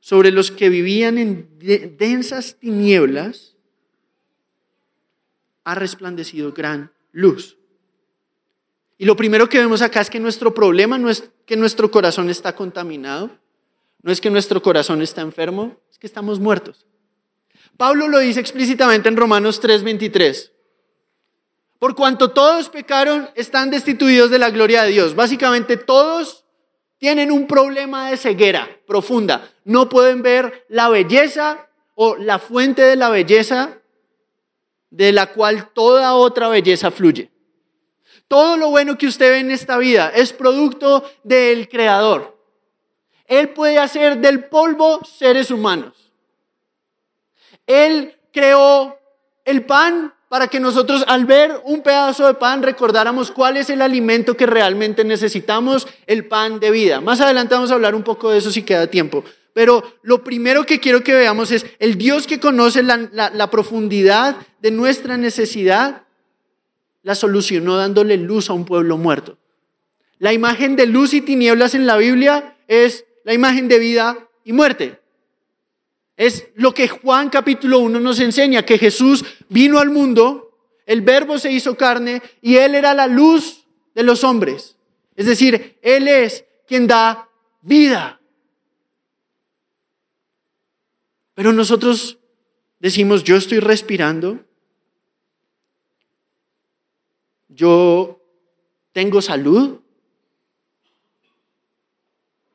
sobre 0.00 0.32
los 0.32 0.50
que 0.50 0.68
vivían 0.68 1.16
en 1.16 1.48
densas 1.96 2.58
tinieblas, 2.60 3.56
ha 5.64 5.74
resplandecido 5.74 6.52
gran 6.52 6.92
luz. 7.10 7.56
Y 8.98 9.06
lo 9.06 9.16
primero 9.16 9.48
que 9.48 9.60
vemos 9.60 9.80
acá 9.80 10.02
es 10.02 10.10
que 10.10 10.20
nuestro 10.20 10.52
problema 10.52 10.98
no 10.98 11.08
es 11.08 11.30
que 11.46 11.56
nuestro 11.56 11.90
corazón 11.90 12.28
está 12.28 12.54
contaminado, 12.54 13.30
no 14.04 14.12
es 14.12 14.20
que 14.20 14.28
nuestro 14.28 14.60
corazón 14.60 15.00
está 15.00 15.22
enfermo, 15.22 15.80
es 15.90 15.98
que 15.98 16.06
estamos 16.06 16.38
muertos. 16.38 16.84
Pablo 17.78 18.06
lo 18.06 18.18
dice 18.18 18.38
explícitamente 18.38 19.08
en 19.08 19.16
Romanos 19.16 19.62
3:23. 19.62 20.52
Por 21.78 21.94
cuanto 21.94 22.30
todos 22.30 22.68
pecaron, 22.68 23.30
están 23.34 23.70
destituidos 23.70 24.30
de 24.30 24.38
la 24.38 24.50
gloria 24.50 24.82
de 24.82 24.90
Dios. 24.90 25.14
Básicamente 25.14 25.78
todos 25.78 26.44
tienen 26.98 27.32
un 27.32 27.46
problema 27.46 28.10
de 28.10 28.18
ceguera 28.18 28.68
profunda. 28.86 29.50
No 29.64 29.88
pueden 29.88 30.20
ver 30.20 30.66
la 30.68 30.90
belleza 30.90 31.70
o 31.94 32.16
la 32.16 32.38
fuente 32.38 32.82
de 32.82 32.96
la 32.96 33.08
belleza 33.08 33.78
de 34.90 35.12
la 35.12 35.32
cual 35.32 35.72
toda 35.72 36.14
otra 36.14 36.48
belleza 36.48 36.90
fluye. 36.90 37.30
Todo 38.28 38.58
lo 38.58 38.68
bueno 38.68 38.98
que 38.98 39.06
usted 39.06 39.30
ve 39.30 39.38
en 39.38 39.50
esta 39.50 39.78
vida 39.78 40.10
es 40.14 40.34
producto 40.34 41.10
del 41.22 41.70
Creador. 41.70 42.33
Él 43.26 43.50
puede 43.50 43.78
hacer 43.78 44.18
del 44.18 44.44
polvo 44.44 45.00
seres 45.04 45.50
humanos. 45.50 45.94
Él 47.66 48.14
creó 48.32 48.98
el 49.44 49.64
pan 49.64 50.12
para 50.28 50.48
que 50.48 50.58
nosotros 50.58 51.04
al 51.06 51.26
ver 51.26 51.60
un 51.64 51.82
pedazo 51.82 52.26
de 52.26 52.34
pan 52.34 52.62
recordáramos 52.62 53.30
cuál 53.30 53.56
es 53.56 53.70
el 53.70 53.80
alimento 53.80 54.36
que 54.36 54.46
realmente 54.46 55.04
necesitamos, 55.04 55.86
el 56.06 56.26
pan 56.26 56.58
de 56.58 56.70
vida. 56.70 57.00
Más 57.00 57.20
adelante 57.20 57.54
vamos 57.54 57.70
a 57.70 57.74
hablar 57.74 57.94
un 57.94 58.02
poco 58.02 58.30
de 58.30 58.38
eso 58.38 58.50
si 58.50 58.62
queda 58.62 58.88
tiempo. 58.88 59.24
Pero 59.52 59.84
lo 60.02 60.24
primero 60.24 60.66
que 60.66 60.80
quiero 60.80 61.04
que 61.04 61.14
veamos 61.14 61.52
es 61.52 61.64
el 61.78 61.96
Dios 61.96 62.26
que 62.26 62.40
conoce 62.40 62.82
la, 62.82 63.50
profundidad 63.50 64.36
de 64.60 64.72
nuestra 64.72 65.16
necesidad, 65.16 66.02
la 67.02 67.14
solucionó 67.14 67.76
dándole 67.76 68.16
luz 68.16 68.50
a 68.50 68.54
un 68.54 68.64
pueblo 68.64 68.96
muerto. 68.96 69.38
La 70.18 70.32
imagen 70.32 70.74
de 70.74 70.86
luz 70.86 71.14
y 71.14 71.20
tinieblas 71.20 71.76
en 71.76 71.86
la 71.86 71.96
Biblia 71.96 72.56
es 72.66 73.04
la 73.24 73.34
imagen 73.34 73.68
de 73.68 73.78
vida 73.78 74.28
y 74.44 74.52
muerte. 74.52 75.00
Es 76.16 76.48
lo 76.54 76.72
que 76.72 76.86
Juan 76.86 77.28
capítulo 77.28 77.80
1 77.80 77.98
nos 77.98 78.20
enseña, 78.20 78.64
que 78.64 78.78
Jesús 78.78 79.24
vino 79.48 79.80
al 79.80 79.90
mundo, 79.90 80.52
el 80.86 81.00
verbo 81.00 81.38
se 81.38 81.50
hizo 81.50 81.76
carne 81.76 82.22
y 82.40 82.56
Él 82.56 82.74
era 82.74 82.94
la 82.94 83.08
luz 83.08 83.64
de 83.94 84.04
los 84.04 84.22
hombres. 84.22 84.76
Es 85.16 85.26
decir, 85.26 85.78
Él 85.82 86.06
es 86.06 86.44
quien 86.68 86.86
da 86.86 87.28
vida. 87.62 88.20
Pero 91.34 91.52
nosotros 91.52 92.18
decimos, 92.78 93.24
yo 93.24 93.36
estoy 93.36 93.58
respirando, 93.58 94.44
yo 97.48 98.20
tengo 98.92 99.20
salud, 99.20 99.80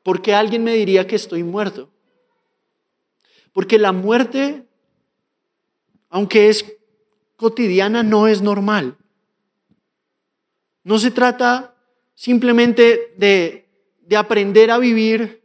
¿por 0.02 0.22
qué 0.22 0.34
alguien 0.34 0.64
me 0.64 0.74
diría 0.74 1.06
que 1.06 1.16
estoy 1.16 1.42
muerto? 1.42 1.90
Porque 3.52 3.78
la 3.78 3.92
muerte, 3.92 4.64
aunque 6.08 6.48
es 6.48 6.64
cotidiana, 7.36 8.02
no 8.02 8.28
es 8.28 8.42
normal. 8.42 8.96
No 10.84 10.98
se 10.98 11.10
trata 11.10 11.74
simplemente 12.14 13.14
de, 13.16 13.68
de 14.00 14.16
aprender 14.16 14.70
a 14.70 14.78
vivir 14.78 15.42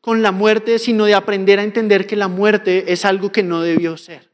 con 0.00 0.22
la 0.22 0.32
muerte, 0.32 0.78
sino 0.78 1.06
de 1.06 1.14
aprender 1.14 1.58
a 1.58 1.64
entender 1.64 2.06
que 2.06 2.16
la 2.16 2.28
muerte 2.28 2.92
es 2.92 3.04
algo 3.04 3.32
que 3.32 3.42
no 3.42 3.62
debió 3.62 3.96
ser. 3.96 4.30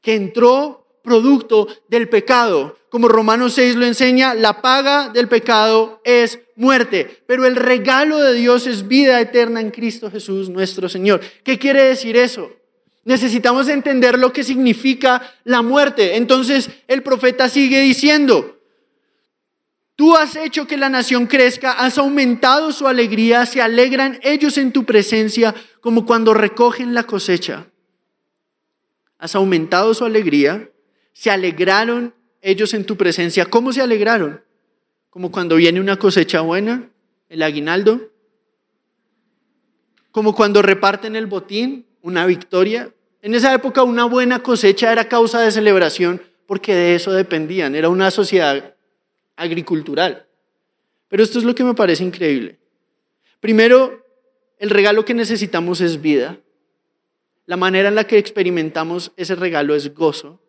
Que 0.00 0.14
entró 0.14 0.83
producto 1.04 1.68
del 1.88 2.08
pecado. 2.08 2.76
Como 2.88 3.08
Romanos 3.08 3.52
6 3.54 3.76
lo 3.76 3.86
enseña, 3.86 4.34
la 4.34 4.60
paga 4.60 5.10
del 5.10 5.28
pecado 5.28 6.00
es 6.04 6.40
muerte, 6.56 7.22
pero 7.26 7.44
el 7.44 7.54
regalo 7.54 8.18
de 8.18 8.34
Dios 8.34 8.66
es 8.66 8.88
vida 8.88 9.20
eterna 9.20 9.60
en 9.60 9.70
Cristo 9.70 10.10
Jesús 10.10 10.48
nuestro 10.48 10.88
Señor. 10.88 11.20
¿Qué 11.44 11.58
quiere 11.58 11.84
decir 11.84 12.16
eso? 12.16 12.50
Necesitamos 13.04 13.68
entender 13.68 14.18
lo 14.18 14.32
que 14.32 14.42
significa 14.42 15.34
la 15.44 15.60
muerte. 15.60 16.16
Entonces 16.16 16.70
el 16.88 17.02
profeta 17.02 17.48
sigue 17.48 17.80
diciendo, 17.80 18.58
tú 19.94 20.16
has 20.16 20.36
hecho 20.36 20.66
que 20.66 20.78
la 20.78 20.88
nación 20.88 21.26
crezca, 21.26 21.72
has 21.72 21.98
aumentado 21.98 22.72
su 22.72 22.88
alegría, 22.88 23.44
se 23.44 23.60
alegran 23.60 24.18
ellos 24.22 24.56
en 24.56 24.72
tu 24.72 24.84
presencia 24.84 25.54
como 25.80 26.06
cuando 26.06 26.32
recogen 26.32 26.94
la 26.94 27.02
cosecha. 27.02 27.66
Has 29.18 29.34
aumentado 29.34 29.92
su 29.94 30.04
alegría, 30.04 30.70
se 31.14 31.30
alegraron 31.30 32.12
ellos 32.42 32.74
en 32.74 32.84
tu 32.84 32.96
presencia. 32.96 33.46
¿Cómo 33.46 33.72
se 33.72 33.80
alegraron? 33.80 34.42
Como 35.08 35.30
cuando 35.30 35.56
viene 35.56 35.80
una 35.80 35.96
cosecha 35.96 36.42
buena, 36.42 36.90
el 37.30 37.42
aguinaldo. 37.42 38.12
Como 40.10 40.34
cuando 40.34 40.60
reparten 40.60 41.16
el 41.16 41.26
botín, 41.26 41.86
una 42.02 42.26
victoria. 42.26 42.92
En 43.22 43.34
esa 43.34 43.54
época 43.54 43.82
una 43.84 44.04
buena 44.04 44.42
cosecha 44.42 44.92
era 44.92 45.08
causa 45.08 45.40
de 45.40 45.52
celebración 45.52 46.20
porque 46.46 46.74
de 46.74 46.96
eso 46.96 47.12
dependían. 47.12 47.74
Era 47.74 47.88
una 47.88 48.10
sociedad 48.10 48.74
agricultural. 49.36 50.26
Pero 51.08 51.22
esto 51.22 51.38
es 51.38 51.44
lo 51.44 51.54
que 51.54 51.64
me 51.64 51.74
parece 51.74 52.02
increíble. 52.02 52.58
Primero, 53.40 54.04
el 54.58 54.70
regalo 54.70 55.04
que 55.04 55.14
necesitamos 55.14 55.80
es 55.80 56.02
vida. 56.02 56.38
La 57.46 57.56
manera 57.56 57.88
en 57.88 57.94
la 57.94 58.04
que 58.04 58.18
experimentamos 58.18 59.12
ese 59.16 59.36
regalo 59.36 59.74
es 59.76 59.94
gozo 59.94 60.43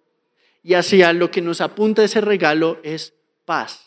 y 0.65 0.73
hacia 0.73 1.13
lo 1.13 1.30
que 1.30 1.41
nos 1.41 1.62
apunta 1.62 2.04
ese 2.04 2.21
regalo 2.21 2.80
es 2.82 3.13
paz. 3.45 3.86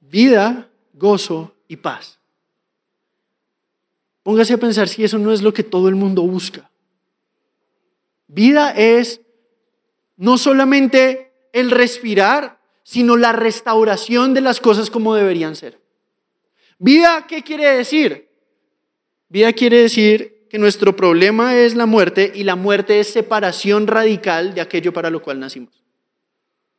Vida, 0.00 0.68
gozo 0.92 1.54
y 1.66 1.76
paz. 1.76 2.18
Póngase 4.22 4.52
a 4.52 4.58
pensar 4.58 4.86
si 4.90 5.02
eso 5.02 5.16
no 5.16 5.32
es 5.32 5.40
lo 5.40 5.54
que 5.54 5.62
todo 5.62 5.88
el 5.88 5.94
mundo 5.94 6.20
busca. 6.24 6.70
Vida 8.26 8.72
es 8.72 9.22
no 10.18 10.36
solamente 10.36 11.32
el 11.54 11.70
respirar, 11.70 12.60
sino 12.82 13.16
la 13.16 13.32
restauración 13.32 14.34
de 14.34 14.42
las 14.42 14.60
cosas 14.60 14.90
como 14.90 15.14
deberían 15.14 15.56
ser. 15.56 15.80
Vida, 16.78 17.26
¿qué 17.26 17.42
quiere 17.42 17.74
decir? 17.74 18.28
Vida 19.30 19.54
quiere 19.54 19.80
decir 19.80 20.33
que 20.54 20.58
nuestro 20.60 20.94
problema 20.94 21.56
es 21.56 21.74
la 21.74 21.84
muerte 21.84 22.30
y 22.32 22.44
la 22.44 22.54
muerte 22.54 23.00
es 23.00 23.12
separación 23.12 23.88
radical 23.88 24.54
de 24.54 24.60
aquello 24.60 24.92
para 24.92 25.10
lo 25.10 25.20
cual 25.20 25.40
nacimos. 25.40 25.82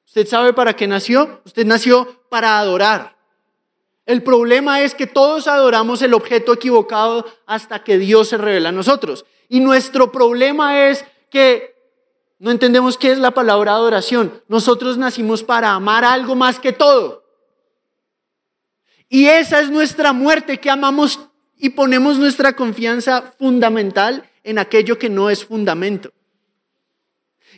¿Usted 0.06 0.26
sabe 0.28 0.54
para 0.54 0.78
qué 0.78 0.88
nació? 0.88 1.42
Usted 1.44 1.66
nació 1.66 2.24
para 2.30 2.58
adorar. 2.58 3.18
El 4.06 4.24
problema 4.24 4.80
es 4.80 4.96
que 4.96 5.08
todos 5.08 5.50
adoramos 5.50 6.02
el 6.02 6.14
objeto 6.14 6.54
equivocado 6.54 7.26
hasta 7.46 7.84
que 7.84 7.98
Dios 7.98 8.30
se 8.30 8.38
revela 8.38 8.70
a 8.70 8.72
nosotros. 8.72 9.26
Y 9.50 9.60
nuestro 9.60 10.10
problema 10.10 10.88
es 10.88 11.04
que 11.30 11.76
no 12.40 12.52
entendemos 12.52 12.98
qué 12.98 13.12
es 13.12 13.18
la 13.18 13.32
palabra 13.32 13.74
adoración. 13.74 14.42
Nosotros 14.48 14.98
nacimos 14.98 15.44
para 15.44 15.72
amar 15.72 16.06
algo 16.06 16.34
más 16.34 16.62
que 16.62 16.72
todo. 16.72 17.26
Y 19.10 19.26
esa 19.26 19.60
es 19.60 19.70
nuestra 19.70 20.14
muerte, 20.14 20.62
que 20.62 20.70
amamos 20.70 21.20
y 21.58 21.70
ponemos 21.70 22.18
nuestra 22.20 22.54
confianza 22.54 23.34
fundamental 23.38 24.30
en 24.44 24.60
aquello 24.60 24.98
que 24.98 25.10
no 25.10 25.30
es 25.30 25.46
fundamento. 25.46 26.12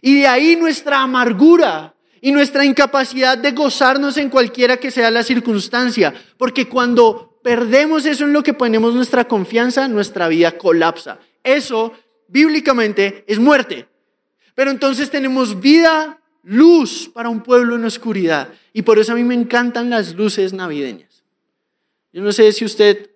Y 0.02 0.20
de 0.20 0.28
ahí 0.28 0.56
nuestra 0.56 1.02
amargura 1.02 1.96
y 2.22 2.32
nuestra 2.32 2.66
incapacidad 2.66 3.38
de 3.38 3.52
gozarnos 3.52 4.18
en 4.18 4.30
cualquiera 4.30 4.78
que 4.78 4.92
sea 4.92 5.12
la 5.12 5.24
circunstancia, 5.24 6.14
porque 6.38 6.68
cuando 6.68 7.40
perdemos 7.44 8.06
eso 8.06 8.26
en 8.26 8.34
lo 8.34 8.44
que 8.44 8.54
ponemos 8.54 8.94
nuestra 8.94 9.28
confianza, 9.28 9.88
nuestra 9.88 10.28
vida 10.28 10.58
colapsa. 10.58 11.20
Eso, 11.44 11.94
bíblicamente, 12.28 13.24
es 13.28 13.40
muerte. 13.40 13.88
Pero 14.54 14.72
entonces 14.72 15.10
tenemos 15.10 15.60
vida, 15.60 16.20
luz 16.44 17.10
para 17.14 17.30
un 17.30 17.42
pueblo 17.42 17.76
en 17.76 17.86
oscuridad. 17.86 18.50
Y 18.74 18.82
por 18.82 19.00
eso 19.00 19.14
a 19.14 19.16
mí 19.16 19.24
me 19.24 19.36
encantan 19.36 19.90
las 19.90 20.16
luces 20.16 20.54
navideñas. 20.54 21.24
Yo 22.12 22.22
no 22.22 22.32
sé 22.32 22.52
si 22.52 22.66
usted 22.66 23.12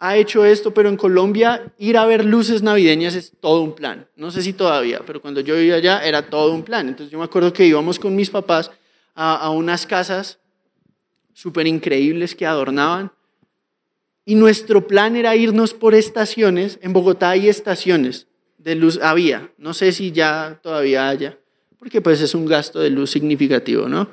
ha 0.00 0.16
hecho 0.16 0.44
esto, 0.44 0.72
pero 0.72 0.88
en 0.88 0.96
Colombia 0.96 1.72
ir 1.78 1.96
a 1.96 2.06
ver 2.06 2.24
luces 2.24 2.62
navideñas 2.62 3.14
es 3.14 3.32
todo 3.40 3.62
un 3.62 3.74
plan. 3.74 4.06
No 4.16 4.30
sé 4.30 4.42
si 4.42 4.52
todavía, 4.52 5.00
pero 5.04 5.20
cuando 5.20 5.40
yo 5.40 5.56
vivía 5.56 5.76
allá 5.76 6.04
era 6.04 6.30
todo 6.30 6.52
un 6.52 6.62
plan. 6.62 6.88
Entonces 6.88 7.10
yo 7.10 7.18
me 7.18 7.24
acuerdo 7.24 7.52
que 7.52 7.66
íbamos 7.66 7.98
con 7.98 8.14
mis 8.14 8.30
papás 8.30 8.70
a, 9.14 9.50
unas 9.50 9.86
casas 9.86 10.38
súper 11.32 11.66
increíbles 11.66 12.36
que 12.36 12.46
adornaban. 12.46 13.10
Y 14.24 14.36
nuestro 14.36 14.86
plan 14.86 15.16
era 15.16 15.34
irnos 15.34 15.74
por 15.74 15.94
estaciones. 15.94 16.78
En 16.82 16.92
Bogotá 16.92 17.30
hay 17.30 17.48
estaciones 17.48 18.28
de 18.58 18.76
luz, 18.76 19.00
había. 19.02 19.50
No 19.58 19.74
sé 19.74 19.90
si 19.90 20.12
ya 20.12 20.60
todavía 20.62 21.08
haya, 21.08 21.38
porque 21.78 22.00
pues 22.00 22.20
es 22.20 22.34
un 22.34 22.46
gasto 22.46 22.78
de 22.78 22.90
luz 22.90 23.10
significativo, 23.10 23.88
¿no? 23.88 24.08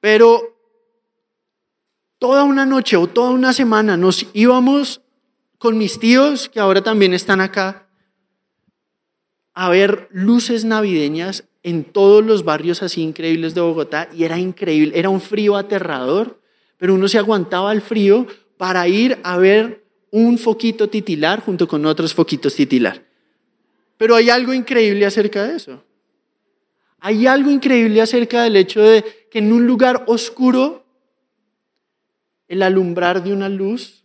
Pero 0.00 0.57
toda 2.18 2.44
una 2.44 2.66
noche 2.66 2.96
o 2.96 3.06
toda 3.06 3.30
una 3.30 3.52
semana 3.52 3.96
nos 3.96 4.26
íbamos 4.32 5.00
con 5.58 5.78
mis 5.78 5.98
tíos, 5.98 6.48
que 6.48 6.60
ahora 6.60 6.82
también 6.82 7.14
están 7.14 7.40
acá, 7.40 7.88
a 9.54 9.68
ver 9.70 10.08
luces 10.12 10.64
navideñas 10.64 11.44
en 11.64 11.84
todos 11.84 12.24
los 12.24 12.44
barrios 12.44 12.82
así 12.82 13.02
increíbles 13.02 13.54
de 13.54 13.60
Bogotá 13.60 14.08
y 14.14 14.24
era 14.24 14.38
increíble, 14.38 14.98
era 14.98 15.08
un 15.08 15.20
frío 15.20 15.56
aterrador, 15.56 16.40
pero 16.76 16.94
uno 16.94 17.08
se 17.08 17.18
aguantaba 17.18 17.72
el 17.72 17.82
frío 17.82 18.26
para 18.56 18.86
ir 18.86 19.18
a 19.24 19.36
ver 19.36 19.84
un 20.10 20.38
foquito 20.38 20.88
titilar 20.88 21.40
junto 21.40 21.66
con 21.66 21.84
otros 21.86 22.14
foquitos 22.14 22.54
titilar. 22.54 23.04
Pero 23.96 24.14
hay 24.14 24.30
algo 24.30 24.54
increíble 24.54 25.04
acerca 25.04 25.44
de 25.44 25.56
eso. 25.56 25.84
Hay 27.00 27.26
algo 27.26 27.50
increíble 27.50 28.00
acerca 28.00 28.44
del 28.44 28.56
hecho 28.56 28.80
de 28.80 29.04
que 29.30 29.40
en 29.40 29.52
un 29.52 29.66
lugar 29.66 30.04
oscuro 30.06 30.87
el 32.48 32.62
alumbrar 32.62 33.22
de 33.22 33.32
una 33.32 33.48
luz 33.48 34.04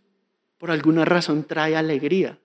por 0.58 0.70
alguna 0.70 1.04
razón 1.04 1.44
trae 1.44 1.76
alegría. 1.76 2.38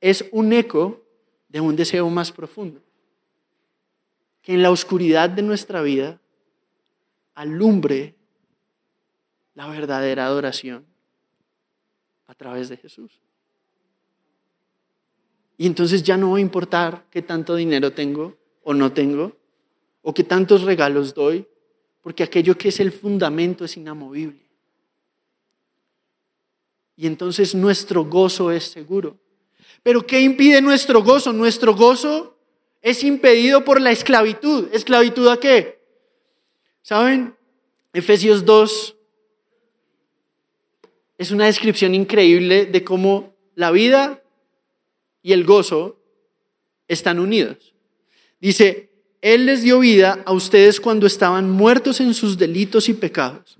Es 0.00 0.24
un 0.32 0.52
eco 0.52 1.02
de 1.48 1.60
un 1.60 1.76
deseo 1.76 2.08
más 2.10 2.32
profundo. 2.32 2.80
Que 4.42 4.54
en 4.54 4.62
la 4.62 4.70
oscuridad 4.70 5.30
de 5.30 5.42
nuestra 5.42 5.82
vida 5.82 6.20
alumbre 7.34 8.14
la 9.54 9.68
verdadera 9.68 10.26
adoración 10.26 10.84
a 12.26 12.34
través 12.34 12.68
de 12.68 12.76
Jesús. 12.76 13.20
Y 15.58 15.66
entonces 15.66 16.02
ya 16.02 16.16
no 16.16 16.30
va 16.30 16.38
a 16.38 16.40
importar 16.40 17.04
qué 17.10 17.20
tanto 17.20 17.54
dinero 17.54 17.92
tengo 17.92 18.38
o 18.62 18.72
no 18.72 18.92
tengo, 18.92 19.36
o 20.02 20.14
qué 20.14 20.24
tantos 20.24 20.62
regalos 20.62 21.12
doy, 21.12 21.46
porque 22.00 22.22
aquello 22.22 22.56
que 22.56 22.68
es 22.68 22.80
el 22.80 22.92
fundamento 22.92 23.64
es 23.64 23.76
inamovible. 23.76 24.49
Y 27.00 27.06
entonces 27.06 27.54
nuestro 27.54 28.04
gozo 28.04 28.50
es 28.50 28.64
seguro. 28.64 29.16
Pero 29.82 30.06
¿qué 30.06 30.20
impide 30.20 30.60
nuestro 30.60 31.02
gozo? 31.02 31.32
Nuestro 31.32 31.74
gozo 31.74 32.36
es 32.82 33.02
impedido 33.02 33.64
por 33.64 33.80
la 33.80 33.90
esclavitud. 33.90 34.68
¿Esclavitud 34.70 35.26
a 35.28 35.40
qué? 35.40 35.82
¿Saben? 36.82 37.34
Efesios 37.94 38.44
2 38.44 38.96
es 41.16 41.30
una 41.30 41.46
descripción 41.46 41.94
increíble 41.94 42.66
de 42.66 42.84
cómo 42.84 43.34
la 43.54 43.70
vida 43.70 44.22
y 45.22 45.32
el 45.32 45.44
gozo 45.44 45.98
están 46.86 47.18
unidos. 47.18 47.74
Dice, 48.42 48.90
Él 49.22 49.46
les 49.46 49.62
dio 49.62 49.78
vida 49.78 50.22
a 50.26 50.34
ustedes 50.34 50.78
cuando 50.78 51.06
estaban 51.06 51.48
muertos 51.48 51.98
en 52.02 52.12
sus 52.12 52.36
delitos 52.36 52.90
y 52.90 52.92
pecados 52.92 53.59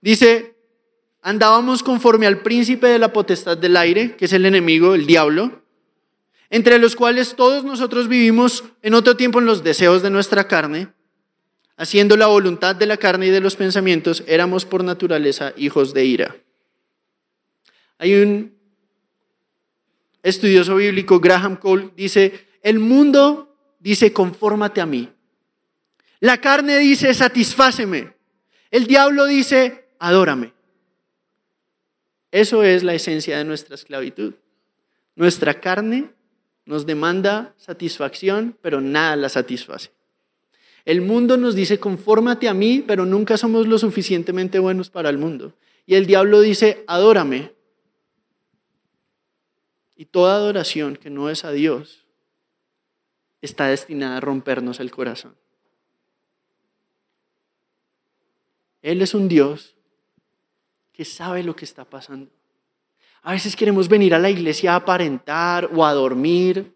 Dice, 0.00 0.54
andábamos 1.22 1.82
conforme 1.82 2.26
al 2.26 2.42
príncipe 2.42 2.86
de 2.86 2.98
la 2.98 3.12
potestad 3.12 3.58
del 3.58 3.76
aire, 3.76 4.16
que 4.16 4.26
es 4.26 4.32
el 4.32 4.46
enemigo, 4.46 4.94
el 4.94 5.06
diablo, 5.06 5.62
entre 6.50 6.78
los 6.78 6.96
cuales 6.96 7.34
todos 7.34 7.64
nosotros 7.64 8.08
vivimos 8.08 8.64
en 8.82 8.94
otro 8.94 9.16
tiempo 9.16 9.38
en 9.38 9.46
los 9.46 9.62
deseos 9.62 10.02
de 10.02 10.10
nuestra 10.10 10.48
carne, 10.48 10.88
haciendo 11.76 12.16
la 12.16 12.26
voluntad 12.26 12.74
de 12.74 12.86
la 12.86 12.96
carne 12.96 13.26
y 13.26 13.30
de 13.30 13.40
los 13.40 13.56
pensamientos, 13.56 14.24
éramos 14.26 14.64
por 14.64 14.82
naturaleza 14.82 15.52
hijos 15.56 15.92
de 15.94 16.04
ira. 16.04 16.36
Hay 17.98 18.14
un 18.14 18.54
estudioso 20.22 20.76
bíblico, 20.76 21.20
Graham 21.20 21.56
Cole, 21.56 21.90
dice, 21.96 22.46
el 22.62 22.78
mundo 22.78 23.56
dice, 23.78 24.12
confórmate 24.12 24.80
a 24.80 24.86
mí. 24.86 25.08
La 26.20 26.40
carne 26.40 26.78
dice, 26.78 27.14
satisfáceme. 27.14 28.12
El 28.70 28.86
diablo 28.86 29.26
dice, 29.26 29.87
adórame. 29.98 30.52
Eso 32.30 32.62
es 32.62 32.82
la 32.82 32.94
esencia 32.94 33.38
de 33.38 33.44
nuestra 33.44 33.74
esclavitud. 33.74 34.34
Nuestra 35.14 35.60
carne 35.60 36.10
nos 36.66 36.84
demanda 36.84 37.54
satisfacción, 37.56 38.56
pero 38.60 38.80
nada 38.80 39.16
la 39.16 39.28
satisface. 39.28 39.90
El 40.84 41.00
mundo 41.00 41.36
nos 41.36 41.54
dice, 41.54 41.80
confórmate 41.80 42.48
a 42.48 42.54
mí, 42.54 42.84
pero 42.86 43.04
nunca 43.04 43.36
somos 43.36 43.66
lo 43.66 43.78
suficientemente 43.78 44.58
buenos 44.58 44.90
para 44.90 45.10
el 45.10 45.18
mundo. 45.18 45.54
Y 45.86 45.94
el 45.94 46.06
diablo 46.06 46.40
dice, 46.40 46.84
adórame. 46.86 47.54
Y 49.96 50.04
toda 50.04 50.36
adoración 50.36 50.96
que 50.96 51.10
no 51.10 51.30
es 51.30 51.44
a 51.44 51.52
Dios 51.52 52.04
está 53.40 53.68
destinada 53.68 54.18
a 54.18 54.20
rompernos 54.20 54.80
el 54.80 54.90
corazón. 54.90 55.34
Él 58.82 59.02
es 59.02 59.14
un 59.14 59.28
Dios 59.28 59.77
que 60.98 61.04
sabe 61.04 61.44
lo 61.44 61.54
que 61.54 61.64
está 61.64 61.84
pasando. 61.84 62.28
A 63.22 63.30
veces 63.30 63.54
queremos 63.54 63.88
venir 63.88 64.12
a 64.14 64.18
la 64.18 64.30
iglesia 64.30 64.72
a 64.72 64.76
aparentar 64.82 65.70
o 65.72 65.86
a 65.86 65.92
dormir 65.92 66.74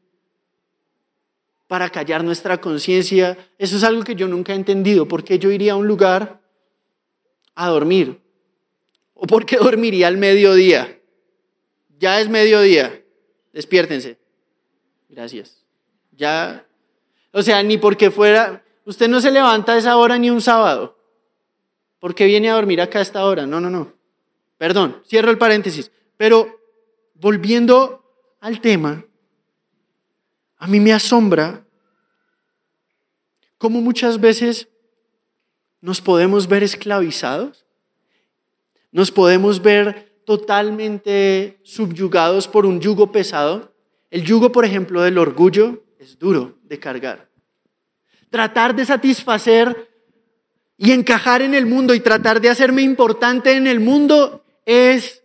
para 1.66 1.90
callar 1.90 2.22
nuestra 2.22 2.60
conciencia. 2.60 3.36
Eso 3.58 3.76
es 3.76 3.82
algo 3.82 4.04
que 4.04 4.14
yo 4.14 4.28
nunca 4.28 4.52
he 4.52 4.54
entendido. 4.54 5.08
¿Por 5.08 5.24
qué 5.24 5.40
yo 5.40 5.50
iría 5.50 5.72
a 5.72 5.76
un 5.76 5.88
lugar 5.88 6.40
a 7.56 7.68
dormir? 7.68 8.20
¿O 9.14 9.26
por 9.26 9.44
qué 9.44 9.56
dormiría 9.56 10.06
al 10.06 10.18
mediodía? 10.18 11.00
Ya 11.98 12.20
es 12.20 12.28
mediodía. 12.28 13.02
Despiértense. 13.52 14.18
Gracias. 15.08 15.64
Ya, 16.12 16.64
o 17.32 17.42
sea, 17.42 17.60
ni 17.64 17.76
porque 17.76 18.12
fuera, 18.12 18.62
usted 18.84 19.08
no 19.08 19.20
se 19.20 19.32
levanta 19.32 19.72
a 19.72 19.78
esa 19.78 19.96
hora 19.96 20.16
ni 20.16 20.30
un 20.30 20.40
sábado. 20.40 20.96
¿Por 21.98 22.14
qué 22.14 22.26
viene 22.26 22.50
a 22.50 22.54
dormir 22.54 22.80
acá 22.80 23.00
a 23.00 23.02
esta 23.02 23.24
hora? 23.24 23.46
No, 23.46 23.60
no, 23.60 23.68
no. 23.68 24.00
Perdón, 24.62 25.02
cierro 25.08 25.32
el 25.32 25.38
paréntesis. 25.38 25.90
Pero 26.16 26.60
volviendo 27.14 28.04
al 28.38 28.60
tema, 28.60 29.04
a 30.56 30.68
mí 30.68 30.78
me 30.78 30.92
asombra 30.92 31.66
cómo 33.58 33.80
muchas 33.80 34.20
veces 34.20 34.68
nos 35.80 36.00
podemos 36.00 36.46
ver 36.46 36.62
esclavizados, 36.62 37.66
nos 38.92 39.10
podemos 39.10 39.60
ver 39.60 40.22
totalmente 40.24 41.58
subyugados 41.64 42.46
por 42.46 42.64
un 42.64 42.80
yugo 42.80 43.10
pesado. 43.10 43.74
El 44.12 44.22
yugo, 44.22 44.52
por 44.52 44.64
ejemplo, 44.64 45.02
del 45.02 45.18
orgullo 45.18 45.82
es 45.98 46.16
duro 46.20 46.56
de 46.62 46.78
cargar. 46.78 47.28
Tratar 48.30 48.76
de 48.76 48.84
satisfacer 48.84 49.90
y 50.76 50.92
encajar 50.92 51.42
en 51.42 51.54
el 51.54 51.66
mundo 51.66 51.94
y 51.94 51.98
tratar 51.98 52.40
de 52.40 52.48
hacerme 52.48 52.82
importante 52.82 53.56
en 53.56 53.66
el 53.66 53.80
mundo 53.80 54.41
es 54.66 55.22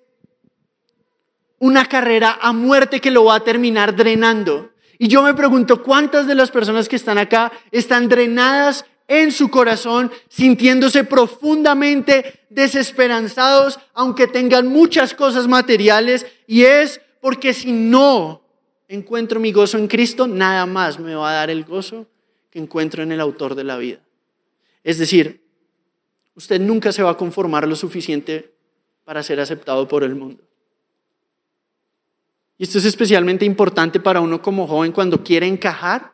una 1.59 1.85
carrera 1.85 2.37
a 2.41 2.53
muerte 2.53 2.99
que 2.99 3.11
lo 3.11 3.25
va 3.25 3.35
a 3.35 3.43
terminar 3.43 3.95
drenando. 3.95 4.71
Y 4.99 5.07
yo 5.07 5.21
me 5.23 5.33
pregunto, 5.33 5.83
¿cuántas 5.83 6.27
de 6.27 6.35
las 6.35 6.51
personas 6.51 6.89
que 6.89 6.95
están 6.95 7.17
acá 7.17 7.51
están 7.71 8.09
drenadas 8.09 8.85
en 9.07 9.31
su 9.31 9.49
corazón, 9.49 10.11
sintiéndose 10.27 11.03
profundamente 11.03 12.45
desesperanzados, 12.49 13.79
aunque 13.93 14.27
tengan 14.27 14.67
muchas 14.67 15.13
cosas 15.13 15.47
materiales? 15.47 16.25
Y 16.47 16.63
es 16.63 17.01
porque 17.21 17.53
si 17.53 17.71
no 17.71 18.41
encuentro 18.87 19.39
mi 19.39 19.51
gozo 19.51 19.77
en 19.77 19.87
Cristo, 19.87 20.27
nada 20.27 20.65
más 20.65 20.99
me 20.99 21.15
va 21.15 21.31
a 21.31 21.33
dar 21.33 21.49
el 21.49 21.63
gozo 21.63 22.07
que 22.49 22.59
encuentro 22.59 23.03
en 23.03 23.11
el 23.11 23.19
autor 23.19 23.55
de 23.55 23.63
la 23.63 23.77
vida. 23.77 23.99
Es 24.83 24.97
decir, 24.97 25.43
usted 26.35 26.59
nunca 26.61 26.91
se 26.91 27.03
va 27.03 27.11
a 27.11 27.17
conformar 27.17 27.67
lo 27.67 27.75
suficiente 27.75 28.56
para 29.07 29.23
ser 29.23 29.39
aceptado 29.39 29.87
por 29.87 30.03
el 30.03 30.15
mundo. 30.15 30.43
Y 32.57 32.63
esto 32.63 32.77
es 32.77 32.83
especialmente 32.83 33.45
importante 33.45 34.01
para 34.01 34.19
uno 34.19 34.41
como 34.41 34.67
joven 34.67 34.91
cuando 34.91 35.23
quiere 35.23 35.47
encajar, 35.47 36.13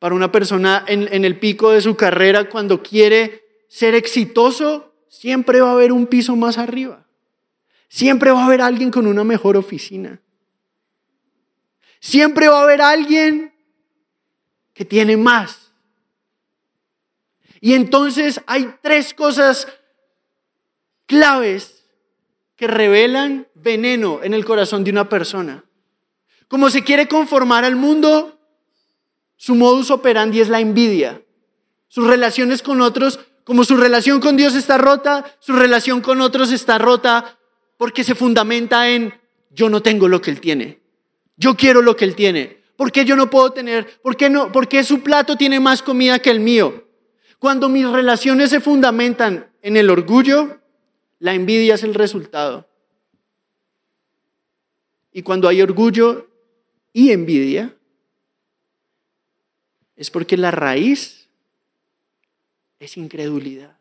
para 0.00 0.16
una 0.16 0.32
persona 0.32 0.84
en, 0.88 1.24
el 1.24 1.38
pico 1.38 1.70
de 1.70 1.82
su 1.82 1.94
carrera 1.94 2.48
cuando 2.48 2.82
quiere 2.82 3.44
ser 3.68 3.94
exitoso, 3.94 4.92
siempre 5.08 5.60
va 5.60 5.68
a 5.68 5.74
haber 5.74 5.92
un 5.92 6.08
piso 6.08 6.34
más 6.34 6.58
arriba. 6.58 7.06
Siempre 7.86 8.32
va 8.32 8.42
a 8.42 8.46
haber 8.46 8.60
alguien 8.60 8.90
con 8.90 9.06
una 9.06 9.22
mejor 9.22 9.56
oficina. 9.56 10.20
Siempre 12.00 12.48
va 12.48 12.58
a 12.58 12.64
haber 12.64 12.82
alguien 12.82 13.54
que 14.72 14.84
tiene 14.84 15.16
más. 15.16 15.70
Y 17.60 17.74
entonces 17.74 18.40
hay 18.48 18.74
tres 18.82 19.14
cosas 19.14 19.68
claves 21.06 21.84
que 22.56 22.66
revelan 22.66 23.48
veneno 23.54 24.20
en 24.22 24.34
el 24.34 24.44
corazón 24.44 24.84
de 24.84 24.90
una 24.90 25.08
persona. 25.08 25.64
Como 26.48 26.70
se 26.70 26.84
quiere 26.84 27.08
conformar 27.08 27.64
al 27.64 27.76
mundo, 27.76 28.38
su 29.36 29.54
modus 29.54 29.90
operandi 29.90 30.40
es 30.40 30.48
la 30.48 30.60
envidia. 30.60 31.22
Sus 31.88 32.06
relaciones 32.06 32.62
con 32.62 32.80
otros, 32.80 33.20
como 33.44 33.64
su 33.64 33.76
relación 33.76 34.20
con 34.20 34.36
Dios 34.36 34.54
está 34.54 34.78
rota, 34.78 35.24
su 35.40 35.52
relación 35.52 36.00
con 36.00 36.20
otros 36.20 36.52
está 36.52 36.78
rota 36.78 37.38
porque 37.76 38.04
se 38.04 38.14
fundamenta 38.14 38.88
en 38.88 39.14
yo 39.50 39.68
no 39.68 39.82
tengo 39.82 40.08
lo 40.08 40.20
que 40.20 40.30
Él 40.30 40.40
tiene. 40.40 40.80
Yo 41.36 41.56
quiero 41.56 41.82
lo 41.82 41.96
que 41.96 42.04
Él 42.04 42.14
tiene. 42.14 42.62
¿Por 42.76 42.90
qué 42.90 43.04
yo 43.04 43.16
no 43.16 43.30
puedo 43.30 43.50
tener? 43.50 44.00
¿Por 44.02 44.16
qué, 44.16 44.28
no? 44.30 44.50
¿Por 44.50 44.68
qué 44.68 44.82
su 44.82 45.00
plato 45.00 45.36
tiene 45.36 45.60
más 45.60 45.82
comida 45.82 46.18
que 46.18 46.30
el 46.30 46.40
mío? 46.40 46.88
Cuando 47.38 47.68
mis 47.68 47.88
relaciones 47.88 48.50
se 48.50 48.60
fundamentan 48.60 49.50
en 49.62 49.76
el 49.76 49.90
orgullo, 49.90 50.60
la 51.24 51.32
envidia 51.32 51.76
es 51.76 51.82
el 51.82 51.94
resultado. 51.94 52.68
Y 55.10 55.22
cuando 55.22 55.48
hay 55.48 55.62
orgullo 55.62 56.28
y 56.92 57.12
envidia, 57.12 57.74
es 59.96 60.10
porque 60.10 60.36
la 60.36 60.50
raíz 60.50 61.30
es 62.78 62.98
incredulidad. 62.98 63.78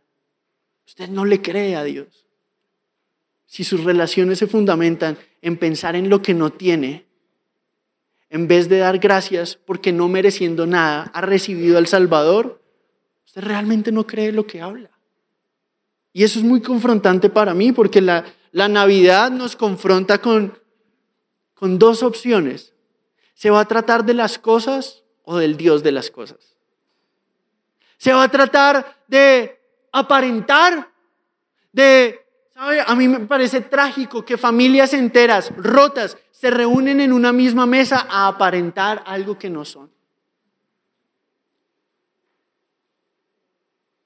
Usted 0.88 1.10
no 1.10 1.26
le 1.26 1.42
cree 1.42 1.76
a 1.76 1.84
Dios. 1.84 2.30
Si 3.46 3.66
sus 3.66 3.84
relaciones 3.84 4.40
se 4.40 4.48
fundamentan 4.48 5.18
en 5.42 5.58
pensar 5.58 5.98
en 5.98 6.08
lo 6.08 6.22
que 6.22 6.34
no 6.34 6.50
tiene, 6.54 7.06
en 8.30 8.48
vez 8.48 8.70
de 8.70 8.78
dar 8.78 9.00
gracias 9.00 9.58
porque 9.58 9.92
no 9.92 10.08
mereciendo 10.08 10.66
nada 10.66 11.12
ha 11.14 11.20
recibido 11.20 11.78
al 11.78 11.88
Salvador, 11.88 12.64
usted 13.26 13.42
realmente 13.42 13.92
no 13.92 14.08
cree 14.08 14.32
lo 14.32 14.48
que 14.48 14.62
habla. 14.62 14.93
Y 16.14 16.24
eso 16.24 16.40
es 16.40 16.46
muy 16.46 16.62
confrontante 16.62 17.30
para 17.30 17.54
mí 17.54 17.72
porque 17.72 18.00
la, 18.00 18.24
la 18.52 18.68
Navidad 18.68 19.32
nos 19.32 19.56
confronta 19.56 20.20
con, 20.20 20.58
con 21.56 21.80
dos 21.80 22.04
opciones. 22.04 22.74
¿Se 23.34 23.50
va 23.50 23.62
a 23.62 23.68
tratar 23.68 24.06
de 24.06 24.14
las 24.14 24.38
cosas 24.38 25.04
o 25.24 25.38
del 25.38 25.58
Dios 25.58 25.84
de 25.84 25.92
las 25.92 26.12
cosas? 26.12 26.56
¿Se 27.98 28.14
va 28.14 28.24
a 28.24 28.30
tratar 28.30 29.04
de 29.08 29.60
aparentar, 29.92 30.90
de 31.72 32.20
a 32.56 32.96
mí 32.96 33.08
me 33.08 33.22
parece 33.22 33.62
trágico 33.62 34.26
que 34.26 34.38
familias 34.38 34.94
enteras, 34.94 35.52
rotas, 35.56 36.18
se 36.32 36.52
reúnen 36.52 37.00
en 37.00 37.14
una 37.14 37.32
misma 37.32 37.66
mesa 37.66 38.06
a 38.10 38.28
aparentar 38.28 39.04
algo 39.06 39.38
que 39.38 39.50
no 39.50 39.66
son. 39.66 39.93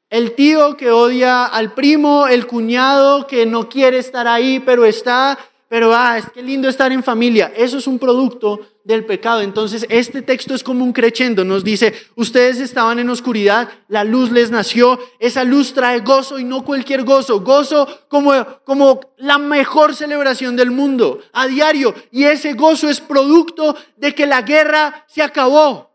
El 0.10 0.36
tío 0.36 0.78
que 0.78 0.90
odia 0.90 1.46
al 1.46 1.74
primo, 1.74 2.28
el 2.28 2.48
cuñado 2.48 3.28
que 3.28 3.46
no 3.46 3.68
quiere 3.68 3.98
estar 3.98 4.26
ahí, 4.26 4.62
pero 4.62 4.86
está, 4.86 5.38
pero 5.68 5.94
ah, 5.94 6.18
es 6.18 6.30
que 6.30 6.42
lindo 6.42 6.70
estar 6.70 6.94
en 6.94 7.04
familia. 7.04 7.52
Eso 7.54 7.78
es 7.78 7.88
un 7.88 8.00
producto 8.00 8.62
del 8.86 9.04
pecado. 9.04 9.42
Entonces, 9.42 9.86
este 9.90 10.22
texto 10.22 10.56
es 10.56 10.64
como 10.64 10.86
un 10.86 10.94
crescendo. 10.94 11.44
Nos 11.44 11.66
dice, 11.66 11.94
ustedes 12.16 12.62
estaban 12.62 13.00
en 13.00 13.10
oscuridad, 13.10 13.68
la 13.90 14.06
luz 14.06 14.32
les 14.32 14.50
nació, 14.50 14.98
esa 15.20 15.44
luz 15.44 15.74
trae 15.74 16.00
gozo 16.00 16.40
y 16.40 16.46
no 16.46 16.64
cualquier 16.64 17.04
gozo, 17.04 17.42
gozo 17.42 17.86
como, 18.08 18.32
como 18.64 19.02
la 19.18 19.38
mejor 19.38 19.94
celebración 19.94 20.56
del 20.56 20.72
mundo, 20.72 21.20
a 21.34 21.48
diario. 21.48 21.94
Y 22.12 22.24
ese 22.24 22.54
gozo 22.54 22.88
es 22.88 23.02
producto 23.02 23.76
de 23.98 24.16
que 24.16 24.26
la 24.26 24.42
guerra 24.42 25.04
se 25.10 25.22
acabó. 25.22 25.87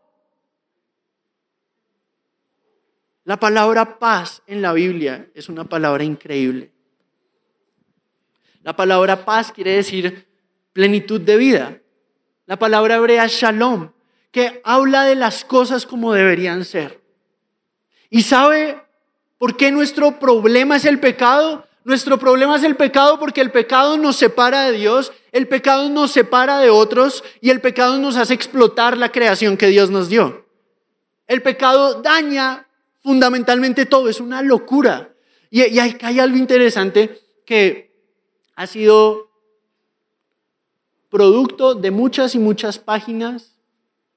La 3.25 3.37
palabra 3.37 3.99
paz 3.99 4.41
en 4.47 4.61
la 4.61 4.73
Biblia 4.73 5.29
es 5.33 5.47
una 5.47 5.63
palabra 5.63 6.03
increíble. 6.03 6.71
La 8.63 8.75
palabra 8.75 9.23
paz 9.23 9.51
quiere 9.51 9.71
decir 9.71 10.27
plenitud 10.73 11.21
de 11.21 11.37
vida. 11.37 11.79
La 12.45 12.59
palabra 12.59 12.95
hebrea 12.95 13.27
shalom, 13.27 13.91
que 14.31 14.61
habla 14.65 15.03
de 15.03 15.15
las 15.15 15.45
cosas 15.45 15.85
como 15.85 16.13
deberían 16.13 16.65
ser. 16.65 17.01
¿Y 18.09 18.23
sabe 18.23 18.81
por 19.37 19.55
qué 19.55 19.71
nuestro 19.71 20.19
problema 20.19 20.75
es 20.75 20.85
el 20.85 20.99
pecado? 20.99 21.65
Nuestro 21.85 22.17
problema 22.17 22.57
es 22.57 22.63
el 22.63 22.75
pecado 22.75 23.19
porque 23.19 23.41
el 23.41 23.51
pecado 23.51 23.97
nos 23.97 24.17
separa 24.17 24.63
de 24.63 24.73
Dios, 24.73 25.13
el 25.31 25.47
pecado 25.47 25.89
nos 25.89 26.11
separa 26.11 26.59
de 26.59 26.69
otros 26.69 27.23
y 27.41 27.49
el 27.49 27.61
pecado 27.61 27.97
nos 27.99 28.17
hace 28.17 28.33
explotar 28.33 28.97
la 28.97 29.11
creación 29.11 29.57
que 29.57 29.67
Dios 29.67 29.89
nos 29.89 30.09
dio. 30.09 30.45
El 31.27 31.41
pecado 31.41 32.01
daña 32.01 32.67
fundamentalmente 33.03 33.85
todo, 33.85 34.09
es 34.09 34.19
una 34.19 34.41
locura. 34.41 35.13
Y, 35.49 35.61
hay, 35.61 35.97
hay 36.01 36.19
algo 36.19 36.37
interesante 36.37 37.19
que 37.45 37.91
ha 38.55 38.65
sido 38.65 39.29
producto 41.09 41.75
de 41.75 41.91
muchas 41.91 42.33
y 42.33 42.39
muchas 42.39 42.79
páginas 42.79 43.55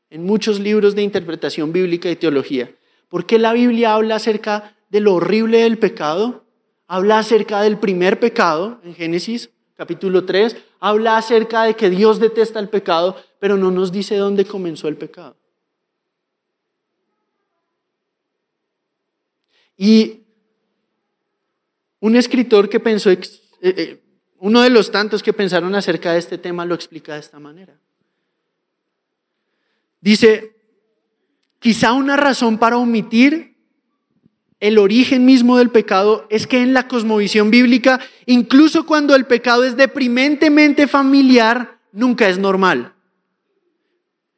en 0.09 0.25
muchos 0.25 0.61
libros 0.61 0.95
de 0.95 1.03
interpretación 1.03 1.73
bíblica 1.73 2.11
y 2.11 2.17
teología. 2.17 2.75
¿Por 3.09 3.27
qué 3.27 3.39
la 3.39 3.53
Biblia 3.53 3.95
habla 3.95 4.17
acerca 4.17 4.77
de 4.89 5.01
lo 5.01 5.15
horrible 5.15 5.59
del 5.59 5.79
pecado? 5.79 6.45
Habla 6.87 7.19
acerca 7.19 7.61
del 7.63 7.79
primer 7.79 8.21
pecado 8.21 8.81
en 8.85 8.95
Génesis 8.95 9.51
capítulo 9.77 10.25
3, 10.25 10.57
habla 10.81 11.19
acerca 11.19 11.65
de 11.65 11.75
que 11.75 11.91
Dios 11.91 12.19
detesta 12.19 12.59
el 12.59 12.69
pecado, 12.69 13.17
pero 13.39 13.57
no 13.57 13.71
nos 13.71 13.93
dice 13.93 14.17
dónde 14.17 14.45
comenzó 14.45 14.89
el 14.89 14.97
pecado. 14.97 15.37
Y 19.77 20.23
un 22.01 22.17
escritor 22.17 22.69
que 22.69 22.81
pensó, 22.81 23.11
eh, 23.11 23.21
eh, 23.63 24.03
uno 24.39 24.63
de 24.63 24.71
los 24.71 24.91
tantos 24.91 25.23
que 25.23 25.33
pensaron 25.33 25.75
acerca 25.75 26.13
de 26.13 26.19
este 26.19 26.39
tema 26.39 26.65
lo 26.65 26.75
explica 26.75 27.15
de 27.15 27.21
esta 27.21 27.39
manera. 27.39 27.79
Dice, 30.01 30.57
quizá 31.59 31.93
una 31.93 32.17
razón 32.17 32.59
para 32.59 32.77
omitir 32.77 33.57
el 34.61 34.79
origen 34.79 35.25
mismo 35.25 35.59
del 35.59 35.71
pecado 35.71 36.27
es 36.31 36.47
que 36.47 36.63
en 36.63 36.73
la 36.73 36.89
cosmovisión 36.89 37.51
bíblica, 37.51 38.01
incluso 38.25 38.87
cuando 38.87 39.15
el 39.15 39.27
pecado 39.27 39.65
es 39.65 39.77
deprimentemente 39.77 40.87
familiar, 40.87 41.79
nunca 41.93 42.29
es 42.29 42.39
normal. 42.39 42.96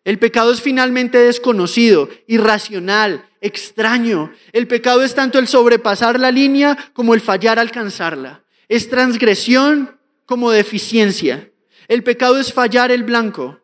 El 0.09 0.19
pecado 0.19 0.53
es 0.53 0.63
finalmente 0.63 1.19
desconocido, 1.19 2.09
irracional, 2.27 3.29
extraño. 3.43 4.33
El 4.55 4.67
pecado 4.67 5.03
es 5.03 5.15
tanto 5.15 5.39
el 5.39 5.47
sobrepasar 5.47 6.19
la 6.19 6.31
línea 6.31 6.79
como 6.95 7.13
el 7.13 7.21
fallar 7.21 7.59
alcanzarla. 7.59 8.43
Es 8.71 8.89
transgresión 8.89 9.99
como 10.25 10.51
deficiencia. 10.51 11.51
El 11.89 12.05
pecado 12.05 12.41
es 12.41 12.55
fallar 12.55 12.91
el 12.91 13.03
blanco. 13.03 13.61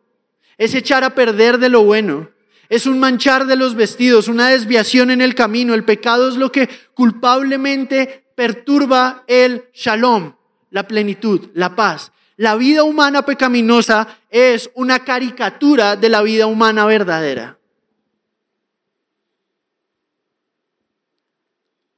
Es 0.59 0.75
echar 0.75 1.03
a 1.03 1.15
perder 1.15 1.57
de 1.57 1.69
lo 1.69 1.83
bueno. 1.83 2.29
Es 2.69 2.85
un 2.85 2.99
manchar 2.99 3.47
de 3.47 3.55
los 3.55 3.73
vestidos, 3.73 4.27
una 4.27 4.49
desviación 4.49 5.09
en 5.09 5.21
el 5.21 5.33
camino. 5.33 5.73
El 5.73 5.83
pecado 5.83 6.29
es 6.29 6.35
lo 6.35 6.51
que 6.51 6.69
culpablemente 6.93 8.27
perturba 8.35 9.23
el 9.25 9.63
shalom, 9.73 10.35
la 10.69 10.87
plenitud, 10.87 11.49
la 11.55 11.75
paz. 11.75 12.11
La 12.37 12.55
vida 12.55 12.83
humana 12.83 13.23
pecaminosa 13.23 14.19
es 14.29 14.69
una 14.75 14.99
caricatura 14.99 15.95
de 15.95 16.09
la 16.09 16.21
vida 16.21 16.47
humana 16.47 16.85
verdadera. 16.85 17.57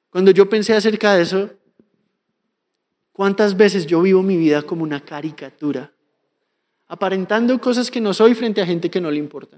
Cuando 0.10 0.32
yo 0.32 0.50
pensé 0.50 0.74
acerca 0.74 1.16
de 1.16 1.24
eso, 1.24 1.50
¿Cuántas 3.18 3.58
veces 3.58 3.88
yo 3.88 4.04
vivo 4.04 4.22
mi 4.22 4.38
vida 4.38 4.62
como 4.62 4.84
una 4.84 5.00
caricatura? 5.00 5.92
Aparentando 6.88 7.60
cosas 7.60 7.90
que 7.90 8.00
no 8.00 8.14
soy 8.14 8.36
frente 8.36 8.62
a 8.62 8.66
gente 8.68 8.92
que 8.92 9.02
no 9.02 9.10
le 9.10 9.18
importa. 9.18 9.58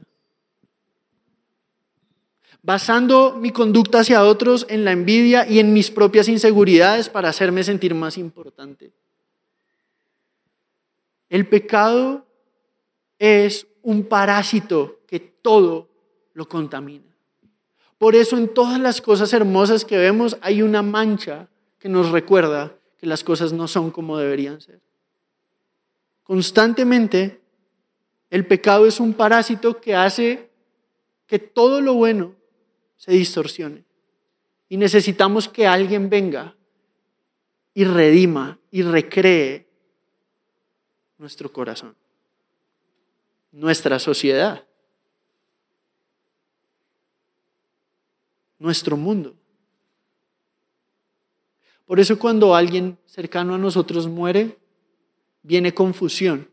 Basando 2.62 3.36
mi 3.36 3.52
conducta 3.52 4.00
hacia 4.00 4.24
otros 4.24 4.66
en 4.70 4.86
la 4.86 4.94
envidia 4.94 5.46
y 5.46 5.60
en 5.60 5.74
mis 5.74 5.92
propias 5.92 6.30
inseguridades 6.30 7.10
para 7.10 7.28
hacerme 7.28 7.66
sentir 7.66 7.94
más 7.94 8.18
importante. 8.18 8.94
El 11.30 11.48
pecado 11.48 12.26
es 13.20 13.68
un 13.82 14.04
parásito 14.06 15.00
que 15.08 15.20
todo 15.20 15.88
lo 16.34 16.48
contamina. 16.48 17.06
Por 17.98 18.16
eso 18.16 18.38
en 18.38 18.54
todas 18.54 18.80
las 18.80 19.02
cosas 19.02 19.34
hermosas 19.34 19.86
que 19.86 19.98
vemos 19.98 20.38
hay 20.42 20.62
una 20.62 20.82
mancha 20.82 21.48
que 21.78 21.90
nos 21.90 22.12
recuerda 22.12 22.76
que 22.98 23.08
las 23.08 23.24
cosas 23.24 23.54
no 23.54 23.68
son 23.68 23.92
como 23.92 24.18
deberían 24.18 24.62
ser. 24.62 24.80
Constantemente, 26.24 27.42
el 28.30 28.46
pecado 28.46 28.86
es 28.86 29.00
un 29.00 29.14
parásito 29.14 29.80
que 29.82 29.96
hace 29.96 30.50
que 31.26 31.40
todo 31.40 31.82
lo 31.82 31.94
bueno 31.94 32.36
se 32.98 33.12
distorsione. 33.12 33.84
Y 34.68 34.78
necesitamos 34.78 35.50
que 35.50 35.68
alguien 35.68 36.10
venga 36.10 36.56
y 37.74 37.84
redima 37.84 38.60
y 38.72 38.84
recree 38.84 39.69
nuestro 41.20 41.52
corazón, 41.54 41.96
nuestra 43.52 44.00
sociedad, 44.00 44.66
nuestro 48.58 48.98
mundo. 48.98 49.36
Por 51.86 52.00
eso 52.00 52.18
cuando 52.18 52.56
alguien 52.56 52.98
cercano 53.06 53.54
a 53.54 53.58
nosotros 53.58 54.08
muere, 54.08 54.58
viene 55.44 55.74
confusión, 55.74 56.50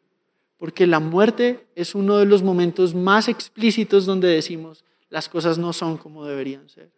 porque 0.59 0.87
la 0.87 1.01
muerte 1.01 1.67
es 1.75 1.95
uno 1.95 2.19
de 2.19 2.27
los 2.27 2.43
momentos 2.43 2.95
más 2.95 3.29
explícitos 3.29 4.05
donde 4.05 4.29
decimos 4.29 4.85
las 5.09 5.29
cosas 5.29 5.59
no 5.59 5.73
son 5.73 5.97
como 5.99 6.25
deberían 6.25 6.69
ser. 6.69 6.91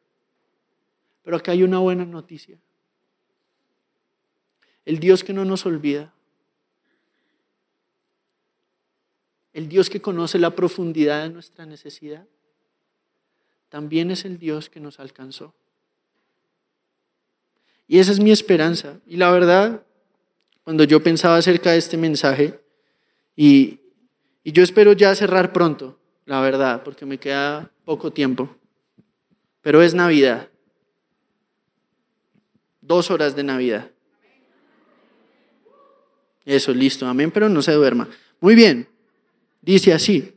Pero 1.23 1.37
acá 1.37 1.53
hay 1.53 1.63
una 1.63 1.79
buena 1.79 2.07
noticia. 2.07 2.59
El 4.85 4.99
Dios 4.99 5.23
que 5.23 5.35
no 5.35 5.45
nos 5.45 5.67
olvida, 5.67 6.15
el 9.59 9.69
Dios 9.69 9.91
que 9.91 10.01
conoce 10.01 10.39
la 10.39 10.55
profundidad 10.55 11.25
de 11.25 11.31
nuestra 11.31 11.67
necesidad, 11.67 12.25
también 13.69 14.13
es 14.13 14.25
el 14.25 14.39
Dios 14.39 14.71
que 14.71 14.79
nos 14.79 15.01
alcanzó. 15.01 15.53
Y 17.89 17.99
esa 17.99 18.13
es 18.13 18.21
mi 18.21 18.31
esperanza. 18.31 19.01
Y 19.05 19.17
la 19.17 19.33
verdad, 19.33 19.83
cuando 20.63 20.85
yo 20.85 21.03
pensaba 21.03 21.39
acerca 21.39 21.73
de 21.73 21.79
este 21.79 21.97
mensaje, 21.97 22.61
y, 23.35 23.81
yo 24.45 24.63
espero 24.63 24.93
ya 24.93 25.13
cerrar 25.17 25.53
pronto, 25.53 25.99
la 26.25 26.41
verdad, 26.41 26.85
porque 26.85 27.05
me 27.05 27.19
queda 27.19 27.69
poco 27.85 28.13
tiempo, 28.13 28.57
pero 29.61 29.83
es 29.83 29.93
Navidad. 29.93 30.49
Dos 32.81 33.11
horas 33.11 33.35
de 33.35 33.43
Navidad. 33.43 33.91
Eso, 36.45 36.73
listo, 36.73 37.09
amén, 37.09 37.33
pero 37.33 37.49
no 37.49 37.61
se 37.61 37.73
duerma. 37.73 38.09
Muy 38.41 38.55
bien, 38.55 38.89
dice 39.61 39.93
así. 39.93 40.35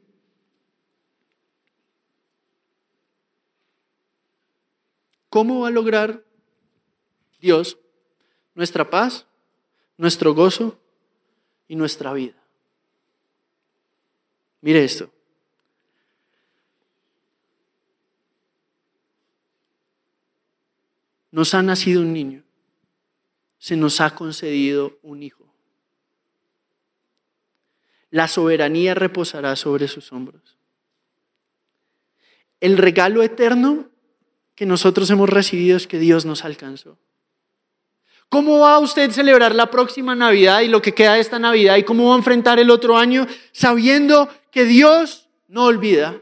¿Cómo 5.29 5.61
va 5.61 5.69
a 5.69 5.71
lograr 5.71 6.25
Dios 7.39 7.77
nuestra 8.53 8.89
paz, 8.89 9.25
nuestro 9.97 10.33
gozo 10.33 10.77
y 11.67 11.75
nuestra 11.75 12.11
vida? 12.11 12.35
Mire 14.59 14.83
esto. 14.83 15.09
Nos 21.31 21.53
ha 21.53 21.61
nacido 21.61 22.01
un 22.01 22.11
niño, 22.11 22.43
se 23.57 23.77
nos 23.77 24.01
ha 24.01 24.13
concedido 24.13 24.99
un 25.01 25.23
hijo. 25.23 25.40
La 28.11 28.27
soberanía 28.27 28.93
reposará 28.93 29.55
sobre 29.55 29.87
sus 29.87 30.11
hombros. 30.11 30.57
El 32.59 32.77
regalo 32.77 33.23
eterno 33.23 33.89
que 34.53 34.65
nosotros 34.65 35.09
hemos 35.09 35.29
recibido 35.29 35.77
es 35.77 35.87
que 35.87 35.97
Dios 35.97 36.25
nos 36.25 36.45
alcanzó. 36.45 36.99
¿Cómo 38.29 38.59
va 38.59 38.79
usted 38.79 39.09
a 39.09 39.13
celebrar 39.13 39.55
la 39.55 39.71
próxima 39.71 40.13
Navidad 40.13 40.61
y 40.61 40.67
lo 40.67 40.81
que 40.81 40.93
queda 40.93 41.15
de 41.15 41.19
esta 41.19 41.39
Navidad 41.39 41.77
y 41.77 41.83
cómo 41.83 42.09
va 42.09 42.15
a 42.15 42.17
enfrentar 42.17 42.59
el 42.59 42.69
otro 42.69 42.97
año 42.97 43.27
sabiendo 43.51 44.29
que 44.51 44.65
Dios 44.65 45.27
no 45.47 45.65
olvida, 45.65 46.21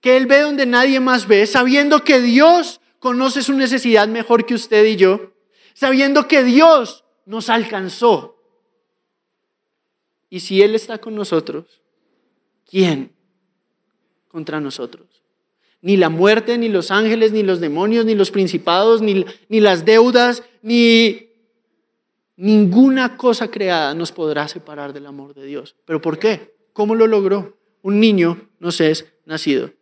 que 0.00 0.16
Él 0.16 0.26
ve 0.26 0.40
donde 0.40 0.66
nadie 0.66 1.00
más 1.00 1.26
ve, 1.26 1.46
sabiendo 1.46 2.04
que 2.04 2.20
Dios 2.20 2.80
conoce 2.98 3.42
su 3.42 3.54
necesidad 3.54 4.06
mejor 4.06 4.44
que 4.44 4.54
usted 4.54 4.84
y 4.84 4.96
yo, 4.96 5.32
sabiendo 5.74 6.28
que 6.28 6.44
Dios 6.44 7.04
nos 7.26 7.48
alcanzó? 7.48 8.39
Y 10.30 10.40
si 10.40 10.62
Él 10.62 10.76
está 10.76 10.98
con 10.98 11.16
nosotros, 11.16 11.66
¿quién 12.70 13.10
contra 14.28 14.60
nosotros? 14.60 15.08
Ni 15.82 15.96
la 15.96 16.08
muerte, 16.08 16.56
ni 16.56 16.68
los 16.68 16.92
ángeles, 16.92 17.32
ni 17.32 17.42
los 17.42 17.58
demonios, 17.58 18.04
ni 18.04 18.14
los 18.14 18.30
principados, 18.30 19.02
ni, 19.02 19.26
ni 19.48 19.60
las 19.60 19.84
deudas, 19.84 20.44
ni 20.62 21.30
ninguna 22.36 23.16
cosa 23.16 23.50
creada 23.50 23.92
nos 23.94 24.12
podrá 24.12 24.46
separar 24.46 24.92
del 24.92 25.06
amor 25.06 25.34
de 25.34 25.44
Dios. 25.44 25.74
¿Pero 25.84 26.00
por 26.00 26.18
qué? 26.18 26.54
¿Cómo 26.72 26.94
lo 26.94 27.06
logró? 27.06 27.58
Un 27.82 27.98
niño 27.98 28.48
nos 28.60 28.80
es 28.80 29.06
nacido. 29.24 29.72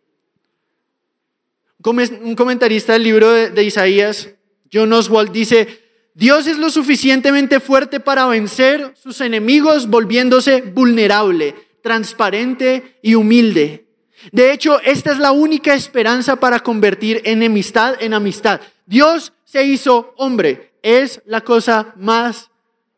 Un 1.83 2.35
comentarista 2.35 2.93
del 2.93 3.03
libro 3.03 3.31
de, 3.31 3.51
de 3.51 3.63
Isaías, 3.63 4.33
John 4.71 4.91
Oswald, 4.91 5.31
dice, 5.31 5.88
Dios 6.13 6.47
es 6.47 6.57
lo 6.57 6.69
suficientemente 6.69 7.59
fuerte 7.59 7.99
para 7.99 8.25
vencer 8.27 8.93
sus 9.01 9.21
enemigos 9.21 9.87
volviéndose 9.87 10.61
vulnerable, 10.61 11.55
transparente 11.81 12.97
y 13.01 13.15
humilde. 13.15 13.85
De 14.31 14.51
hecho, 14.51 14.81
esta 14.81 15.11
es 15.11 15.19
la 15.19 15.31
única 15.31 15.73
esperanza 15.73 16.35
para 16.37 16.59
convertir 16.59 17.21
enemistad 17.23 17.95
en 18.01 18.13
amistad. 18.13 18.59
Dios 18.85 19.33
se 19.45 19.63
hizo 19.63 20.13
hombre. 20.17 20.73
Es 20.81 21.21
la 21.25 21.41
cosa 21.41 21.93
más 21.97 22.49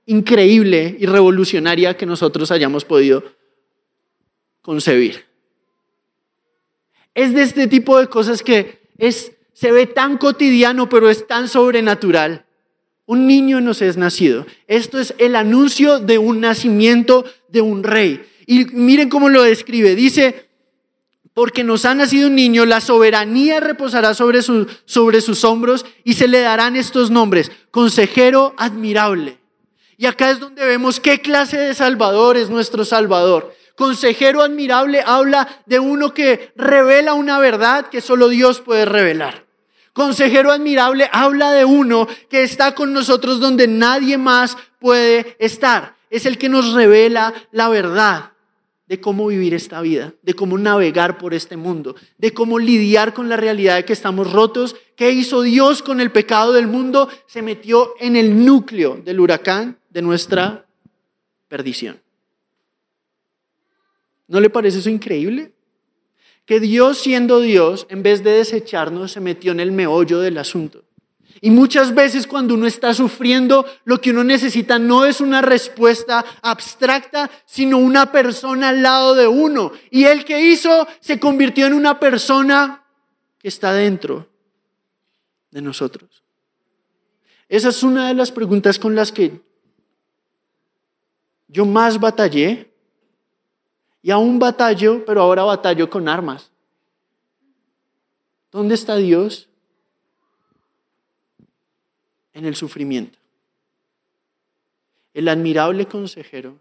increíble 0.05 0.95
y 0.99 1.05
revolucionaria 1.05 1.95
que 1.95 2.05
nosotros 2.05 2.51
hayamos 2.51 2.85
podido 2.85 3.23
concebir. 4.61 5.25
Es 7.13 7.33
de 7.33 7.43
este 7.43 7.67
tipo 7.67 7.99
de 7.99 8.07
cosas 8.07 8.41
que 8.41 8.81
es, 8.97 9.33
se 9.53 9.71
ve 9.71 9.87
tan 9.87 10.17
cotidiano, 10.17 10.89
pero 10.89 11.09
es 11.09 11.27
tan 11.27 11.47
sobrenatural. 11.47 12.45
Un 13.11 13.27
niño 13.27 13.59
nos 13.59 13.81
es 13.81 13.97
nacido. 13.97 14.45
Esto 14.67 14.97
es 14.97 15.13
el 15.17 15.35
anuncio 15.35 15.99
de 15.99 16.17
un 16.17 16.39
nacimiento 16.39 17.25
de 17.49 17.59
un 17.59 17.83
rey. 17.83 18.25
Y 18.47 18.63
miren 18.67 19.09
cómo 19.09 19.27
lo 19.27 19.43
describe. 19.43 19.95
Dice, 19.95 20.47
porque 21.33 21.65
nos 21.65 21.83
ha 21.83 21.93
nacido 21.93 22.29
un 22.29 22.35
niño, 22.35 22.65
la 22.65 22.79
soberanía 22.79 23.59
reposará 23.59 24.13
sobre, 24.13 24.39
sobre 24.41 25.19
sus 25.19 25.43
hombros 25.43 25.85
y 26.05 26.13
se 26.13 26.29
le 26.29 26.39
darán 26.39 26.77
estos 26.77 27.11
nombres, 27.11 27.51
consejero 27.69 28.53
admirable. 28.55 29.39
Y 29.97 30.05
acá 30.05 30.31
es 30.31 30.39
donde 30.39 30.63
vemos 30.63 31.01
qué 31.01 31.19
clase 31.19 31.57
de 31.57 31.73
Salvador 31.73 32.37
es 32.37 32.49
nuestro 32.49 32.85
Salvador. 32.85 33.53
Consejero 33.75 34.41
admirable 34.41 35.03
habla 35.05 35.61
de 35.65 35.79
uno 35.79 36.13
que 36.13 36.53
revela 36.55 37.13
una 37.13 37.39
verdad 37.39 37.87
que 37.89 37.99
solo 37.99 38.29
Dios 38.29 38.61
puede 38.61 38.85
revelar. 38.85 39.50
Consejero 39.93 40.51
admirable 40.51 41.09
habla 41.11 41.51
de 41.51 41.65
uno 41.65 42.07
que 42.29 42.43
está 42.43 42.73
con 42.73 42.93
nosotros 42.93 43.39
donde 43.39 43.67
nadie 43.67 44.17
más 44.17 44.57
puede 44.79 45.35
estar. 45.39 45.95
Es 46.09 46.25
el 46.25 46.37
que 46.37 46.49
nos 46.49 46.73
revela 46.73 47.33
la 47.51 47.69
verdad 47.69 48.31
de 48.87 48.99
cómo 48.99 49.27
vivir 49.27 49.53
esta 49.53 49.81
vida, 49.81 50.13
de 50.21 50.33
cómo 50.33 50.57
navegar 50.57 51.17
por 51.17 51.33
este 51.33 51.55
mundo, 51.55 51.95
de 52.17 52.33
cómo 52.33 52.59
lidiar 52.59 53.13
con 53.13 53.29
la 53.29 53.37
realidad 53.37 53.77
de 53.77 53.85
que 53.85 53.93
estamos 53.93 54.31
rotos. 54.31 54.75
¿Qué 54.97 55.11
hizo 55.11 55.41
Dios 55.41 55.81
con 55.81 56.01
el 56.01 56.11
pecado 56.11 56.51
del 56.51 56.67
mundo? 56.67 57.09
Se 57.25 57.41
metió 57.41 57.93
en 57.99 58.17
el 58.17 58.45
núcleo 58.45 59.01
del 59.03 59.21
huracán 59.21 59.77
de 59.89 60.01
nuestra 60.01 60.65
perdición. 61.47 62.01
¿No 64.27 64.39
le 64.39 64.49
parece 64.49 64.79
eso 64.79 64.89
increíble? 64.89 65.53
Que 66.45 66.59
Dios 66.59 66.99
siendo 66.99 67.39
Dios, 67.39 67.85
en 67.89 68.03
vez 68.03 68.23
de 68.23 68.31
desecharnos, 68.31 69.11
se 69.11 69.19
metió 69.19 69.51
en 69.51 69.59
el 69.59 69.71
meollo 69.71 70.19
del 70.19 70.37
asunto. 70.37 70.83
Y 71.43 71.49
muchas 71.49 71.95
veces 71.95 72.27
cuando 72.27 72.53
uno 72.53 72.67
está 72.67 72.93
sufriendo, 72.93 73.65
lo 73.83 73.99
que 73.99 74.11
uno 74.11 74.23
necesita 74.23 74.77
no 74.77 75.05
es 75.05 75.21
una 75.21 75.41
respuesta 75.41 76.23
abstracta, 76.41 77.31
sino 77.45 77.79
una 77.79 78.11
persona 78.11 78.69
al 78.69 78.83
lado 78.83 79.15
de 79.15 79.27
uno. 79.27 79.71
Y 79.89 80.03
el 80.03 80.23
que 80.23 80.39
hizo 80.51 80.87
se 80.99 81.19
convirtió 81.19 81.65
en 81.65 81.73
una 81.73 81.99
persona 81.99 82.83
que 83.39 83.47
está 83.47 83.73
dentro 83.73 84.29
de 85.49 85.61
nosotros. 85.61 86.23
Esa 87.49 87.69
es 87.69 87.81
una 87.81 88.07
de 88.07 88.13
las 88.13 88.31
preguntas 88.31 88.77
con 88.77 88.95
las 88.95 89.11
que 89.11 89.41
yo 91.47 91.65
más 91.65 91.99
batallé. 91.99 92.70
Y 94.01 94.11
aún 94.11 94.39
batallo, 94.39 95.05
pero 95.05 95.21
ahora 95.21 95.43
batallo 95.43 95.89
con 95.89 96.07
armas. 96.07 96.51
¿Dónde 98.51 98.75
está 98.75 98.95
Dios? 98.97 99.47
en 102.33 102.45
el 102.45 102.55
sufrimiento. 102.55 103.17
El 105.13 105.27
admirable 105.27 105.85
consejero 105.85 106.57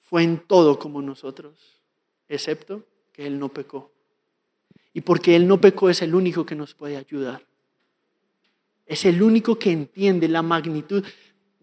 fue 0.00 0.22
en 0.22 0.38
todo 0.38 0.78
como 0.78 1.00
nosotros, 1.00 1.80
excepto 2.28 2.84
que 3.12 3.26
Él 3.26 3.38
no 3.38 3.48
pecó. 3.48 3.90
Y 4.92 5.00
porque 5.00 5.34
Él 5.34 5.48
no 5.48 5.60
pecó 5.60 5.88
es 5.88 6.02
el 6.02 6.14
único 6.14 6.44
que 6.44 6.54
nos 6.54 6.74
puede 6.74 6.96
ayudar. 6.96 7.42
Es 8.86 9.06
el 9.06 9.22
único 9.22 9.58
que 9.58 9.72
entiende 9.72 10.28
la 10.28 10.42
magnitud. 10.42 11.04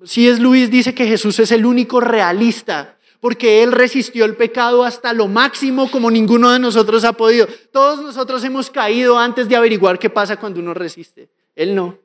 Si 0.03 0.27
es 0.27 0.39
Luis 0.39 0.71
dice 0.71 0.93
que 0.93 1.07
Jesús 1.07 1.39
es 1.39 1.51
el 1.51 1.65
único 1.65 1.99
realista 1.99 2.97
porque 3.21 3.61
Él 3.61 3.71
resistió 3.71 4.25
el 4.25 4.35
pecado 4.35 4.83
hasta 4.83 5.13
lo 5.13 5.27
máximo 5.27 5.89
como 5.89 6.09
ninguno 6.09 6.51
de 6.51 6.59
nosotros 6.59 7.05
ha 7.05 7.13
podido. 7.13 7.47
Todos 7.71 8.01
nosotros 8.01 8.43
hemos 8.43 8.71
caído 8.71 9.17
antes 9.17 9.47
de 9.47 9.55
averiguar 9.55 9.99
qué 9.99 10.09
pasa 10.09 10.37
cuando 10.37 10.59
uno 10.59 10.73
resiste. 10.73 11.29
Él 11.55 11.75
no. 11.75 11.99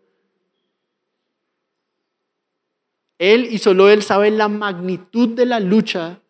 Él 3.18 3.48
y 3.50 3.56
solo 3.58 3.88
Él 3.88 4.02
sabe 4.02 4.30
la 4.30 4.48
magnitud 4.48 5.30
de 5.30 5.46
la 5.46 5.58
lucha 5.58 6.20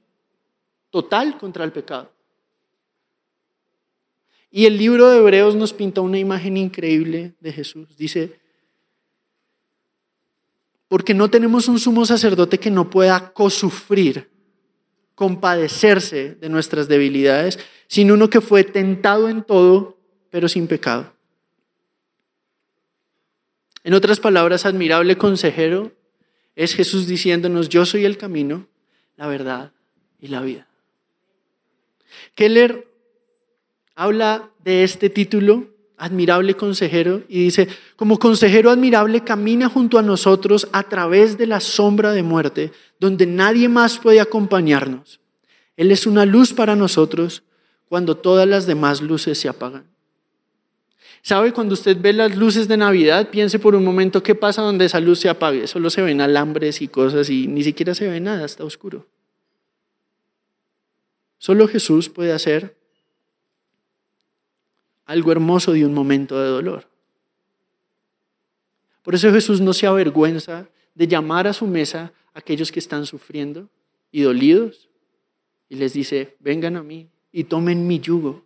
total 0.90 1.36
contra 1.36 1.64
el 1.64 1.72
pecado. 1.72 2.12
Y 4.52 4.66
el 4.66 4.78
libro 4.78 5.10
de 5.10 5.18
Hebreos 5.18 5.56
nos 5.56 5.72
pinta 5.72 6.00
una 6.00 6.18
imagen 6.18 6.56
increíble 6.56 7.34
de 7.40 7.52
Jesús. 7.52 7.96
Dice, 7.96 8.38
Porque 10.88 11.14
no 11.14 11.30
tenemos 11.30 11.68
un 11.68 11.78
sumo 11.78 12.06
sacerdote 12.06 12.58
que 12.58 12.70
no 12.70 12.90
pueda 12.90 13.32
cosufrir, 13.32 14.30
compadecerse 15.14 16.34
de 16.34 16.48
nuestras 16.48 16.88
debilidades, 16.88 17.58
sino 17.88 18.14
uno 18.14 18.30
que 18.30 18.40
fue 18.40 18.64
tentado 18.64 19.28
en 19.28 19.42
todo, 19.42 19.98
pero 20.30 20.48
sin 20.48 20.66
pecado. 20.66 21.12
En 23.82 23.94
otras 23.94 24.18
palabras, 24.18 24.66
admirable 24.66 25.16
consejero 25.16 25.92
es 26.56 26.74
Jesús 26.74 27.06
diciéndonos, 27.06 27.68
yo 27.68 27.86
soy 27.86 28.04
el 28.04 28.16
camino, 28.16 28.66
la 29.16 29.28
verdad 29.28 29.72
y 30.18 30.28
la 30.28 30.40
vida. 30.40 30.66
Keller 32.34 32.88
habla 33.94 34.50
de 34.64 34.82
este 34.82 35.08
título, 35.10 35.75
admirable 35.96 36.54
consejero, 36.54 37.22
y 37.28 37.44
dice, 37.44 37.68
como 37.96 38.18
consejero 38.18 38.70
admirable 38.70 39.24
camina 39.24 39.68
junto 39.68 39.98
a 39.98 40.02
nosotros 40.02 40.68
a 40.72 40.82
través 40.82 41.38
de 41.38 41.46
la 41.46 41.60
sombra 41.60 42.12
de 42.12 42.22
muerte, 42.22 42.72
donde 43.00 43.26
nadie 43.26 43.68
más 43.68 43.98
puede 43.98 44.20
acompañarnos. 44.20 45.20
Él 45.76 45.90
es 45.90 46.06
una 46.06 46.24
luz 46.24 46.52
para 46.52 46.76
nosotros 46.76 47.42
cuando 47.88 48.16
todas 48.16 48.48
las 48.48 48.66
demás 48.66 49.00
luces 49.00 49.38
se 49.38 49.48
apagan. 49.48 49.86
¿Sabe? 51.22 51.52
Cuando 51.52 51.74
usted 51.74 52.00
ve 52.00 52.12
las 52.12 52.36
luces 52.36 52.68
de 52.68 52.76
Navidad, 52.76 53.30
piense 53.30 53.58
por 53.58 53.74
un 53.74 53.84
momento 53.84 54.22
qué 54.22 54.34
pasa 54.34 54.62
donde 54.62 54.84
esa 54.84 55.00
luz 55.00 55.18
se 55.18 55.28
apague. 55.28 55.66
Solo 55.66 55.90
se 55.90 56.02
ven 56.02 56.20
alambres 56.20 56.80
y 56.80 56.88
cosas 56.88 57.30
y 57.30 57.48
ni 57.48 57.64
siquiera 57.64 57.94
se 57.94 58.08
ve 58.08 58.20
nada, 58.20 58.44
está 58.44 58.64
oscuro. 58.64 59.08
Solo 61.38 61.66
Jesús 61.66 62.08
puede 62.08 62.32
hacer 62.32 62.76
algo 65.06 65.32
hermoso 65.32 65.72
de 65.72 65.86
un 65.86 65.94
momento 65.94 66.38
de 66.38 66.48
dolor. 66.48 66.88
Por 69.02 69.14
eso 69.14 69.30
Jesús 69.32 69.60
no 69.60 69.72
se 69.72 69.86
avergüenza 69.86 70.68
de 70.94 71.06
llamar 71.06 71.46
a 71.46 71.52
su 71.52 71.66
mesa 71.66 72.12
a 72.34 72.40
aquellos 72.40 72.72
que 72.72 72.80
están 72.80 73.06
sufriendo 73.06 73.70
y 74.10 74.22
dolidos 74.22 74.88
y 75.68 75.76
les 75.76 75.92
dice, 75.92 76.36
vengan 76.40 76.76
a 76.76 76.82
mí 76.82 77.08
y 77.30 77.44
tomen 77.44 77.86
mi 77.86 78.00
yugo, 78.00 78.44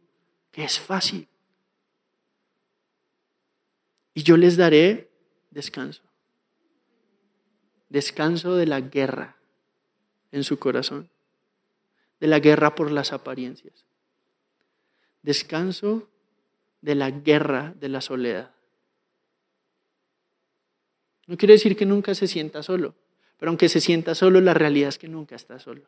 que 0.50 0.64
es 0.64 0.78
fácil. 0.78 1.26
Y 4.12 4.22
yo 4.22 4.36
les 4.36 4.56
daré 4.56 5.08
descanso. 5.50 6.02
Descanso 7.88 8.54
de 8.54 8.66
la 8.66 8.80
guerra 8.80 9.36
en 10.30 10.44
su 10.44 10.58
corazón, 10.58 11.08
de 12.20 12.26
la 12.26 12.38
guerra 12.38 12.74
por 12.74 12.90
las 12.90 13.12
apariencias. 13.12 13.86
Descanso 15.22 16.09
de 16.80 16.94
la 16.94 17.10
guerra 17.10 17.74
de 17.78 17.88
la 17.88 18.00
soledad. 18.00 18.50
No 21.26 21.36
quiere 21.36 21.54
decir 21.54 21.76
que 21.76 21.86
nunca 21.86 22.14
se 22.14 22.26
sienta 22.26 22.62
solo, 22.62 22.94
pero 23.38 23.50
aunque 23.50 23.68
se 23.68 23.80
sienta 23.80 24.14
solo, 24.14 24.40
la 24.40 24.54
realidad 24.54 24.88
es 24.88 24.98
que 24.98 25.08
nunca 25.08 25.36
está 25.36 25.58
solo. 25.58 25.82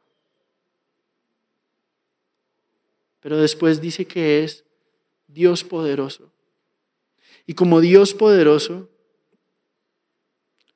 Pero 3.20 3.36
después 3.36 3.80
dice 3.80 4.06
que 4.06 4.44
es 4.44 4.64
Dios 5.28 5.64
poderoso. 5.64 6.32
Y 7.46 7.54
como 7.54 7.80
Dios 7.80 8.14
poderoso, 8.14 8.88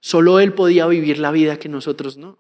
solo 0.01 0.41
Él 0.41 0.53
podía 0.53 0.87
vivir 0.87 1.19
la 1.19 1.31
vida 1.31 1.59
que 1.59 1.69
nosotros 1.69 2.17
no. 2.17 2.39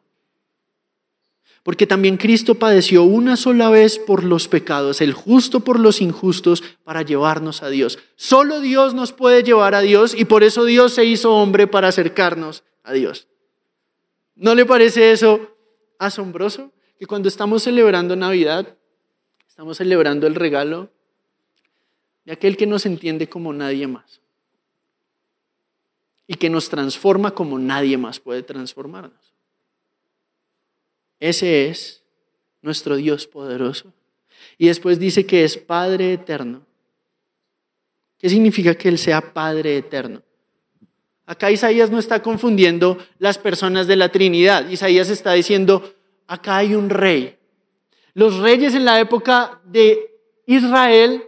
Porque 1.66 1.88
también 1.88 2.16
Cristo 2.16 2.54
padeció 2.54 3.02
una 3.02 3.36
sola 3.36 3.70
vez 3.70 3.98
por 3.98 4.22
los 4.22 4.46
pecados, 4.46 5.00
el 5.00 5.12
justo 5.12 5.64
por 5.64 5.80
los 5.80 6.00
injustos, 6.00 6.62
para 6.84 7.02
llevarnos 7.02 7.64
a 7.64 7.68
Dios. 7.68 7.98
Solo 8.14 8.60
Dios 8.60 8.94
nos 8.94 9.10
puede 9.10 9.42
llevar 9.42 9.74
a 9.74 9.80
Dios 9.80 10.14
y 10.16 10.26
por 10.26 10.44
eso 10.44 10.64
Dios 10.64 10.94
se 10.94 11.04
hizo 11.04 11.34
hombre 11.34 11.66
para 11.66 11.88
acercarnos 11.88 12.62
a 12.84 12.92
Dios. 12.92 13.26
¿No 14.36 14.54
le 14.54 14.64
parece 14.64 15.10
eso 15.10 15.56
asombroso? 15.98 16.70
Que 17.00 17.06
cuando 17.06 17.26
estamos 17.26 17.64
celebrando 17.64 18.14
Navidad, 18.14 18.76
estamos 19.48 19.78
celebrando 19.78 20.28
el 20.28 20.36
regalo 20.36 20.88
de 22.24 22.32
aquel 22.32 22.56
que 22.56 22.68
nos 22.68 22.86
entiende 22.86 23.28
como 23.28 23.52
nadie 23.52 23.88
más 23.88 24.20
y 26.28 26.34
que 26.34 26.48
nos 26.48 26.68
transforma 26.68 27.32
como 27.32 27.58
nadie 27.58 27.98
más 27.98 28.20
puede 28.20 28.44
transformarnos. 28.44 29.25
Ese 31.20 31.68
es 31.68 32.02
nuestro 32.62 32.96
Dios 32.96 33.26
poderoso. 33.26 33.92
Y 34.58 34.66
después 34.68 34.98
dice 34.98 35.26
que 35.26 35.44
es 35.44 35.56
Padre 35.56 36.12
eterno. 36.12 36.66
¿Qué 38.18 38.28
significa 38.28 38.74
que 38.74 38.88
Él 38.88 38.98
sea 38.98 39.32
Padre 39.32 39.76
eterno? 39.76 40.22
Acá 41.26 41.50
Isaías 41.50 41.90
no 41.90 41.98
está 41.98 42.22
confundiendo 42.22 42.98
las 43.18 43.36
personas 43.36 43.86
de 43.86 43.96
la 43.96 44.10
Trinidad. 44.10 44.68
Isaías 44.68 45.10
está 45.10 45.32
diciendo, 45.32 45.94
acá 46.26 46.58
hay 46.58 46.74
un 46.74 46.88
rey. 46.88 47.36
Los 48.14 48.38
reyes 48.38 48.74
en 48.74 48.84
la 48.84 49.00
época 49.00 49.60
de 49.64 50.16
Israel 50.46 51.24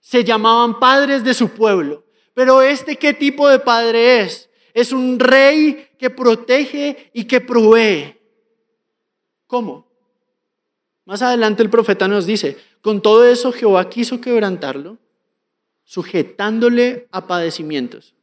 se 0.00 0.24
llamaban 0.24 0.80
padres 0.80 1.22
de 1.22 1.34
su 1.34 1.50
pueblo. 1.50 2.04
Pero 2.34 2.62
este 2.62 2.96
qué 2.96 3.12
tipo 3.12 3.48
de 3.48 3.58
padre 3.58 4.22
es? 4.22 4.48
Es 4.74 4.92
un 4.92 5.18
rey 5.18 5.88
que 5.98 6.10
protege 6.10 7.10
y 7.12 7.24
que 7.24 7.40
provee. 7.40 8.16
¿Cómo? 9.52 9.86
Más 11.04 11.20
adelante 11.20 11.62
el 11.62 11.68
profeta 11.68 12.08
nos 12.08 12.24
dice, 12.24 12.56
con 12.80 13.02
todo 13.02 13.28
eso 13.28 13.52
Jehová 13.52 13.90
quiso 13.90 14.18
quebrantarlo, 14.18 14.96
sujetándole 15.84 17.06
a 17.10 17.26
padecimientos. 17.26 18.14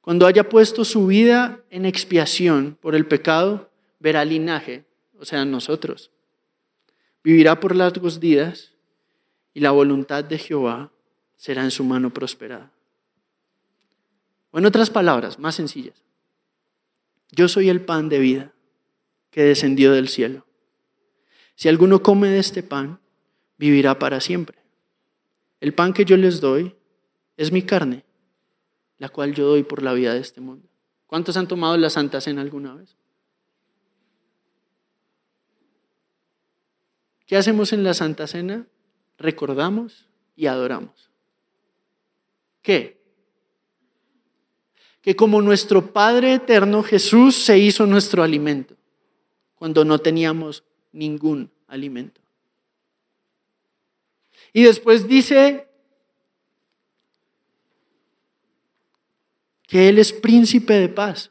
Cuando 0.00 0.26
haya 0.26 0.48
puesto 0.48 0.86
su 0.86 1.08
vida 1.08 1.60
en 1.68 1.84
expiación 1.84 2.78
por 2.80 2.94
el 2.94 3.04
pecado, 3.04 3.68
verá 3.98 4.24
linaje, 4.24 4.86
o 5.18 5.26
sea, 5.26 5.44
nosotros. 5.44 6.10
Vivirá 7.22 7.60
por 7.60 7.76
largos 7.76 8.18
días 8.18 8.72
y 9.52 9.60
la 9.60 9.72
voluntad 9.72 10.24
de 10.24 10.38
Jehová 10.38 10.90
será 11.36 11.64
en 11.64 11.70
su 11.70 11.84
mano 11.84 12.14
prosperada. 12.14 12.72
O 14.52 14.58
en 14.58 14.64
otras 14.64 14.88
palabras, 14.88 15.38
más 15.38 15.54
sencillas, 15.54 16.02
yo 17.30 17.46
soy 17.46 17.68
el 17.68 17.82
pan 17.82 18.08
de 18.08 18.18
vida 18.20 18.54
que 19.30 19.44
descendió 19.44 19.92
del 19.92 20.08
cielo. 20.08 20.46
Si 21.54 21.68
alguno 21.68 22.02
come 22.02 22.28
de 22.28 22.38
este 22.38 22.62
pan, 22.62 23.00
vivirá 23.56 23.98
para 23.98 24.20
siempre. 24.20 24.58
El 25.60 25.74
pan 25.74 25.92
que 25.92 26.04
yo 26.04 26.16
les 26.16 26.40
doy 26.40 26.74
es 27.36 27.52
mi 27.52 27.62
carne, 27.62 28.04
la 28.98 29.08
cual 29.08 29.34
yo 29.34 29.46
doy 29.46 29.62
por 29.62 29.82
la 29.82 29.92
vida 29.92 30.14
de 30.14 30.20
este 30.20 30.40
mundo. 30.40 30.68
¿Cuántos 31.06 31.36
han 31.36 31.48
tomado 31.48 31.76
la 31.76 31.90
Santa 31.90 32.20
Cena 32.20 32.40
alguna 32.40 32.74
vez? 32.74 32.96
¿Qué 37.26 37.36
hacemos 37.36 37.72
en 37.72 37.84
la 37.84 37.94
Santa 37.94 38.26
Cena? 38.26 38.66
Recordamos 39.18 40.08
y 40.34 40.46
adoramos. 40.46 41.10
¿Qué? 42.62 43.00
Que 45.02 45.14
como 45.14 45.40
nuestro 45.40 45.92
Padre 45.92 46.34
eterno 46.34 46.82
Jesús 46.82 47.36
se 47.36 47.58
hizo 47.58 47.86
nuestro 47.86 48.22
alimento 48.22 48.79
cuando 49.60 49.84
no 49.84 49.98
teníamos 49.98 50.64
ningún 50.90 51.52
alimento. 51.66 52.22
Y 54.54 54.62
después 54.62 55.06
dice 55.06 55.68
que 59.68 59.90
Él 59.90 59.98
es 59.98 60.14
príncipe 60.14 60.72
de 60.72 60.88
paz. 60.88 61.30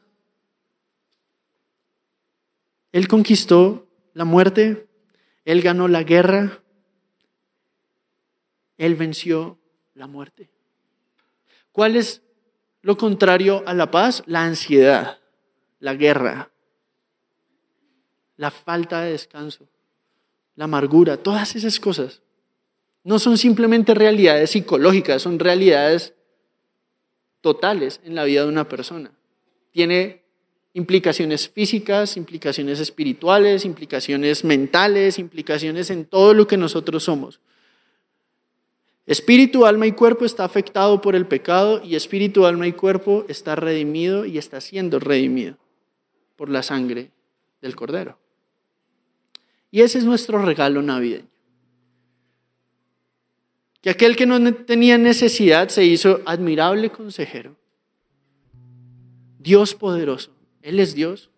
Él 2.92 3.08
conquistó 3.08 3.88
la 4.14 4.24
muerte, 4.24 4.86
Él 5.44 5.60
ganó 5.60 5.88
la 5.88 6.04
guerra, 6.04 6.62
Él 8.78 8.94
venció 8.94 9.58
la 9.94 10.06
muerte. 10.06 10.48
¿Cuál 11.72 11.96
es 11.96 12.22
lo 12.82 12.96
contrario 12.96 13.64
a 13.66 13.74
la 13.74 13.90
paz? 13.90 14.22
La 14.26 14.44
ansiedad, 14.44 15.18
la 15.80 15.94
guerra, 15.94 16.49
la 18.40 18.50
falta 18.50 19.02
de 19.02 19.12
descanso, 19.12 19.68
la 20.56 20.64
amargura, 20.64 21.18
todas 21.18 21.56
esas 21.56 21.78
cosas. 21.78 22.22
No 23.04 23.18
son 23.18 23.36
simplemente 23.36 23.92
realidades 23.92 24.52
psicológicas, 24.52 25.20
son 25.20 25.38
realidades 25.38 26.14
totales 27.42 28.00
en 28.02 28.14
la 28.14 28.24
vida 28.24 28.44
de 28.44 28.48
una 28.48 28.66
persona. 28.66 29.12
Tiene 29.72 30.22
implicaciones 30.72 31.50
físicas, 31.50 32.16
implicaciones 32.16 32.80
espirituales, 32.80 33.66
implicaciones 33.66 34.42
mentales, 34.42 35.18
implicaciones 35.18 35.90
en 35.90 36.06
todo 36.06 36.32
lo 36.32 36.46
que 36.46 36.56
nosotros 36.56 37.04
somos. 37.04 37.40
Espíritu, 39.04 39.66
alma 39.66 39.86
y 39.86 39.92
cuerpo 39.92 40.24
está 40.24 40.44
afectado 40.46 41.02
por 41.02 41.14
el 41.14 41.26
pecado 41.26 41.82
y 41.84 41.94
espíritu, 41.94 42.46
alma 42.46 42.66
y 42.66 42.72
cuerpo 42.72 43.26
está 43.28 43.54
redimido 43.54 44.24
y 44.24 44.38
está 44.38 44.62
siendo 44.62 44.98
redimido 44.98 45.58
por 46.36 46.48
la 46.48 46.62
sangre 46.62 47.10
del 47.60 47.76
Cordero. 47.76 48.18
Y 49.70 49.82
ese 49.82 49.98
es 49.98 50.04
nuestro 50.04 50.44
regalo 50.44 50.82
navideño. 50.82 51.28
Que 53.80 53.90
aquel 53.90 54.16
que 54.16 54.26
no 54.26 54.52
tenía 54.54 54.98
necesidad 54.98 55.68
se 55.68 55.84
hizo 55.84 56.20
admirable 56.26 56.90
consejero. 56.90 57.56
Dios 59.38 59.74
poderoso. 59.74 60.32
Él 60.60 60.80
es 60.80 60.94
Dios. 60.94 61.30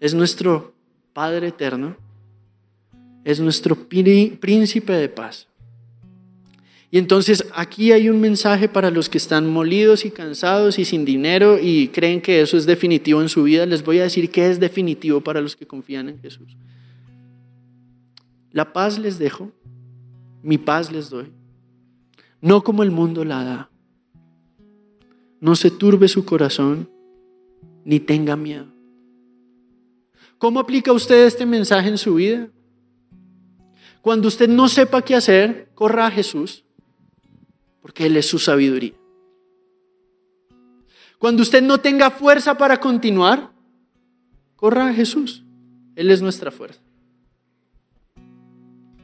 Es 0.00 0.14
nuestro 0.14 0.74
Padre 1.12 1.48
eterno. 1.48 1.96
Es 3.24 3.38
nuestro 3.38 3.76
príncipe 3.76 4.92
de 4.94 5.08
paz. 5.08 5.49
Y 6.92 6.98
entonces 6.98 7.44
aquí 7.54 7.92
hay 7.92 8.08
un 8.08 8.20
mensaje 8.20 8.68
para 8.68 8.90
los 8.90 9.08
que 9.08 9.18
están 9.18 9.48
molidos 9.48 10.04
y 10.04 10.10
cansados 10.10 10.78
y 10.78 10.84
sin 10.84 11.04
dinero 11.04 11.58
y 11.60 11.88
creen 11.88 12.20
que 12.20 12.40
eso 12.40 12.56
es 12.56 12.66
definitivo 12.66 13.22
en 13.22 13.28
su 13.28 13.44
vida. 13.44 13.64
Les 13.64 13.84
voy 13.84 14.00
a 14.00 14.04
decir 14.04 14.30
que 14.30 14.50
es 14.50 14.58
definitivo 14.58 15.20
para 15.20 15.40
los 15.40 15.54
que 15.54 15.66
confían 15.66 16.08
en 16.08 16.20
Jesús. 16.20 16.56
La 18.50 18.72
paz 18.72 18.98
les 18.98 19.20
dejo, 19.20 19.52
mi 20.42 20.58
paz 20.58 20.90
les 20.90 21.10
doy, 21.10 21.30
no 22.40 22.64
como 22.64 22.82
el 22.82 22.90
mundo 22.90 23.24
la 23.24 23.44
da. 23.44 23.70
No 25.40 25.54
se 25.54 25.70
turbe 25.70 26.08
su 26.08 26.24
corazón 26.24 26.90
ni 27.84 28.00
tenga 28.00 28.34
miedo. 28.34 28.66
¿Cómo 30.38 30.58
aplica 30.58 30.92
usted 30.92 31.26
este 31.26 31.46
mensaje 31.46 31.88
en 31.88 31.98
su 31.98 32.16
vida? 32.16 32.48
Cuando 34.02 34.26
usted 34.26 34.48
no 34.48 34.68
sepa 34.68 35.02
qué 35.02 35.14
hacer, 35.14 35.70
corra 35.74 36.08
a 36.08 36.10
Jesús 36.10 36.64
porque 37.80 38.06
Él 38.06 38.16
es 38.16 38.26
su 38.26 38.38
sabiduría. 38.38 38.94
Cuando 41.18 41.42
usted 41.42 41.62
no 41.62 41.78
tenga 41.78 42.10
fuerza 42.10 42.56
para 42.56 42.80
continuar, 42.80 43.52
corra 44.56 44.88
a 44.88 44.94
Jesús. 44.94 45.44
Él 45.94 46.10
es 46.10 46.22
nuestra 46.22 46.50
fuerza. 46.50 46.80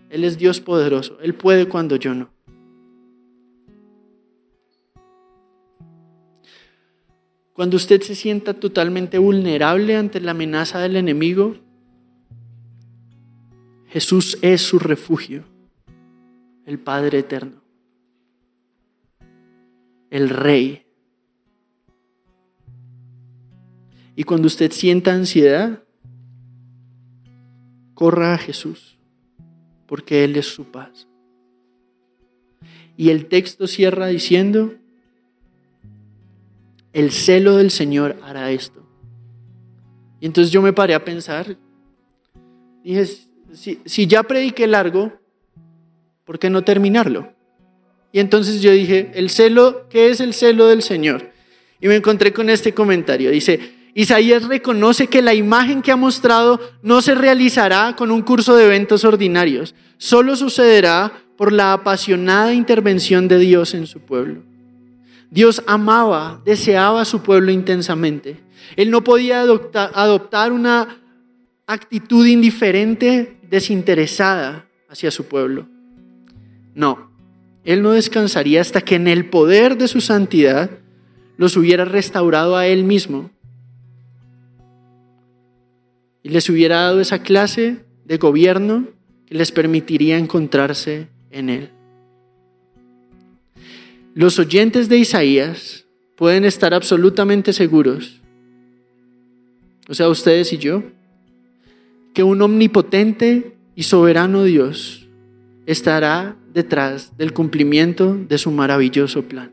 Él 0.08 0.24
es 0.24 0.38
Dios 0.38 0.60
poderoso. 0.60 1.18
Él 1.20 1.34
puede 1.34 1.68
cuando 1.68 1.96
yo 1.96 2.14
no. 2.14 2.30
Cuando 7.52 7.76
usted 7.76 8.02
se 8.02 8.14
sienta 8.14 8.54
totalmente 8.54 9.18
vulnerable 9.18 9.96
ante 9.96 10.20
la 10.20 10.30
amenaza 10.32 10.78
del 10.78 10.96
enemigo, 10.96 11.56
Jesús 13.88 14.38
es 14.42 14.60
su 14.60 14.78
refugio, 14.78 15.44
el 16.66 16.78
Padre 16.78 17.20
eterno 17.20 17.65
el 20.16 20.30
rey. 20.30 20.86
Y 24.14 24.24
cuando 24.24 24.46
usted 24.46 24.72
sienta 24.72 25.12
ansiedad, 25.12 25.82
corra 27.92 28.32
a 28.32 28.38
Jesús, 28.38 28.98
porque 29.86 30.24
Él 30.24 30.36
es 30.36 30.46
su 30.46 30.64
paz. 30.64 31.06
Y 32.96 33.10
el 33.10 33.26
texto 33.26 33.66
cierra 33.66 34.06
diciendo, 34.06 34.72
el 36.94 37.10
celo 37.10 37.56
del 37.56 37.70
Señor 37.70 38.16
hará 38.22 38.50
esto. 38.50 38.82
Y 40.18 40.24
entonces 40.24 40.50
yo 40.50 40.62
me 40.62 40.72
paré 40.72 40.94
a 40.94 41.04
pensar, 41.04 41.58
dije, 42.82 43.04
si, 43.52 43.82
si 43.84 44.06
ya 44.06 44.22
prediqué 44.22 44.66
largo, 44.66 45.12
¿por 46.24 46.38
qué 46.38 46.48
no 46.48 46.64
terminarlo? 46.64 47.35
Y 48.16 48.20
entonces 48.20 48.62
yo 48.62 48.72
dije, 48.72 49.10
el 49.12 49.28
celo, 49.28 49.84
¿qué 49.90 50.08
es 50.08 50.20
el 50.20 50.32
celo 50.32 50.68
del 50.68 50.80
Señor? 50.80 51.32
Y 51.82 51.86
me 51.86 51.96
encontré 51.96 52.32
con 52.32 52.48
este 52.48 52.72
comentario. 52.72 53.30
Dice, 53.30 53.74
Isaías 53.92 54.44
reconoce 54.48 55.08
que 55.08 55.20
la 55.20 55.34
imagen 55.34 55.82
que 55.82 55.92
ha 55.92 55.96
mostrado 55.96 56.58
no 56.82 57.02
se 57.02 57.14
realizará 57.14 57.94
con 57.94 58.10
un 58.10 58.22
curso 58.22 58.56
de 58.56 58.64
eventos 58.64 59.04
ordinarios, 59.04 59.74
solo 59.98 60.34
sucederá 60.34 61.12
por 61.36 61.52
la 61.52 61.74
apasionada 61.74 62.54
intervención 62.54 63.28
de 63.28 63.38
Dios 63.38 63.74
en 63.74 63.86
su 63.86 64.00
pueblo. 64.00 64.42
Dios 65.30 65.62
amaba, 65.66 66.40
deseaba 66.42 67.02
a 67.02 67.04
su 67.04 67.20
pueblo 67.20 67.52
intensamente. 67.52 68.40
Él 68.76 68.90
no 68.90 69.04
podía 69.04 69.42
adoptar, 69.42 70.52
una 70.52 71.02
actitud 71.66 72.26
indiferente, 72.26 73.36
desinteresada 73.42 74.66
hacia 74.88 75.10
su 75.10 75.26
pueblo. 75.26 75.68
No, 76.74 77.14
él 77.66 77.82
no 77.82 77.90
descansaría 77.90 78.60
hasta 78.60 78.80
que 78.80 78.94
en 78.94 79.08
el 79.08 79.28
poder 79.28 79.76
de 79.76 79.88
su 79.88 80.00
santidad 80.00 80.70
los 81.36 81.56
hubiera 81.56 81.84
restaurado 81.84 82.56
a 82.56 82.68
Él 82.68 82.84
mismo 82.84 83.30
y 86.22 86.28
les 86.28 86.48
hubiera 86.48 86.82
dado 86.82 87.00
esa 87.00 87.22
clase 87.24 87.84
de 88.04 88.18
gobierno 88.18 88.88
que 89.26 89.34
les 89.34 89.50
permitiría 89.50 90.16
encontrarse 90.16 91.08
en 91.32 91.50
Él. 91.50 91.70
Los 94.14 94.38
oyentes 94.38 94.88
de 94.88 94.98
Isaías 94.98 95.86
pueden 96.14 96.44
estar 96.44 96.72
absolutamente 96.72 97.52
seguros, 97.52 98.20
o 99.88 99.94
sea, 99.94 100.08
ustedes 100.08 100.52
y 100.52 100.58
yo, 100.58 100.84
que 102.14 102.22
un 102.22 102.40
omnipotente 102.40 103.56
y 103.74 103.82
soberano 103.82 104.44
Dios 104.44 105.05
estará 105.66 106.36
detrás 106.52 107.16
del 107.18 107.32
cumplimiento 107.32 108.16
de 108.16 108.38
su 108.38 108.50
maravilloso 108.50 109.22
plan. 109.22 109.52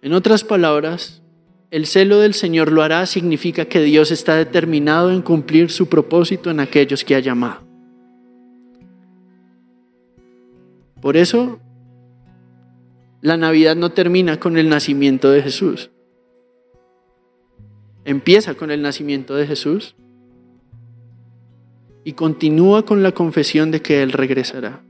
En 0.00 0.12
otras 0.12 0.44
palabras, 0.44 1.22
el 1.70 1.86
celo 1.86 2.20
del 2.20 2.32
Señor 2.32 2.72
lo 2.72 2.82
hará 2.82 3.04
significa 3.04 3.66
que 3.66 3.82
Dios 3.82 4.10
está 4.10 4.36
determinado 4.36 5.10
en 5.10 5.22
cumplir 5.22 5.70
su 5.70 5.88
propósito 5.88 6.50
en 6.50 6.60
aquellos 6.60 7.04
que 7.04 7.16
ha 7.16 7.20
llamado. 7.20 7.66
Por 11.02 11.16
eso, 11.16 11.60
la 13.20 13.36
Navidad 13.36 13.76
no 13.76 13.90
termina 13.90 14.38
con 14.38 14.56
el 14.56 14.68
nacimiento 14.68 15.30
de 15.30 15.42
Jesús. 15.42 15.90
Empieza 18.04 18.54
con 18.54 18.70
el 18.70 18.80
nacimiento 18.80 19.34
de 19.34 19.46
Jesús 19.46 19.96
y 22.04 22.12
continúa 22.12 22.84
con 22.84 23.02
la 23.02 23.12
confesión 23.12 23.70
de 23.70 23.82
que 23.82 24.02
Él 24.02 24.12
regresará. 24.12 24.82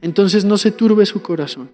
Entonces 0.00 0.44
no 0.44 0.58
se 0.58 0.72
turbe 0.72 1.06
su 1.06 1.22
corazón. 1.22 1.70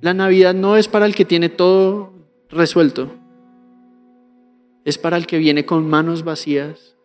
La 0.00 0.14
Navidad 0.14 0.54
no 0.54 0.76
es 0.76 0.86
para 0.86 1.06
el 1.06 1.14
que 1.14 1.24
tiene 1.24 1.48
todo 1.48 2.12
resuelto, 2.48 3.10
es 4.84 4.98
para 4.98 5.16
el 5.16 5.26
que 5.26 5.38
viene 5.38 5.66
con 5.66 5.88
manos 5.88 6.22
vacías 6.22 6.96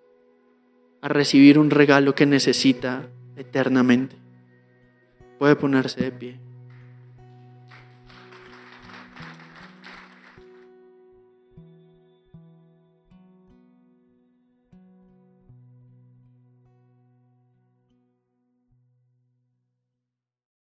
a 1.01 1.07
recibir 1.07 1.57
un 1.57 1.71
regalo 1.71 2.13
que 2.13 2.27
necesita 2.27 3.09
eternamente. 3.35 4.15
Puede 5.39 5.55
ponerse 5.55 6.03
de 6.03 6.11
pie. 6.11 6.50